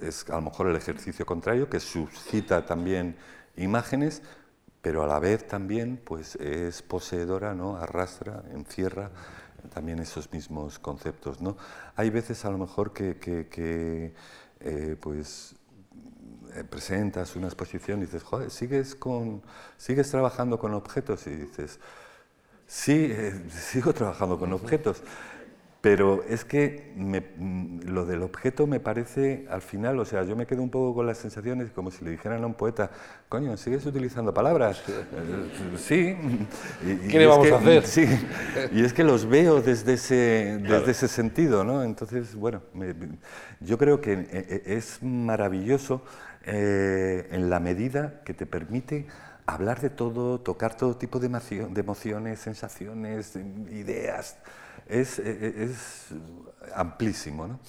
[0.00, 3.16] es a lo mejor el ejercicio contrario, que suscita también
[3.56, 4.22] imágenes,
[4.80, 7.76] pero a la vez también pues, es poseedora, ¿no?
[7.76, 9.10] arrastra, encierra
[9.72, 11.40] también esos mismos conceptos.
[11.40, 11.56] ¿no?
[11.94, 14.12] Hay veces a lo mejor que, que
[14.60, 15.54] eh, pues,
[16.68, 19.42] presentas una exposición y dices, joder, ¿sigues, con,
[19.76, 21.78] sigues trabajando con objetos y dices,
[22.66, 25.02] sí, eh, sigo trabajando con objetos.
[25.82, 30.46] Pero es que mm, lo del objeto me parece, al final, o sea, yo me
[30.46, 32.92] quedo un poco con las sensaciones como si le dijeran a un poeta,
[33.28, 34.80] coño, ¿sigues utilizando palabras?
[35.76, 36.16] sí.
[37.10, 37.82] ¿Qué le vamos a hacer?
[37.92, 38.06] Sí.
[38.70, 41.82] Y es que los veo desde ese, desde ese sentido, ¿no?
[41.82, 42.62] Entonces, bueno,
[43.58, 46.02] yo creo que eh, eh, es maravilloso
[46.44, 49.06] eh, en la medida que te permite
[49.46, 51.26] hablar de todo, tocar todo tipo de,
[51.76, 53.36] emociones, sensaciones,
[53.70, 54.36] ideas
[54.86, 56.08] es, e, e, es
[56.74, 57.46] amplísimo.
[57.46, 57.60] ¿no?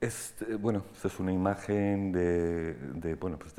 [0.00, 3.54] Este, bueno, esta es una imagen de, bueno, pues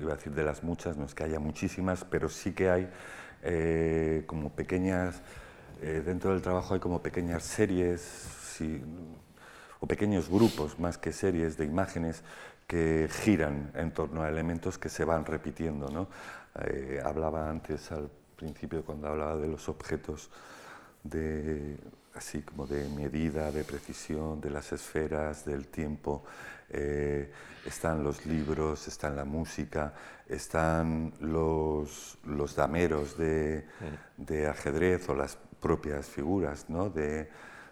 [0.00, 2.90] iba a decir de las muchas, no es que haya muchísimas, pero sí que hay
[3.42, 5.20] eh, como pequeñas,
[5.82, 8.60] eh, dentro del trabajo hay como pequeñas series
[9.80, 12.22] o pequeños grupos más que series de imágenes
[12.66, 15.88] que giran en torno a elementos que se van repitiendo.
[15.88, 16.08] ¿no?
[16.64, 20.30] Eh, hablaba antes al principio cuando hablaba de los objetos
[21.02, 21.76] de
[22.14, 26.24] así como de medida, de precisión, de las esferas, del tiempo.
[26.70, 27.30] Eh,
[27.66, 29.92] están los libros, está la música,
[30.28, 33.64] están los, los dameros de,
[34.16, 36.90] de, ajedrez o las propias figuras ¿no?
[36.90, 37.30] de,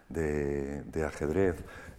[0.09, 1.57] de, ajedrez.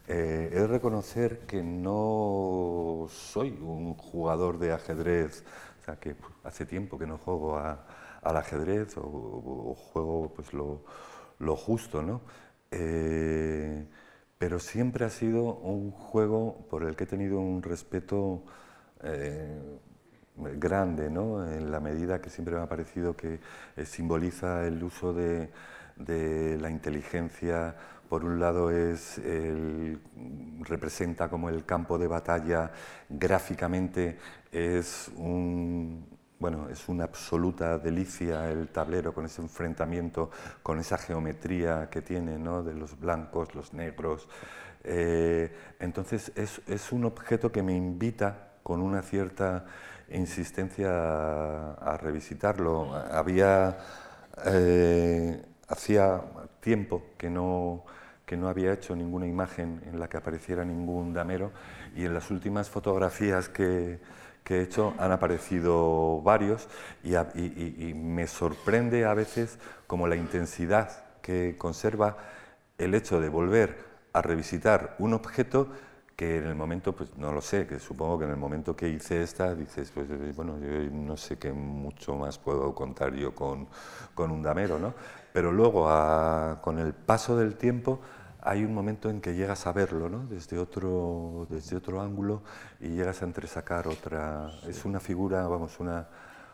[0.07, 5.44] Eh, he de reconocer que no soy un jugador de ajedrez
[5.82, 10.82] o sea, que hace tiempo que no juego al ajedrez o, juego pues, lo,
[11.38, 12.22] lo justo, ¿no?
[12.72, 13.86] Eh,
[14.40, 18.44] pero siempre ha sido un juego por el que he tenido un respeto
[19.03, 19.61] eh,
[20.36, 21.48] grande, ¿no?
[21.48, 23.40] en la medida que siempre me ha parecido que
[23.76, 25.49] eh, simboliza el uso de,
[25.98, 27.76] de, la inteligencia.
[28.10, 29.99] Por un lado es el,
[30.61, 32.72] representa como el campo de batalla
[33.10, 34.20] gráficamente
[34.52, 36.06] es un,
[36.38, 40.30] bueno, es una absoluta delicia el tablero con ese enfrentamiento,
[40.61, 42.61] con esa geometría que tiene, ¿no?
[42.61, 44.28] de los blancos, los negros.
[44.84, 49.65] Eh, entonces es, es, un objeto que me invita con una cierta
[50.10, 52.94] insistencia a, revisitarlo.
[52.94, 53.78] Había,
[54.45, 56.22] eh, hacía
[56.60, 57.84] tiempo que no,
[58.26, 61.52] que no había hecho ninguna imagen en la que apareciera ningún damero
[61.95, 63.99] y en las últimas fotografías que,
[64.44, 66.68] que he hecho han aparecido varios
[67.03, 69.57] y, me sorprende a veces
[69.88, 72.18] como la intensidad que conserva
[72.77, 73.77] el hecho de volver
[74.11, 75.69] a revisitar un objeto
[76.15, 78.88] que en el momento, pues no lo sé, que supongo que en el momento que
[78.88, 83.68] hice esta, dices, pues bueno, yo no sé qué mucho más puedo contar yo con,
[84.14, 84.94] con un damero, ¿no?
[85.34, 85.89] Pero luego,
[86.61, 87.99] con el paso del tiempo,
[88.39, 90.27] hay un momento en que llegas a verlo ¿no?
[90.27, 92.43] desde, otro, desde otro ángulo
[92.80, 94.51] y llegas a entresacar otra...
[94.68, 96.07] Es una figura, vamos, una,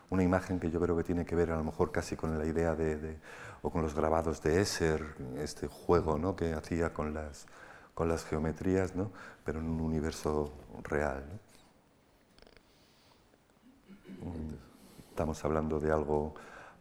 [0.10, 2.46] una imagen que yo creo que tiene que ver a lo mejor casi con la
[2.46, 3.18] idea de,
[3.64, 5.04] o con los grabados de Esser,
[5.38, 6.38] este juego ¿no?
[6.38, 7.48] que hacía con las,
[7.94, 9.12] con las geometrías, ¿no?
[9.44, 10.54] pero en un universo
[10.84, 11.26] real.
[15.10, 16.34] Estamos hablando de algo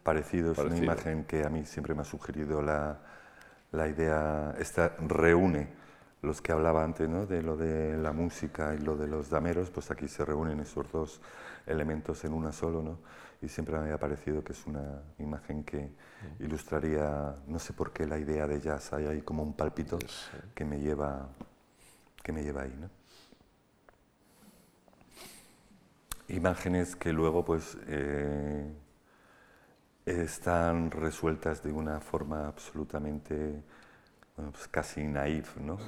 [0.08, 2.98] parecido, es una imagen que a mí siempre me ha sugerido la,
[3.72, 5.68] la idea, esta reúne
[6.22, 7.26] los que hablaba antes, ¿no?
[7.26, 10.90] de lo de la música y lo de los dameros, pues aquí se reúnen esos
[10.90, 11.20] dos
[11.66, 12.98] elementos en una solo, ¿no?
[13.42, 15.90] Y siempre me ha parecido que es una imagen que
[16.40, 19.98] ilustraría, no sé por qué la idea de jazz, hay ahí como un palpito
[20.54, 21.28] que me lleva,
[22.22, 22.88] que me lleva ahí, ¿no?
[26.28, 28.70] imágenes que luego pues eh,
[30.08, 33.62] están resueltas de una forma absolutamente
[34.36, 35.78] pues casi naif, ¿no?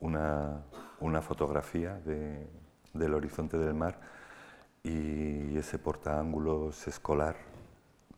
[0.00, 0.62] una,
[1.00, 2.00] una, fotografía
[2.94, 4.00] del horizonte del mar
[4.82, 7.36] y ese portaángulos escolar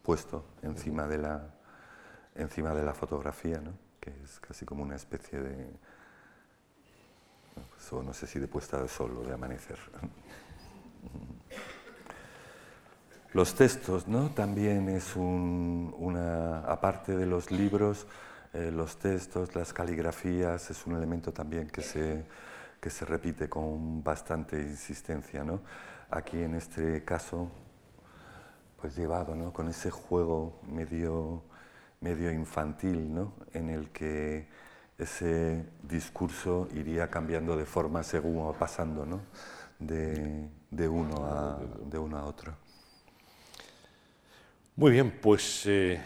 [0.02, 1.54] puesto encima de la,
[2.34, 3.72] encima de la fotografía, ¿no?
[4.00, 5.66] que es casi como una especie de,
[7.54, 9.78] pues, no sé si de puesta de sol o de amanecer.
[13.34, 14.28] Los textos, ¿no?
[14.30, 18.06] También es una, aparte de los libros,
[18.52, 22.26] eh, los textos, las caligrafías, es un elemento también que se,
[22.78, 25.60] que se repite con bastante insistencia, ¿no?
[26.10, 27.50] Aquí en este caso,
[28.78, 29.50] pues llevado, ¿no?
[29.50, 31.42] Con ese juego medio,
[32.02, 33.32] medio infantil, ¿no?
[33.54, 34.46] En el que
[34.98, 39.22] ese discurso iría cambiando de forma según pasando, ¿no?
[39.78, 42.61] De, de, uno a, de uno a otro.
[44.74, 46.00] Muy bien, pues eh,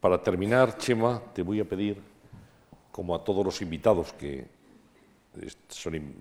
[0.00, 1.96] para terminar, Chema, te voy a pedir,
[2.90, 4.46] como a todos los invitados que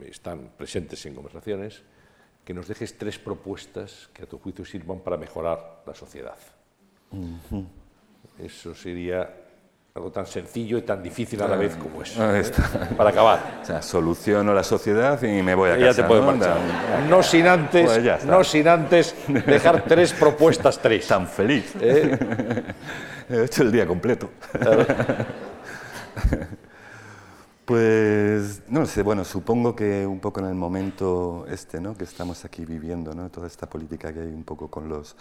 [0.05, 1.81] están presentes en conversaciones,
[2.45, 6.37] que nos dejes tres propuestas que a tu juicio sirvan para mejorar la sociedad.
[8.37, 9.48] Eso sería
[9.99, 12.01] algo tan sencillo y tan difícil a la vez como.
[12.01, 12.51] ¿eh?
[12.95, 13.59] Para acabar.
[13.61, 15.85] O sea, soluciono la sociedad y me voy a casa.
[15.85, 16.57] Ya te puedes marchar.
[17.09, 21.05] No sin antes, pues no sin antes dejar tres propuestas, tres.
[21.07, 21.73] Tan feliz.
[21.81, 22.17] ¿Eh?
[23.29, 24.29] He hecho el día completo.
[27.65, 31.93] Pues no sé, bueno, supongo que un poco en el momento este, ¿no?
[31.93, 33.29] Que estamos aquí viviendo, ¿no?
[33.29, 35.15] Toda esta política que hay un poco con los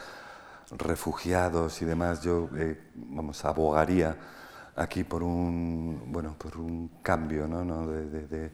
[0.71, 4.17] refugiados y demás, yo, eh, vamos, abogaría
[4.79, 7.87] aquí por un, bueno, por un cambio ¿no?
[7.89, 8.51] de,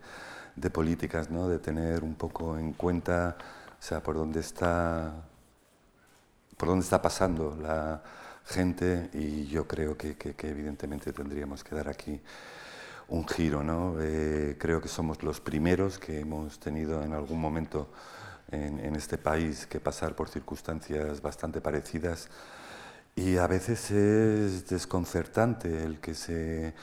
[0.56, 1.48] de, políticas, ¿no?
[1.48, 3.36] de tener un poco en cuenta
[3.78, 5.12] o sea, por dónde está,
[6.56, 8.02] por dónde está pasando la
[8.46, 12.18] gente y yo creo que, que, evidentemente tendríamos que dar aquí
[13.08, 13.62] un giro.
[13.62, 13.96] ¿no?
[14.00, 17.90] Eh, creo que somos los primeros que hemos tenido en algún momento
[18.50, 22.30] en, en este país que pasar por circunstancias bastante parecidas
[23.16, 26.74] y a veces es desconcertante el que, se,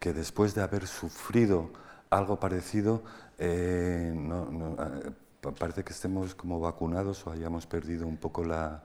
[0.00, 1.70] que después de haber sufrido
[2.10, 3.02] algo parecido,
[3.38, 5.10] eh, eh,
[5.58, 8.82] parece que estemos como vacunados o hayamos perdido un poco la,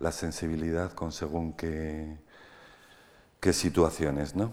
[0.00, 2.16] la sensibilidad con según qué,
[3.40, 4.34] qué situaciones.
[4.34, 4.52] ¿no?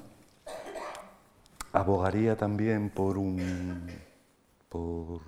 [1.72, 3.88] Abogaría también por, un,
[4.68, 5.22] por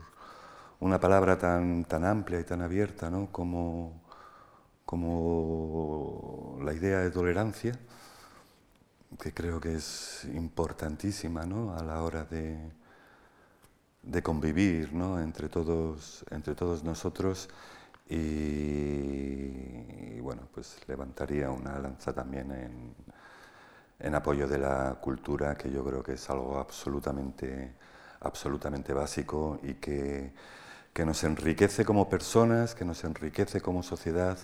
[0.82, 3.32] una palabra tan, tan amplia y tan abierta ¿no?
[3.32, 4.07] como
[4.88, 7.74] como la idea de tolerancia,
[9.22, 11.76] que creo que es importantísima ¿no?
[11.76, 12.58] a la hora de,
[14.02, 15.20] de convivir ¿no?
[15.20, 17.50] entre, todos, entre todos nosotros
[18.10, 22.96] y, bueno, pues levantaría una lanza también en,
[24.00, 27.74] en, apoyo de la cultura, que yo creo que es algo absolutamente,
[28.22, 30.32] absolutamente básico y que,
[30.94, 34.38] que nos enriquece como personas, que nos enriquece como sociedad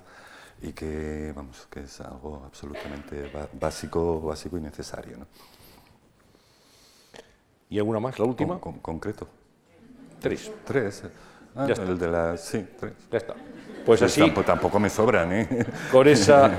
[0.62, 5.18] y que, vamos, que es algo absolutamente básico, básico y necesario.
[5.18, 5.28] ¿no?
[7.70, 8.60] ¿Y alguna más, la última?
[8.60, 9.28] Con, concreto.
[10.20, 10.52] Tres.
[10.64, 11.04] Tres.
[11.56, 12.38] Ah, ya el de la...
[12.38, 12.94] Sí, tres.
[13.12, 13.36] Ya está.
[13.86, 14.32] Pues así...
[14.46, 15.66] Tampoco, me sobran, ¿eh?
[15.92, 16.52] Con, esa,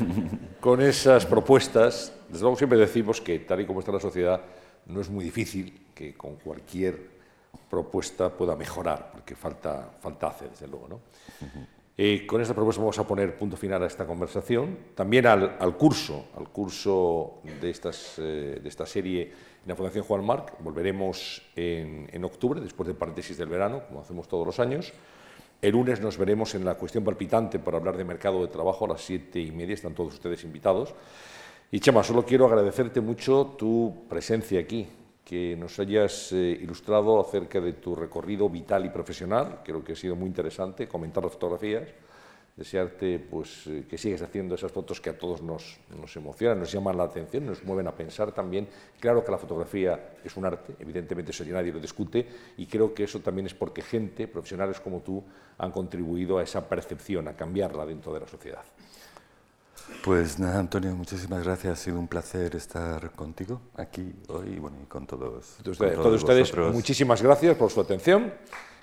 [0.60, 4.40] con esas propuestas, desde luego siempre decimos que tal y como está la sociedad,
[4.86, 7.16] no es muy difícil que con cualquier
[7.68, 11.00] propuesta pueda mejorar, porque falta, falta hacer, desde luego, ¿no?
[11.98, 16.26] Eh, con esta propuesta vamos a poner punto final a esta conversación, también al, curso,
[16.36, 20.52] al curso de, estas, eh, de esta serie en la Fundación Juan Marc.
[20.60, 24.92] Volveremos en, en, octubre, después del paréntesis del verano, como hacemos todos los años.
[25.62, 28.88] El lunes nos veremos en la cuestión palpitante para hablar de mercado de trabajo a
[28.88, 29.72] las siete y media.
[29.72, 30.94] Están todos ustedes invitados.
[31.70, 34.86] Y Chema, solo quiero agradecerte mucho tu presencia aquí,
[35.26, 39.60] que nos hayas eh, ilustrado acerca de tu recorrido vital y profesional.
[39.64, 41.88] Creo que ha sido muy interesante comentar las fotografías.
[42.54, 46.70] Desearte pues, eh, que sigas haciendo esas fotos que a todos nos, nos, emocionan, nos
[46.70, 48.68] llaman la atención, nos mueven a pensar también.
[49.00, 52.26] Claro que la fotografía es un arte, evidentemente eso ya nadie lo discute,
[52.56, 55.22] y creo que eso también es porque gente, profesionales como tú,
[55.58, 58.64] han contribuido a esa percepción, a cambiarla dentro de la sociedad.
[60.02, 61.80] Pues nada, Antonio, muchísimas gracias.
[61.80, 65.56] Ha sido un placer estar contigo aquí hoy y, bueno, y con todos.
[65.64, 68.32] Con todos, ustedes, muchísimas gracias por su atención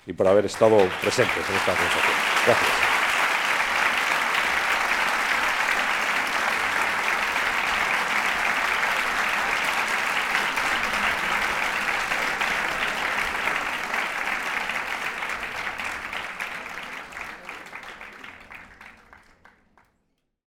[0.06, 2.14] y por haber estado presentes en esta conversación.
[2.46, 2.93] Gracias.